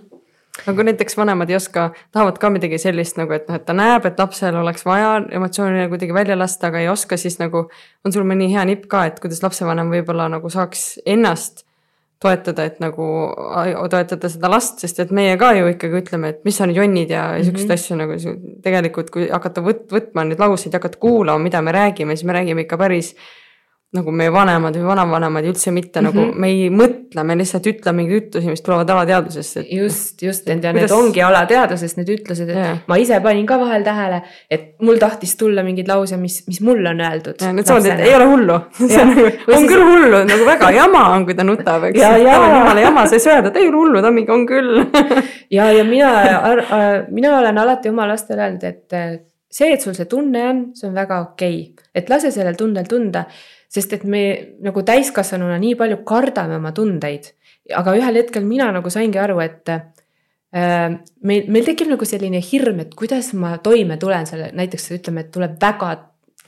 [0.66, 3.76] aga kui näiteks vanemad ei oska, tahavad ka midagi sellist nagu, et noh, et ta
[3.76, 7.68] näeb, et lapsel oleks vaja emotsioone kuidagi välja lasta, aga ei oska, siis nagu.
[8.04, 11.64] on sul mõni hea nipp ka, et kuidas lapsevanem võib-olla nagu saaks ennast
[12.20, 13.04] toetada, et nagu
[13.90, 17.22] toetada seda last, sest et meie ka ju ikkagi ütleme, et mis on jonnid ja
[17.30, 17.44] mm -hmm.
[17.44, 18.16] siukseid asju nagu
[18.62, 22.32] tegelikult, kui hakata võt-, võtma neid lauseid ja hakata kuulama, mida me räägime, siis me
[22.32, 23.14] räägime ikka päris
[23.90, 26.14] nagu meie vanemad või vanavanemad ja üldse mitte mm -hmm.
[26.14, 26.40] nagu mhm.
[26.40, 29.72] me ei mõtle, me lihtsalt ütleme mingeid ütlusi, mis tulevad alateadvusest et....
[29.74, 30.76] just, just, et ja kuidas...
[30.76, 32.78] need ongi alateadvusest need ütlused, et yeah.
[32.86, 36.92] ma ise panin ka vahel tähele, et mul tahtis tulla mingeid lause, mis, mis mulle
[36.92, 37.42] on öeldud.
[37.42, 38.60] Need samad, et ei ole hullu.
[38.80, 39.68] Nagu, on siis...
[39.72, 41.98] küll hullu, nagu väga jama on, kui ta nutab, eks.
[41.98, 44.84] jumala jama, sa ei saa öelda, et ei ole hullu, ta mingi on küll
[45.58, 46.12] ja, ja mina,
[47.10, 49.00] mina olen alati oma lastele öelnud, et
[49.50, 52.86] see, et sul see tunne on, see on väga okei okay., et lase sellel tundel
[52.86, 53.26] tunda
[53.70, 54.22] sest et me
[54.64, 57.32] nagu täiskasvanuna nii palju kardame oma tundeid.
[57.76, 62.80] aga ühel hetkel mina nagu saingi aru, et äh, meil, meil tekib nagu selline hirm,
[62.82, 65.90] et kuidas ma toime tulen selle, näiteks ütleme, et tuleb väga,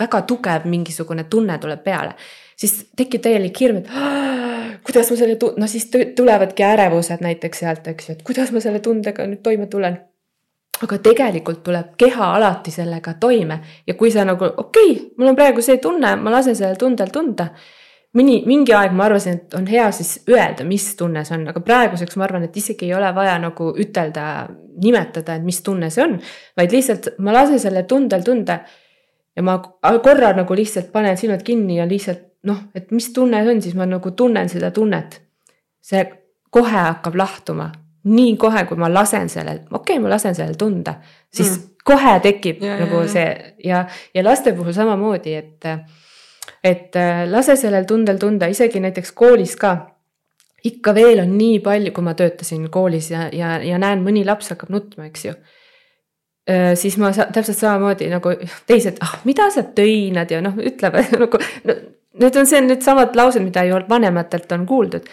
[0.00, 2.16] väga tugev mingisugune tunne tuleb peale.
[2.56, 5.86] siis tekib täielik hirm, et kuidas ma selle, no siis
[6.16, 10.00] tulevadki ärevused näiteks sealt, eks ju, et kuidas ma selle tundega nüüd toime tulen
[10.82, 15.38] aga tegelikult tuleb keha alati sellega toime ja kui sa nagu okei okay,, mul on
[15.38, 17.48] praegu see tunne, ma lasen sellel tundel tunda.
[18.18, 21.62] mõni, mingi aeg ma arvasin, et on hea siis öelda, mis tunne see on, aga
[21.64, 24.26] praeguseks ma arvan, et isegi ei ole vaja nagu ütelda,
[24.82, 26.18] nimetada, et mis tunne see on.
[26.56, 28.60] vaid lihtsalt ma lasen sellel tundel tunda.
[29.36, 29.58] ja ma
[30.04, 33.78] korra nagu lihtsalt panen silmad kinni ja lihtsalt noh, et mis tunne see on, siis
[33.78, 35.20] ma nagu tunnen seda tunnet.
[35.80, 36.04] see
[36.50, 37.70] kohe hakkab lahtuma
[38.04, 40.96] nii kohe, kui ma lasen sellel, okei okay,, ma lasen sellel tunda,
[41.32, 41.68] siis mm.
[41.86, 43.28] kohe tekib ja, nagu see
[43.64, 43.84] ja,
[44.14, 45.70] ja laste puhul samamoodi, et.
[46.64, 49.76] et äh, lase sellel tundel tunda, isegi näiteks koolis ka.
[50.64, 54.50] ikka veel on nii palju, kui ma töötasin koolis ja, ja, ja näen, mõni laps
[54.50, 55.32] hakkab nutma, eks ju
[56.50, 58.34] äh, siis ma sa, täpselt samamoodi nagu
[58.66, 61.82] teised, ah mida sa töinad ja noh, ütlevad nagu no,.
[62.12, 65.06] Need on see, needsamad laused, mida ju vanematelt on kuuldud.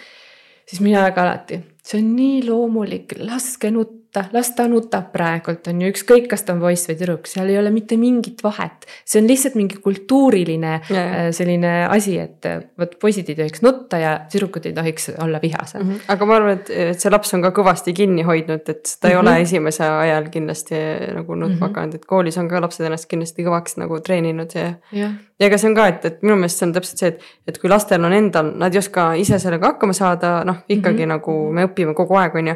[0.68, 5.68] siis mina ka alati see on nii loomulik, laske nutta nutta, las ta nutab praegult,
[5.70, 8.86] on ju, ükskõik, kas ta on poiss või tüdruk, seal ei ole mitte mingit vahet.
[9.04, 11.00] see on lihtsalt mingi kultuuriline ja.
[11.00, 15.40] Äh, selline asi, et äh, vot poisid ei tohiks nutta ja tüdrukud ei tohiks olla
[15.42, 15.90] vihased mm.
[15.90, 16.00] -hmm.
[16.08, 19.20] aga ma arvan, et see laps on ka kõvasti kinni hoidnud, et ta ei mm
[19.20, 19.28] -hmm.
[19.28, 20.74] ole esimese ajal kindlasti
[21.14, 21.68] nagu nutma mm -hmm.
[21.68, 24.72] hakanud, et koolis on ka lapsed ennast kindlasti kõvaks nagu treeninud ja.
[24.92, 25.10] ja
[25.40, 27.70] ega see on ka, et, et minu meelest see on täpselt see, et, et kui
[27.70, 31.08] lastel on endal, nad ei oska ise sellega hakkama saada, noh ikkagi mm -hmm.
[31.08, 32.54] nagu me õpime kogu aeg, on ju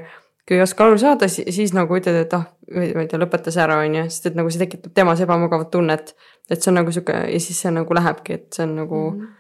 [0.49, 3.63] kui ei oska aru saada, siis nagu ütled, et ah, ma ei tea, lõpeta see
[3.65, 6.15] ära, on ju, sest et nagu see tekitab temas ebamugavat tunnet.
[6.51, 9.21] et see on nagu sihuke ja siis see nagu lähebki, et see on nagu mm.
[9.23, 9.33] -hmm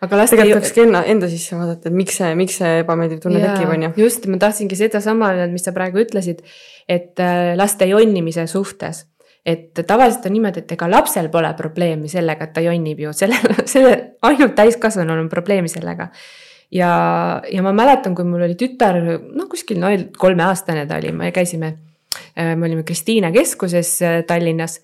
[0.00, 0.36] aga laste.
[0.36, 3.86] tegelikult tulekski enda, enda sisse vaadata, et miks see, miks see ebameeldiv tunne tekib, on
[3.86, 3.92] ju.
[4.04, 6.40] just, ma tahtsingi sedasama mis sa praegu ütlesid,
[6.88, 9.06] et äh, laste jonnimise suhtes.
[9.46, 13.38] et tavaliselt on niimoodi, et ega lapsel pole probleemi sellega, et ta jonnib ju, selle,
[13.72, 13.92] selle
[14.22, 16.10] ainult täiskasvanul on probleemi sellega
[16.70, 16.90] ja,
[17.52, 21.74] ja ma mäletan, kui mul oli tütar, no kuskil no kolmeaastane ta oli, me käisime,
[22.34, 24.80] äh, me olime Kristiine keskuses äh, Tallinnas.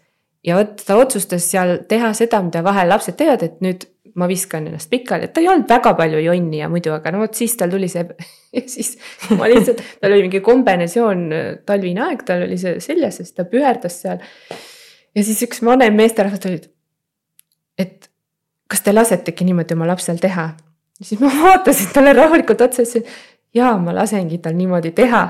[0.47, 3.87] ja vot ta otsustas seal teha seda, mida vahel lapsed teevad, et nüüd
[4.17, 7.21] ma viskan ennast pikali, et ta ei olnud väga palju jonni ja muidu, aga no
[7.25, 8.07] vot siis tal tuli see
[8.57, 8.95] ja siis
[9.37, 13.37] ma lihtsalt, tal oli mingi kombinatsioon, äh, talvine aeg, tal oli see seljas ja siis
[13.37, 14.23] ta püherdas seal.
[15.15, 16.63] ja siis üks vanem meesterahvas tuli,
[17.79, 18.11] et
[18.67, 20.51] kas te lasetegi niimoodi oma lapsel teha
[21.03, 23.17] siis ma vaatasin talle rahulikult otsa ja ütlesin,
[23.55, 25.23] jaa, ma lasengi tal niimoodi teha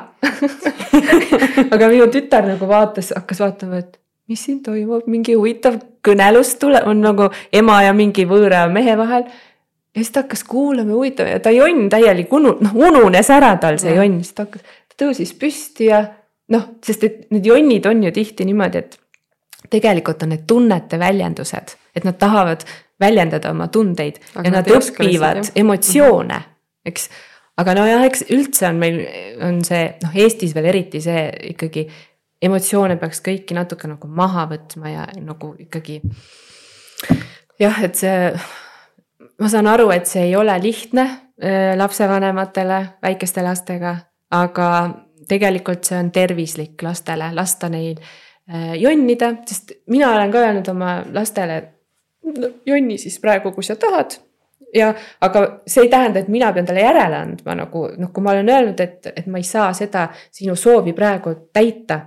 [1.74, 3.98] aga minu tütar nagu vaatas, hakkas vaatama, et
[4.30, 9.26] mis siin toimub, mingi huvitav kõnelus tule-, on nagu ema ja mingi võõra mehe vahel.
[9.94, 13.78] ja siis ta hakkas kuulama, huvitav ja ta jonn täielik unu-, noh ununes ära tal
[13.82, 16.04] see jonn, siis ta hakkas, ta tõusis püsti ja
[16.52, 18.98] noh, sest et need jonnid on ju tihti niimoodi, et
[19.70, 22.66] tegelikult on need tunnete väljendused, et nad tahavad
[23.00, 26.40] väljendada oma tundeid Aga ja nad, nad õpivad emotsioone,
[26.86, 27.08] eks
[27.60, 29.00] aga nojah, eks üldse on meil,
[29.44, 31.86] on see noh, Eestis veel eriti see ikkagi
[32.44, 36.00] emotsioone peaks kõiki natuke nagu maha võtma ja nagu ikkagi.
[37.60, 38.32] jah, et see,
[39.40, 43.96] ma saan aru, et see ei ole lihtne äh, lapsevanematele väikeste lastega,
[44.36, 44.68] aga
[45.28, 50.98] tegelikult see on tervislik lastele, lasta neil äh, jonnida, sest mina olen ka öelnud oma
[51.12, 51.62] lastele,
[52.26, 54.18] no jonni siis praegu, kui sa tahad
[54.74, 58.34] ja, aga see ei tähenda, et mina pean talle järele andma nagu noh, kui ma
[58.34, 62.00] olen öelnud, et, et ma ei saa seda sinu soovi praegu täita.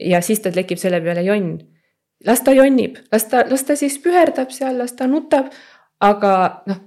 [0.00, 1.58] ja siis tal tekib selle peale jonn.
[2.26, 5.52] las ta jonnib, las ta, las ta siis püherdab seal, las ta nutab.
[6.00, 6.80] aga noh,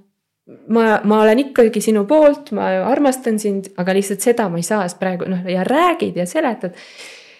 [0.68, 4.86] ma, ma olen ikkagi sinu poolt, ma armastan sind, aga lihtsalt seda ma ei saa,
[4.98, 6.74] praegu noh ja räägid ja seletad.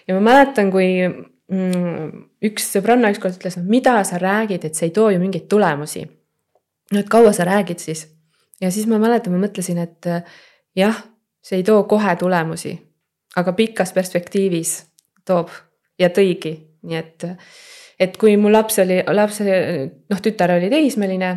[0.07, 0.89] ja ma mäletan, kui
[1.49, 6.03] üks sõbranna ükskord ütles, no mida sa räägid, et see ei too ju mingeid tulemusi
[6.93, 8.09] no et kaua sa räägid siis?
[8.61, 10.23] ja siis ma mäletan, ma mõtlesin, et äh,
[10.77, 10.97] jah,
[11.43, 12.73] see ei too kohe tulemusi,
[13.37, 14.73] aga pikas perspektiivis
[15.27, 15.53] toob
[15.99, 17.27] ja tõigi, nii et,
[18.01, 21.31] et kui mu laps oli, laps, noh, tütar oli teismeline,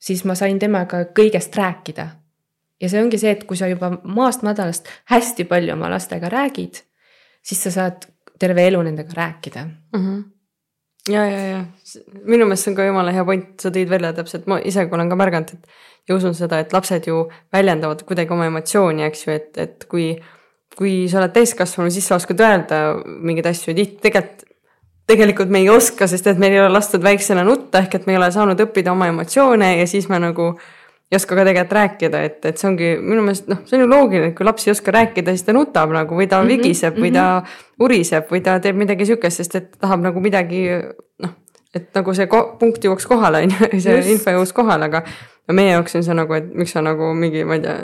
[0.00, 2.08] siis ma sain temaga kõigest rääkida.
[2.80, 6.80] ja see ongi see, et kui sa juba maast madalast hästi palju oma lastega räägid,
[7.42, 10.00] siis sa saad terve elu nendega rääkida mm.
[10.00, 10.24] -hmm
[11.08, 11.64] ja, ja, ja
[12.24, 15.10] minu meelest see on ka jumala hea point, sa tõid välja täpselt, ma ise olen
[15.10, 19.36] ka märganud, et ja usun seda, et lapsed ju väljendavad kuidagi oma emotsiooni, eks ju,
[19.36, 20.08] et, et kui,
[20.76, 24.44] kui sa oled täiskasvanu, siis sa oskad öelda mingeid asju, tihti tegelikult,
[25.06, 28.14] tegelikult me ei oska, sest et meil ei ole lastud väiksena nutta, ehk et me
[28.14, 30.54] ei ole saanud õppida oma emotsioone ja siis me nagu
[31.12, 33.90] ei oska ka tegelikult rääkida, et, et see ongi minu meelest noh, see on ju
[33.90, 36.96] loogiline, et kui laps ei oska rääkida, siis ta nutab nagu või ta -hmm, vigiseb
[36.96, 37.06] mm -hmm.
[37.06, 37.84] või ta mhm.
[37.86, 40.66] uriseb või ta teeb midagi sihukest, sest et tahab nagu midagi
[41.22, 41.34] noh,
[41.74, 42.26] et nagu see
[42.58, 44.10] punkt jõuaks kohale, on ju, see Just.
[44.10, 45.02] info jõuaks kohale, aga
[45.46, 47.76] ja meie jaoks on see nagu, et miks sa nagu mingi, ma ei tea,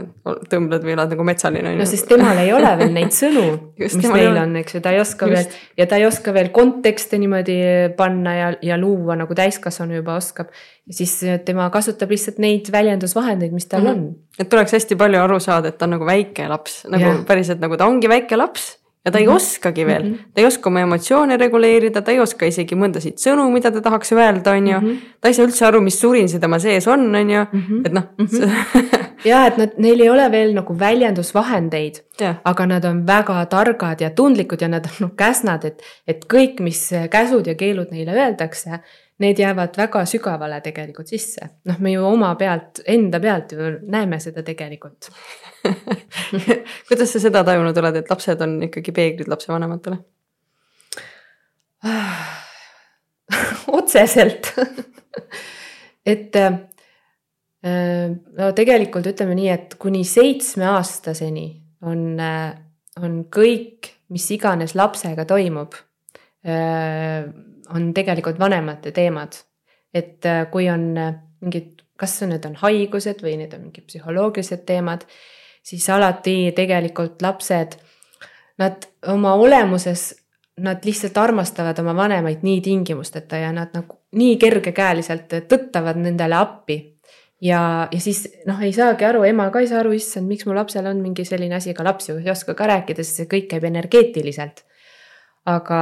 [0.51, 1.83] tõmbled või elad nagu metsaline on ju.
[1.83, 3.45] no sest temal ei ole veel neid sõnu
[3.83, 5.55] mis meil on, eks ju, ta ei oska Just.
[5.55, 7.57] veel ja ta ei oska veel kontekste niimoodi
[7.99, 10.51] panna ja, ja luua nagu täiskasvanu juba oskab.
[10.91, 11.15] ja siis
[11.47, 14.07] tema kasutab lihtsalt neid väljendusvahendeid, mis tal mm -hmm.
[14.11, 14.39] on.
[14.39, 17.27] et tuleks hästi palju aru saada, et ta on nagu väike laps, nagu yeah.
[17.27, 19.37] päriselt nagu ta ongi väike laps ja ta ei mm -hmm.
[19.37, 20.33] oskagi veel mm, -hmm.
[20.35, 24.13] ta ei oska oma emotsioone reguleerida, ta ei oska isegi mõndasid sõnu, mida ta tahaks
[24.13, 24.89] öelda, on ju mm.
[24.89, 24.97] -hmm.
[25.21, 27.87] ta ei saa üldse aru, mis surin see tema sees on, on ju -hmm.
[27.87, 29.09] et noh mm -hmm.
[29.25, 32.03] ja et nad, neil ei ole veel nagu väljendusvahendeid,
[32.45, 36.61] aga nad on väga targad ja tundlikud ja nad on noh käsnad, et, et kõik,
[36.61, 38.81] mis käsud ja keelud neile öeldakse,
[39.23, 41.49] need jäävad väga sügavale tegelikult sisse.
[41.69, 45.11] noh, me ju oma pealt, enda pealt ju näeme seda tegelikult.
[46.89, 49.99] Kuidas sa seda tajunud oled, et lapsed on ikkagi peeglid lapsevanematele?
[53.79, 54.53] Otseselt.
[56.07, 56.51] Et äh,
[58.11, 61.47] no tegelikult ütleme nii, et kuni seitsmeaastaseni
[61.87, 62.51] on, äh,
[62.99, 65.77] on kõik, mis iganes lapsega toimub,
[66.43, 67.23] äh,
[67.75, 69.33] on tegelikult vanemate teemad.
[69.95, 70.95] et kui on
[71.41, 75.05] mingid, kas need on haigused või need on mingid psühholoogilised teemad
[75.63, 77.77] siis alati tegelikult lapsed,
[78.59, 80.13] nad oma olemuses,
[80.63, 86.81] nad lihtsalt armastavad oma vanemaid nii tingimusteta ja nad nagu nii kergekäeliselt tõttavad nendele appi.
[87.41, 90.55] ja, ja siis noh, ei saagi aru, ema ka ei saa aru, issand, miks mu
[90.55, 93.49] lapsel on mingi selline asi, aga laps ju ei oska ka rääkida, sest see kõik
[93.51, 94.65] käib energeetiliselt.
[95.47, 95.79] aga,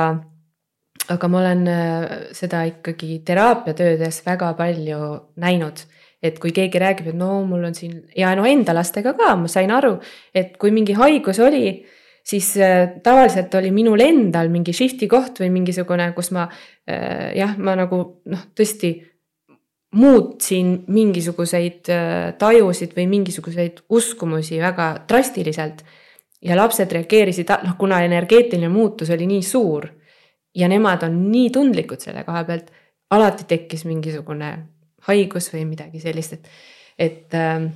[1.11, 2.05] aga ma olen äh,
[2.37, 5.01] seda ikkagi teraapiatöödes väga palju
[5.43, 5.82] näinud
[6.23, 9.49] et kui keegi räägib, et no mul on siin ja no enda lastega ka, ma
[9.49, 9.95] sain aru,
[10.37, 11.78] et kui mingi haigus oli,
[12.27, 17.57] siis äh, tavaliselt oli minul endal mingi shift'i koht või mingisugune, kus ma äh, jah,
[17.59, 18.99] ma nagu noh, tõesti
[19.97, 21.89] muutsin mingisuguseid
[22.39, 25.82] tajusid või mingisuguseid uskumusi väga drastiliselt.
[26.41, 29.89] ja lapsed reageerisid, noh, kuna energeetiline muutus oli nii suur
[30.55, 32.70] ja nemad on nii tundlikud selle koha pealt,
[33.10, 34.51] alati tekkis mingisugune
[35.09, 36.48] haigus või midagi sellist, et,
[36.98, 37.68] et äh,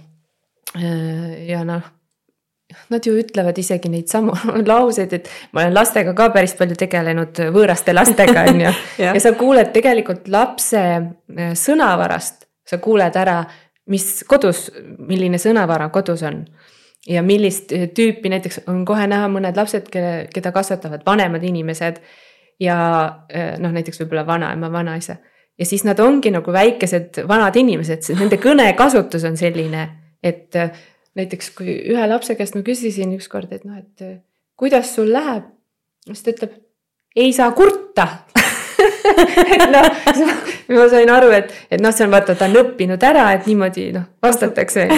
[0.79, 1.93] äh, ja noh
[2.91, 4.35] nad ju ütlevad isegi neid samu
[4.73, 8.73] lauseid, et ma olen lastega ka päris palju tegelenud, võõraste lastega, on ju.
[9.05, 13.43] ja sa kuuled tegelikult lapse äh, sõnavarast, sa kuuled ära,
[13.93, 16.45] mis kodus, milline sõnavara kodus on.
[17.05, 21.99] Ja millist tüüpi näiteks on kohe näha mõned lapsed, kelle, keda kasvatavad vanemad inimesed
[22.61, 22.77] ja
[23.59, 25.17] noh, näiteks võib-olla vanaema, vanaisa.
[25.59, 29.87] Ja siis nad ongi nagu väikesed vanad inimesed, nende kõnekasutus on selline,
[30.23, 30.73] et äh,
[31.15, 34.17] näiteks kui ühe lapse käest ma küsisin ükskord, et noh, et äh,
[34.59, 35.47] kuidas sul läheb,
[36.09, 36.57] siis ta ütleb,
[37.15, 38.09] ei saa kurta.
[39.75, 39.87] Noh,
[40.75, 43.91] ma sain aru, et, et noh, see on vaata, ta on õppinud ära, et niimoodi
[43.95, 44.89] noh, vastatakse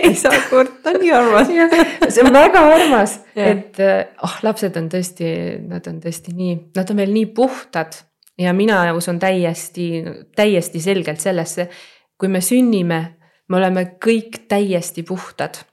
[0.08, 1.50] ei saa kurta, nii armas
[2.14, 3.80] see on väga armas, et
[4.22, 5.32] oh, lapsed on tõesti,
[5.68, 7.98] nad on tõesti nii, nad on veel nii puhtad
[8.40, 10.04] ja mina usun täiesti,
[10.36, 11.68] täiesti selgelt sellesse,
[12.18, 13.00] kui me sünnime,
[13.48, 15.64] me oleme kõik täiesti puhtad.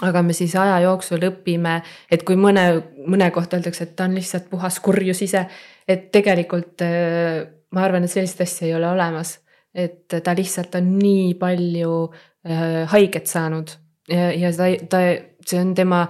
[0.00, 2.62] aga me siis aja jooksul õpime, et kui mõne,
[3.04, 5.42] mõne kohta öeldakse, et ta on lihtsalt puhas kurjus ise,
[5.88, 7.42] et tegelikult äh,
[7.74, 9.38] ma arvan, et sellist asja ei ole olemas.
[9.74, 12.10] et ta lihtsalt on nii palju
[12.90, 13.74] haiget saanud
[14.08, 15.00] ja, ja ta, ta,
[15.46, 16.04] see on tema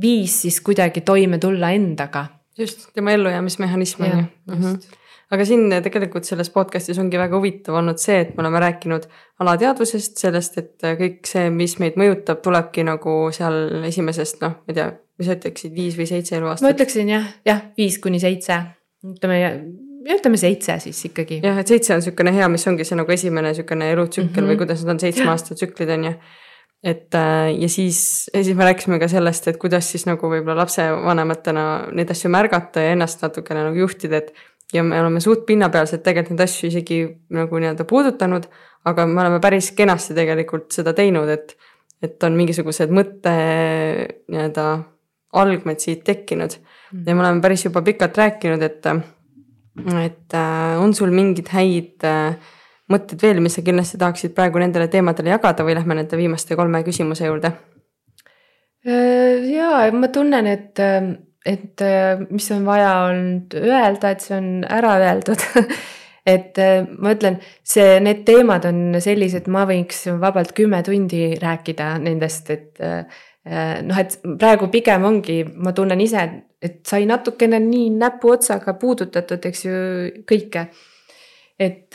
[0.00, 2.26] viis siis kuidagi toime tulla endaga.
[2.58, 4.24] just, tema ellujäämismehhanism on ju.
[4.54, 4.76] Mhm
[5.34, 9.06] aga siin tegelikult selles podcast'is ongi väga huvitav olnud see, et me oleme rääkinud
[9.42, 14.78] alateadvusest, sellest, et kõik see, mis meid mõjutab, tulebki nagu seal esimesest noh, ma ei
[14.78, 16.66] tea, mis sa ütleksid, viis või seitse eluaastat?
[16.68, 18.60] ma ütleksin jah, jah, viis kuni seitse,
[19.14, 19.40] ütleme
[20.04, 21.40] ütleme seitse siis ikkagi.
[21.44, 24.52] jah, et seitse on niisugune hea, mis ongi see nagu esimene niisugune elutsükkel mm -hmm.
[24.52, 26.14] või kuidas need on seitsmeaastased tsüklid on ju
[26.84, 30.58] et äh, ja siis, ja siis me rääkisime ka sellest, et kuidas siis nagu võib-olla
[30.64, 31.64] lapsevanematena
[31.96, 34.34] neid asju märgata ja ennast natukene nagu juhtida, et
[34.74, 36.98] ja me oleme suht pinnapealselt tegelikult neid asju isegi
[37.32, 38.48] nagu nii-öelda puudutanud,
[38.84, 41.56] aga me oleme päris kenasti tegelikult seda teinud, et,
[42.04, 44.66] et on mingisugused mõtte nii-öelda
[45.40, 47.06] algmed siit tekkinud mm.
[47.06, 48.86] ja me oleme päris juba pikalt rääkinud, et,
[49.76, 52.36] et äh, on sul mingeid häid äh,
[52.92, 56.82] mõtteid veel, mis sa kindlasti tahaksid praegu nendele teemadele jagada või lähme nende viimaste kolme
[56.86, 57.54] küsimuse juurde?
[58.86, 60.80] Äh, ja ma tunnen, et
[61.44, 65.42] et äh, mis on vaja olnud öelda, et see on ära öeldud
[66.26, 71.94] et äh, ma ütlen, see, need teemad on sellised, ma võiks vabalt kümme tundi rääkida
[72.02, 73.04] nendest, et äh,
[73.84, 76.24] noh, et praegu pigem ongi, ma tunnen ise,
[76.64, 79.78] et sai natukene nii näpuotsaga puudutatud, eks ju,
[80.30, 80.66] kõike.
[81.60, 81.94] et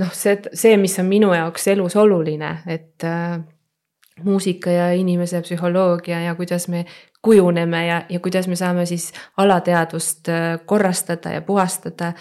[0.00, 3.04] noh, see, see, mis on minu jaoks elus oluline, et
[4.22, 6.84] muusika ja inimese psühholoogia ja kuidas me
[7.22, 12.12] kujuneme ja, ja kuidas me saame siis alateadvust äh, korrastada ja puhastada.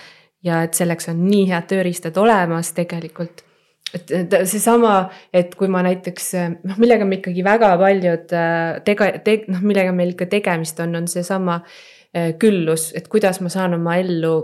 [0.43, 3.45] ja et selleks on nii head tööriistad olemas tegelikult.
[3.93, 6.31] Et seesama, et kui ma näiteks
[6.63, 10.95] noh, millega me ikkagi väga paljud äh, tege-, te-, noh, millega meil ikka tegemist on,
[11.01, 14.35] on seesama äh, küllus, et kuidas ma saan oma ellu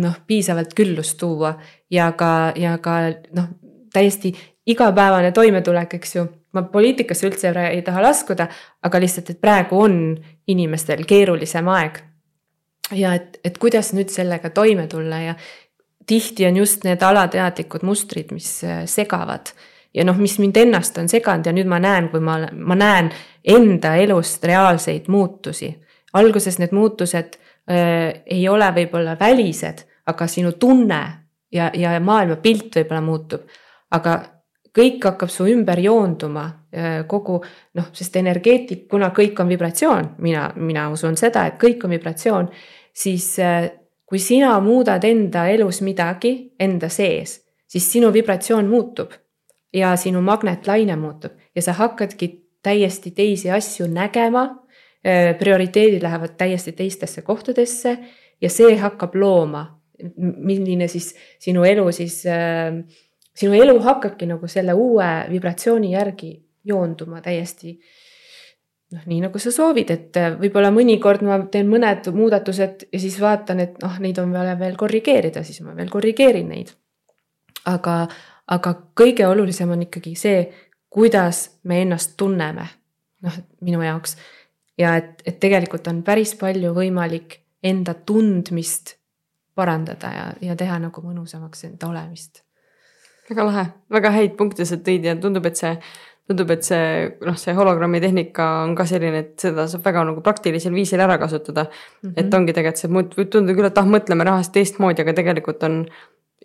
[0.00, 1.54] noh, piisavalt küllust tuua
[1.92, 2.98] ja ka, ja ka
[3.36, 3.52] noh,
[3.92, 4.34] täiesti
[4.66, 8.48] igapäevane toimetulek, eks ju ma poliitikasse üldse ei taha laskuda,
[8.86, 9.96] aga lihtsalt, et praegu on
[10.48, 12.02] inimestel keerulisem aeg.
[12.94, 15.32] ja et, et kuidas nüüd sellega toime tulla ja
[16.06, 19.52] tihti on just need alateadlikud mustrid, mis äh, segavad
[19.96, 23.10] ja noh, mis mind ennast on seganud ja nüüd ma näen, kui ma, ma näen
[23.44, 25.72] enda elust reaalseid muutusi.
[26.12, 27.36] alguses need muutused
[27.70, 31.02] äh, ei ole võib-olla välised, aga sinu tunne
[31.52, 33.48] ja, ja maailmapilt võib-olla muutub.
[33.90, 34.20] aga
[34.76, 37.40] kõik hakkab su ümber joonduma, äh, kogu
[37.74, 42.50] noh, sest energeetik, kuna kõik on vibratsioon, mina, mina usun seda, et kõik on vibratsioon,
[42.92, 43.38] siis
[44.06, 49.14] kui sina muudad enda elus midagi enda sees, siis sinu vibratsioon muutub
[49.74, 52.30] ja sinu magnetlaine muutub ja sa hakkadki
[52.62, 54.48] täiesti teisi asju nägema.
[55.38, 57.92] Prioriteedid lähevad täiesti teistesse kohtadesse
[58.42, 59.60] ja see hakkab looma,
[60.18, 62.24] milline siis sinu elu siis
[63.36, 66.32] sinu elu hakkabki nagu selle uue vibratsiooni järgi
[66.66, 67.76] joonduma täiesti
[68.96, 73.18] noh, nii nagu sa soovid, et äh, võib-olla mõnikord ma teen mõned muudatused ja siis
[73.22, 76.72] vaatan, et noh, neid on vaja veel korrigeerida, siis ma veel korrigeerin neid.
[77.66, 78.06] aga,
[78.54, 80.46] aga kõige olulisem on ikkagi see,
[80.90, 82.68] kuidas me ennast tunneme,
[83.26, 84.16] noh, minu jaoks.
[84.78, 88.96] ja et, et tegelikult on päris palju võimalik enda tundmist
[89.56, 92.46] parandada ja, ja teha nagu mõnusamaks enda olemist
[93.28, 95.72] väga lahe, väga häid punkte sa tõid ja tundub, et see,
[96.26, 100.24] tundub, et see noh, see hologrammi tehnika on ka selline, et seda saab väga nagu
[100.24, 102.10] praktilisel viisil ära kasutada mm.
[102.10, 102.18] -hmm.
[102.22, 105.84] et ongi tegelikult see, võib tunduda küll, et ah, mõtleme rahast teistmoodi, aga tegelikult on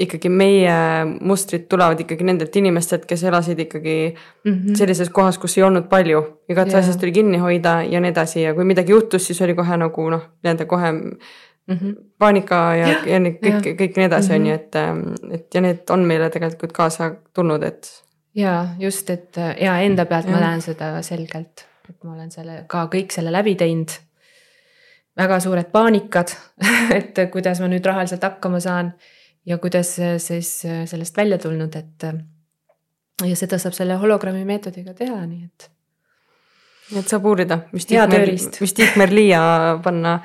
[0.01, 0.75] ikkagi meie
[1.19, 3.95] mustrid tulevad ikkagi nendelt inimestelt, kes elasid ikkagi
[4.45, 4.75] mm -hmm.
[4.75, 6.23] sellises kohas, kus ei olnud palju.
[6.49, 6.79] igat yeah.
[6.79, 10.09] asjast tuli kinni hoida ja nii edasi ja kui midagi juhtus, siis oli kohe nagu
[10.09, 11.11] noh, nii-öelda kohe mm
[11.67, 11.95] -hmm.
[12.17, 14.61] paanika ja, ja, ja kõik, kõik nii edasi, on ju, mhm.
[14.61, 17.87] et, ähm, et ja need on meile tegelikult kaasa tulnud, et
[18.35, 20.35] ja just, et ja enda pealt ja.
[20.35, 23.91] ma näen seda selgelt, et ma olen selle ka kõik selle läbi teinud.
[25.17, 26.31] väga suured paanikad,
[26.99, 28.93] et kuidas ma nüüd rahaliselt hakkama saan
[29.45, 30.53] ja kuidas siis
[30.85, 32.07] sellest välja tulnud, et.
[33.25, 35.69] ja seda saab selle hologrammi meetodiga teha, nii et.
[36.91, 38.61] nii et saab uurida, mis Hea Tiit Mer- tööriist.
[38.61, 39.41] mis Tiit Merlia
[39.83, 40.19] panna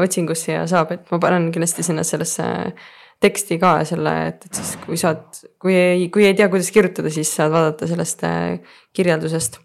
[0.00, 2.44] otsingusse ja saab, et ma panen kindlasti sinna sellesse
[3.24, 5.24] teksti ka selle, et, et siis kui saad,
[5.62, 9.60] kui ei, kui ei tea, kuidas kirjutada, siis saad vaadata sellest eh, kirjeldusest.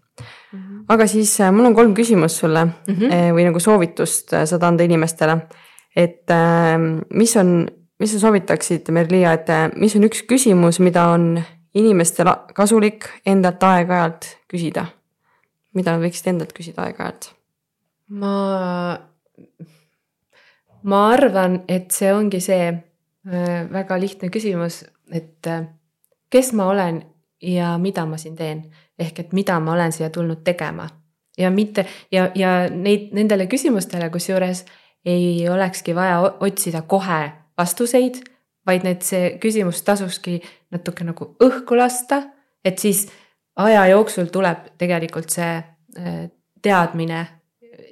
[0.90, 3.02] aga siis eh, mul on kolm küsimust sulle mm Mhm.
[3.02, 3.34] -hmm.
[3.36, 5.38] või nagu soovitust saad anda inimestele.
[5.96, 6.78] et eh,
[7.14, 7.68] mis on,
[8.00, 9.46] mis sa soovitaksid, Merlia, et
[9.76, 11.42] mis on üks küsimus, mida on
[11.74, 14.86] inimestel kasulik endalt aeg-ajalt küsida?
[15.74, 17.32] mida nad võiksid endalt küsida aeg-ajalt?
[18.08, 18.98] ma,
[20.82, 22.89] ma arvan, et see ongi see äh,
[23.72, 25.66] väga lihtne küsimus, et äh,
[26.30, 27.02] kes ma olen
[27.42, 28.70] ja mida ma siin teen.
[28.98, 30.88] ehk et mida ma olen siia tulnud tegema
[31.38, 34.64] ja mitte ja, ja neid, nendele küsimustele, kusjuures
[35.04, 38.20] ei olekski vaja otsida kohe vastuseid,
[38.66, 40.40] vaid need, see küsimus tasuski
[40.70, 42.22] natuke nagu õhku lasta,
[42.64, 43.06] et siis
[43.56, 46.20] aja jooksul tuleb tegelikult see äh,
[46.62, 47.26] teadmine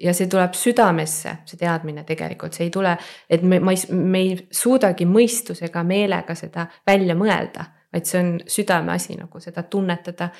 [0.00, 2.94] ja see tuleb südamesse, see teadmine tegelikult, see ei tule,
[3.30, 8.32] et me, ma ei, me ei suudagi mõistusega, meelega seda välja mõelda, vaid see on
[8.46, 10.30] südameasi nagu seda tunnetada,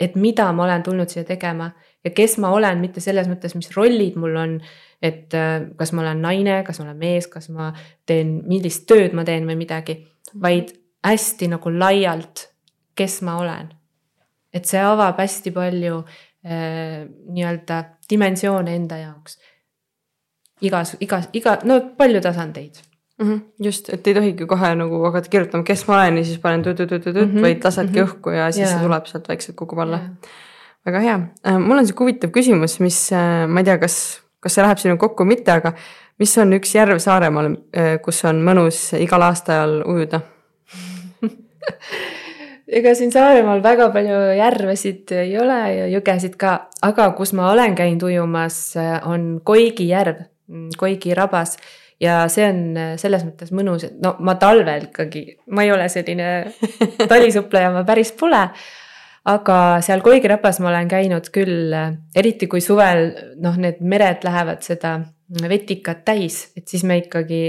[0.00, 1.70] et mida ma olen tulnud siia tegema
[2.04, 4.56] ja kes ma olen, mitte selles mõttes, mis rollid mul on.
[5.02, 7.72] et äh, kas ma olen naine, kas ma olen mees, kas ma
[8.06, 9.96] teen, millist tööd ma teen või midagi,
[10.38, 10.70] vaid
[11.02, 12.48] hästi nagu laialt,
[12.94, 13.72] kes ma olen.
[14.52, 16.02] et see avab hästi palju
[16.42, 19.38] nii-öelda dimensioone enda jaoks.
[20.60, 22.80] igas, igas, iga, no palju tasandeid
[23.18, 23.28] mm.
[23.28, 23.40] -hmm.
[23.64, 27.14] just, et ei tohigi kohe nagu hakata kirjutama, kes ma olen ja siis panen tüt-tüt-tüt-tüt
[27.14, 27.42] mm, -hmm.
[27.42, 28.06] vaid lasedki mm.
[28.06, 28.10] -hmm.
[28.10, 28.72] õhku ja siis Jaa.
[28.72, 29.96] see tuleb sealt vaikselt kukub alla.
[29.96, 30.32] Jaa.
[30.86, 31.18] väga hea,
[31.58, 33.10] mul on sihuke huvitav küsimus, mis
[33.48, 33.98] ma ei tea, kas,
[34.40, 35.72] kas see läheb sinuga kokku või mitte, aga
[36.18, 37.54] mis on üks järv Saaremaal,
[38.02, 40.20] kus on mõnus igal aastaajal ujuda?
[42.72, 46.54] ega siin Saaremaal väga palju järvesid ei ole ja jõgesid ka,
[46.84, 48.58] aga kus ma olen käinud ujumas,
[49.08, 50.24] on Koigi järv,
[50.78, 51.56] Koigi rabas.
[52.02, 52.62] ja see on
[52.98, 55.22] selles mõttes mõnus, et no ma talvel ikkagi,
[55.54, 56.30] ma ei ole selline
[57.12, 58.48] talisupleja, ma päris pole.
[59.24, 61.74] aga seal Koigi rabas ma olen käinud küll,
[62.16, 64.98] eriti kui suvel noh, need mered lähevad seda
[65.48, 67.40] vetikat täis, et siis me ikkagi,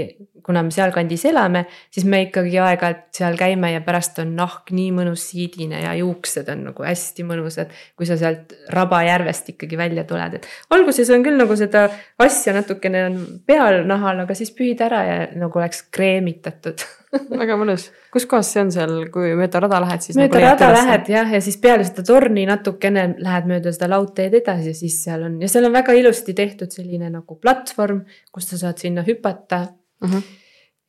[0.44, 4.90] kuna me sealkandis elame, siis me ikkagi aeg-ajalt seal käime ja pärast on nahk nii
[4.96, 7.72] mõnus siidine ja juuksed on nagu hästi mõnusad.
[7.96, 11.86] kui sa sealt Rabajärvest ikkagi välja tuled, et alguses on küll nagu seda
[12.18, 16.84] asja natukene on peal nahal, aga siis pühid ära ja nagu oleks kreemitatud
[17.42, 20.70] väga mõnus, kus kohas see on seal, kui mööda rada lähed, siis mööda nagu rada
[20.74, 25.00] lähed jah, ja siis peale seda torni natukene lähed mööda seda laudteed edasi ja siis
[25.04, 28.04] seal on ja seal on väga ilusti tehtud selline nagu platvorm,
[28.34, 30.08] kus sa saad sinna hüpata mm.
[30.10, 30.22] -hmm.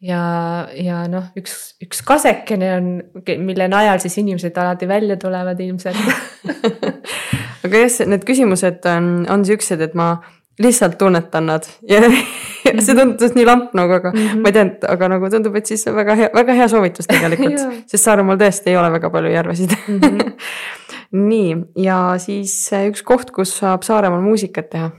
[0.09, 0.21] ja,
[0.75, 2.89] ja noh, üks, üks kasekene on,
[3.45, 6.01] mille najal siis inimesed alati välja tulevad ilmselt
[7.65, 10.15] aga jah, need küsimused on, on siuksed, et ma
[10.59, 12.01] lihtsalt tunnetan nad ja,
[12.79, 14.41] see tundus nii lamp nagu, aga mm -hmm.
[14.41, 17.59] ma ei teadnud, aga nagu tundub, et siis on väga hea, väga hea soovitus tegelikult
[17.91, 19.95] sest Saaremaal tõesti ei ole väga palju järvesid mm.
[19.95, 20.17] Mhm.
[20.19, 20.33] -hmm.
[21.31, 24.91] nii, ja siis üks koht, kus saab Saaremaal muusikat teha.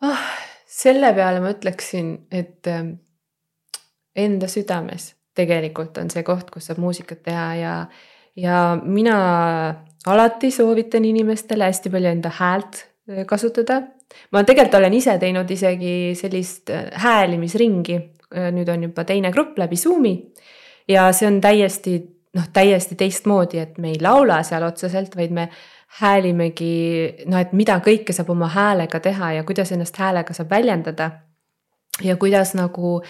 [0.00, 0.26] ah,
[0.66, 2.92] selle peale ma ütleksin, et ähm,
[4.16, 7.86] enda südames tegelikult on see koht, kus saab muusikat teha ja,
[8.36, 9.16] ja mina
[10.06, 12.89] alati soovitan inimestele hästi palju enda häält
[13.26, 13.82] kasutada.
[14.32, 17.98] ma tegelikult olen ise teinud isegi sellist äh, häälimisringi,
[18.54, 20.14] nüüd on juba teine grupp läbi Zoom'i
[20.88, 21.96] ja see on täiesti
[22.36, 25.48] noh, täiesti teistmoodi, et me ei laula seal otseselt, vaid me
[26.00, 26.74] häälimegi
[27.26, 31.10] noh, et mida kõike saab oma häälega teha ja kuidas ennast häälega saab väljendada.
[32.02, 33.00] ja kuidas nagu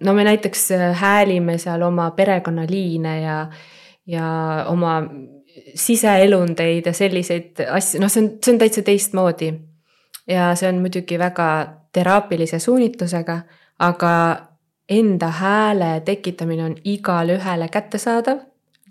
[0.00, 3.48] no me näiteks häälime seal oma perekonnaliine ja,
[4.06, 4.28] ja
[4.68, 5.02] oma
[5.74, 9.52] siseelundeid ja selliseid asju, noh, see on, see on täitsa teistmoodi.
[10.28, 11.48] ja see on muidugi väga
[11.92, 13.40] teraapilise suunitlusega,
[13.78, 14.12] aga
[14.88, 18.38] enda hääle tekitamine on igale ühele kättesaadav.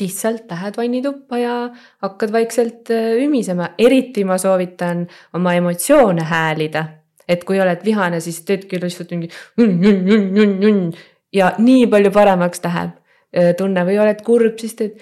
[0.02, 1.70] lihtsalt lähed vannituppa ja
[2.02, 2.90] hakkad vaikselt
[3.22, 6.86] ümisema, eriti ma soovitan oma emotsioone häälida.
[7.28, 9.30] et kui oled vihane, siis teedki lihtsalt mingi
[11.34, 12.98] ja nii palju paremaks läheb
[13.58, 15.02] tunne või oled kurb, siis teed.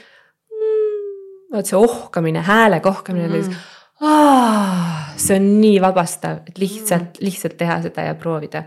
[1.54, 3.42] Vot see ohkamine, häälega ohkamine mm.
[3.42, 3.68] -hmm.
[4.02, 8.64] Ah, see on nii vabastav, et lihtsalt, lihtsalt teha seda ja proovida.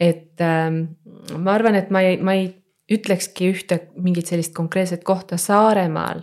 [0.00, 0.82] et ähm,
[1.38, 2.48] ma arvan, et ma ei, ma ei
[2.90, 6.22] ütlekski ühte mingit sellist konkreetset kohta Saaremaal.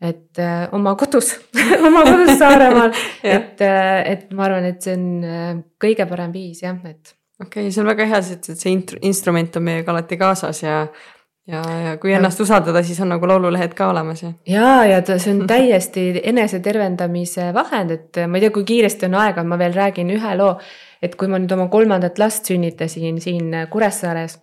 [0.00, 1.30] et äh, oma kodus
[1.88, 2.90] oma kodus Saaremaal
[3.36, 7.14] et, äh, et ma arvan, et see on äh, kõige parem viis jah, et.
[7.40, 10.82] okei okay,, see on väga hea, et see instrument on meiega alati kaasas ja
[11.46, 14.32] ja, ja kui ennast usaldada, siis on nagu laululehed ka olemas ja.
[14.50, 19.20] ja, ja ta, see on täiesti enesetervendamise vahend, et ma ei tea, kui kiiresti on
[19.22, 20.56] aega, ma veel räägin ühe loo.
[21.02, 24.40] et kui ma nüüd oma kolmandat last sünnitasin siin Kuressaares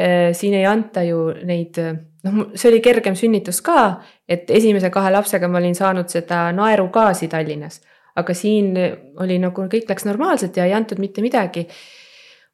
[0.00, 1.78] Äh, siin ei anta ju neid,
[2.22, 3.98] noh, see oli kergem sünnitus ka,
[4.30, 7.80] et esimese kahe lapsega ma olin saanud seda naerugaasi Tallinnas.
[8.18, 8.72] aga siin
[9.22, 11.66] oli nagu kõik läks normaalselt ja ei antud mitte midagi.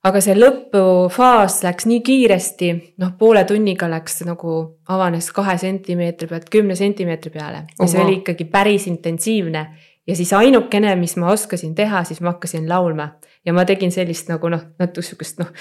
[0.04, 2.70] Aga see lõpufaas läks nii kiiresti,
[3.00, 4.56] noh, poole tunniga läks nagu
[4.92, 7.64] avanes kahe sentimeetri pealt kümne sentimeetri peale.
[7.78, 9.64] Ja see oli ikkagi päris intensiivne.
[10.04, 13.14] Ja siis ainukene, mis ma oskasin teha, siis ma hakkasin laulma.
[13.44, 15.52] Ja ma tegin sellist nagu noh, natuke sihukest noh,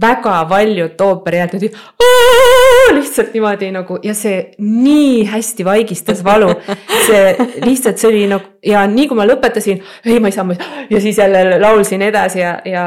[0.00, 1.76] väga valjut ooperihäält niimoodi
[2.96, 6.48] lihtsalt niimoodi nagu ja see nii hästi vaigistas valu.
[7.06, 10.56] see lihtsalt, see oli nagu ja nii kui ma lõpetasin, ei, ma ei saa,
[10.90, 12.84] ja siis jälle laulsin edasi ja, ja,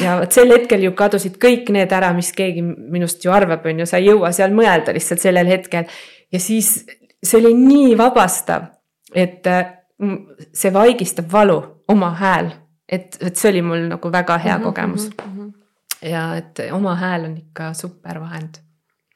[0.00, 3.84] ja vot sel hetkel ju kadusid kõik need ära, mis keegi minust ju arvab, on
[3.84, 5.86] ju, sa ei jõua seal mõelda lihtsalt sellel hetkel.
[6.32, 6.80] ja siis
[7.22, 8.70] see oli nii vabastav,
[9.14, 10.18] et mm,
[10.56, 11.60] see vaigistab valu,
[11.90, 12.50] oma hääl,
[12.88, 15.24] et, et see oli mul nagu väga hea mm -hmm, kogemus mm.
[15.24, 15.59] -hmm
[16.02, 18.60] ja et oma hääl on ikka super vahend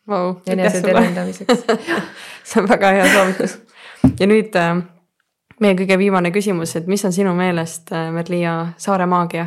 [0.08, 0.34] wow,.
[0.46, 1.64] enesetervendamiseks
[2.48, 3.58] see on väga hea soovitus.
[4.20, 4.76] ja nüüd äh,
[5.60, 9.46] meie kõige viimane küsimus, et mis on sinu meelest äh, Merliia saare maagia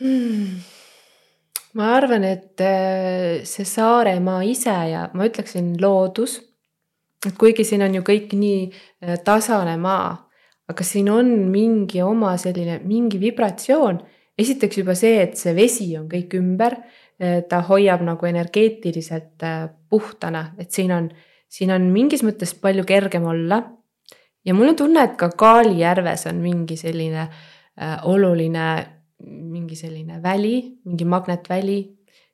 [0.00, 0.60] hmm.?
[1.74, 6.40] ma arvan, et äh, see Saaremaa ise ja ma ütleksin loodus.
[7.26, 10.16] et kuigi siin on ju kõik nii tasane maa,
[10.68, 14.02] aga siin on mingi oma selline mingi vibratsioon
[14.42, 16.78] esiteks juba see, et see vesi on kõik ümber,
[17.20, 21.08] eh, ta hoiab nagu energeetiliselt eh, puhtana, et siin on,
[21.52, 23.62] siin on mingis mõttes palju kergem olla.
[24.44, 28.68] ja mul on tunne, et ka Kaali järves on mingi selline äh, oluline,
[29.22, 31.78] mingi selline väli, mingi magnetväli,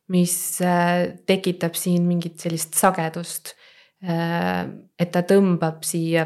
[0.09, 3.55] mis äh, tekitab siin mingit sellist sagedust
[4.01, 4.65] äh,.
[4.99, 6.25] et ta tõmbab siia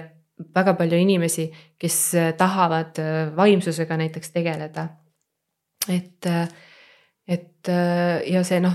[0.54, 1.48] väga palju inimesi,
[1.78, 1.96] kes
[2.38, 2.98] tahavad
[3.36, 4.86] vaimsusega näiteks tegeleda
[5.90, 6.30] et,
[7.26, 7.70] et
[8.28, 8.74] ja see noh,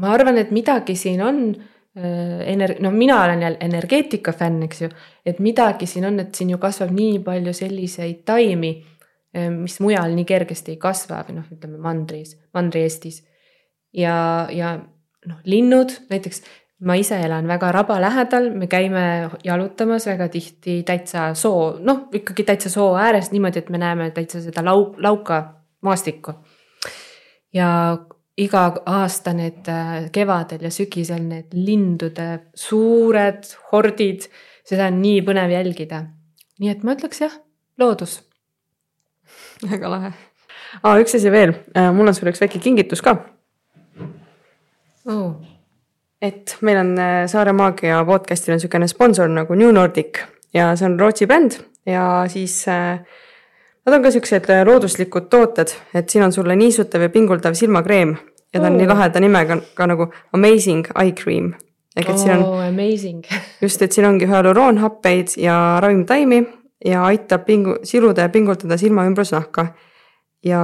[0.00, 4.82] ma arvan, et midagi siin on äh, ener-, no mina olen jälle energeetika fänn, eks
[4.82, 4.90] ju,
[5.26, 8.72] et midagi siin on, et siin ju kasvab nii palju selliseid taimi,
[9.36, 13.22] äh, mis mujal nii kergesti ei kasva või noh, ütleme mandris, Mandri-Eestis.
[13.96, 14.14] ja,
[14.52, 14.76] ja
[15.26, 16.42] noh, linnud näiteks,
[16.86, 22.46] ma ise elan väga raba lähedal, me käime jalutamas väga tihti täitsa soo, noh ikkagi
[22.46, 26.34] täitsa soo ääres niimoodi, et me näeme täitsa seda lau-, lauka maastikku.
[27.54, 27.68] ja
[28.38, 34.28] iga aasta need äh, kevadel ja sügisel need lindude suured hordid,
[34.66, 36.04] seda on nii põnev jälgida.
[36.58, 37.34] nii et ma ütleks jah,
[37.78, 38.20] loodus.
[39.70, 40.12] väga lahe
[40.82, 40.96] ah,.
[41.00, 43.16] üks asi veel, äh, mul on sulle üks väike kingitus ka
[45.08, 45.34] oh..
[46.22, 50.22] et meil on äh, Saare Maagia podcast'il on niisugune sponsor nagu New Nordic
[50.54, 53.00] ja see on Rootsi bänd ja siis äh,
[53.88, 58.10] Nad on ka siuksed äh, looduslikud tooted, et siin on sulle niisutav ja pinguldav silmakreem
[58.52, 58.80] ja ta on oh.
[58.82, 61.54] nii laheda nimega ka nagu Amazing Eye Cream.
[61.96, 62.58] ehk et siin on oh,.
[62.66, 63.22] Amazing
[63.62, 66.42] just, et siin ongi hüaluroonhappeid ja ravimtaimi
[66.84, 69.66] ja aitab pingu-, siluda ja pingultada silma ümbrusnahka.
[70.44, 70.60] ja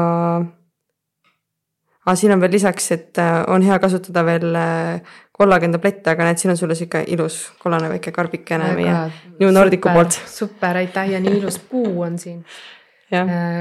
[2.04, 6.44] aga siin on veel lisaks, et äh, on hea kasutada veel äh, kollageentablette, aga näed,
[6.44, 9.00] siin on sulle sihuke ilus kollane väike karbikene meie
[9.40, 10.20] New Nordicu poolt.
[10.28, 12.44] super, aitäh ja nii ilus puu on siin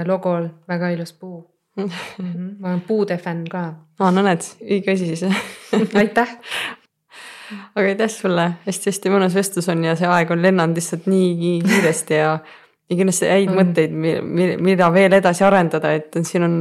[0.07, 1.41] logol väga ilus puu
[1.77, 1.89] mm.
[1.89, 2.55] -hmm.
[2.59, 3.65] ma olen puude fänn ka.
[3.99, 5.25] aa, no näed, õige asi siis
[6.01, 6.37] aitäh
[7.75, 11.61] aga aitäh sulle hästi,, hästi-hästi mõnus vestlus on ja see aeg on lennanud lihtsalt nii
[11.65, 12.37] kiiresti ja
[12.93, 13.59] kindlasti häid mm.
[13.59, 16.57] mõtteid, mida veel edasi arendada, et siin on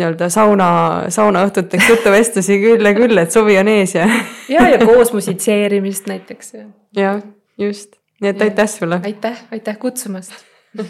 [0.00, 0.68] nii-öelda sauna,
[1.12, 4.06] saunaõhtuteks jutuvestlusi küll ja küll, et suvi on ees ja
[4.54, 6.54] ja, ja koos musitseerimist näiteks.
[6.96, 7.20] jah,
[7.58, 9.00] just, nii et aitäh sulle.
[9.04, 10.32] aitäh, aitäh kutsumast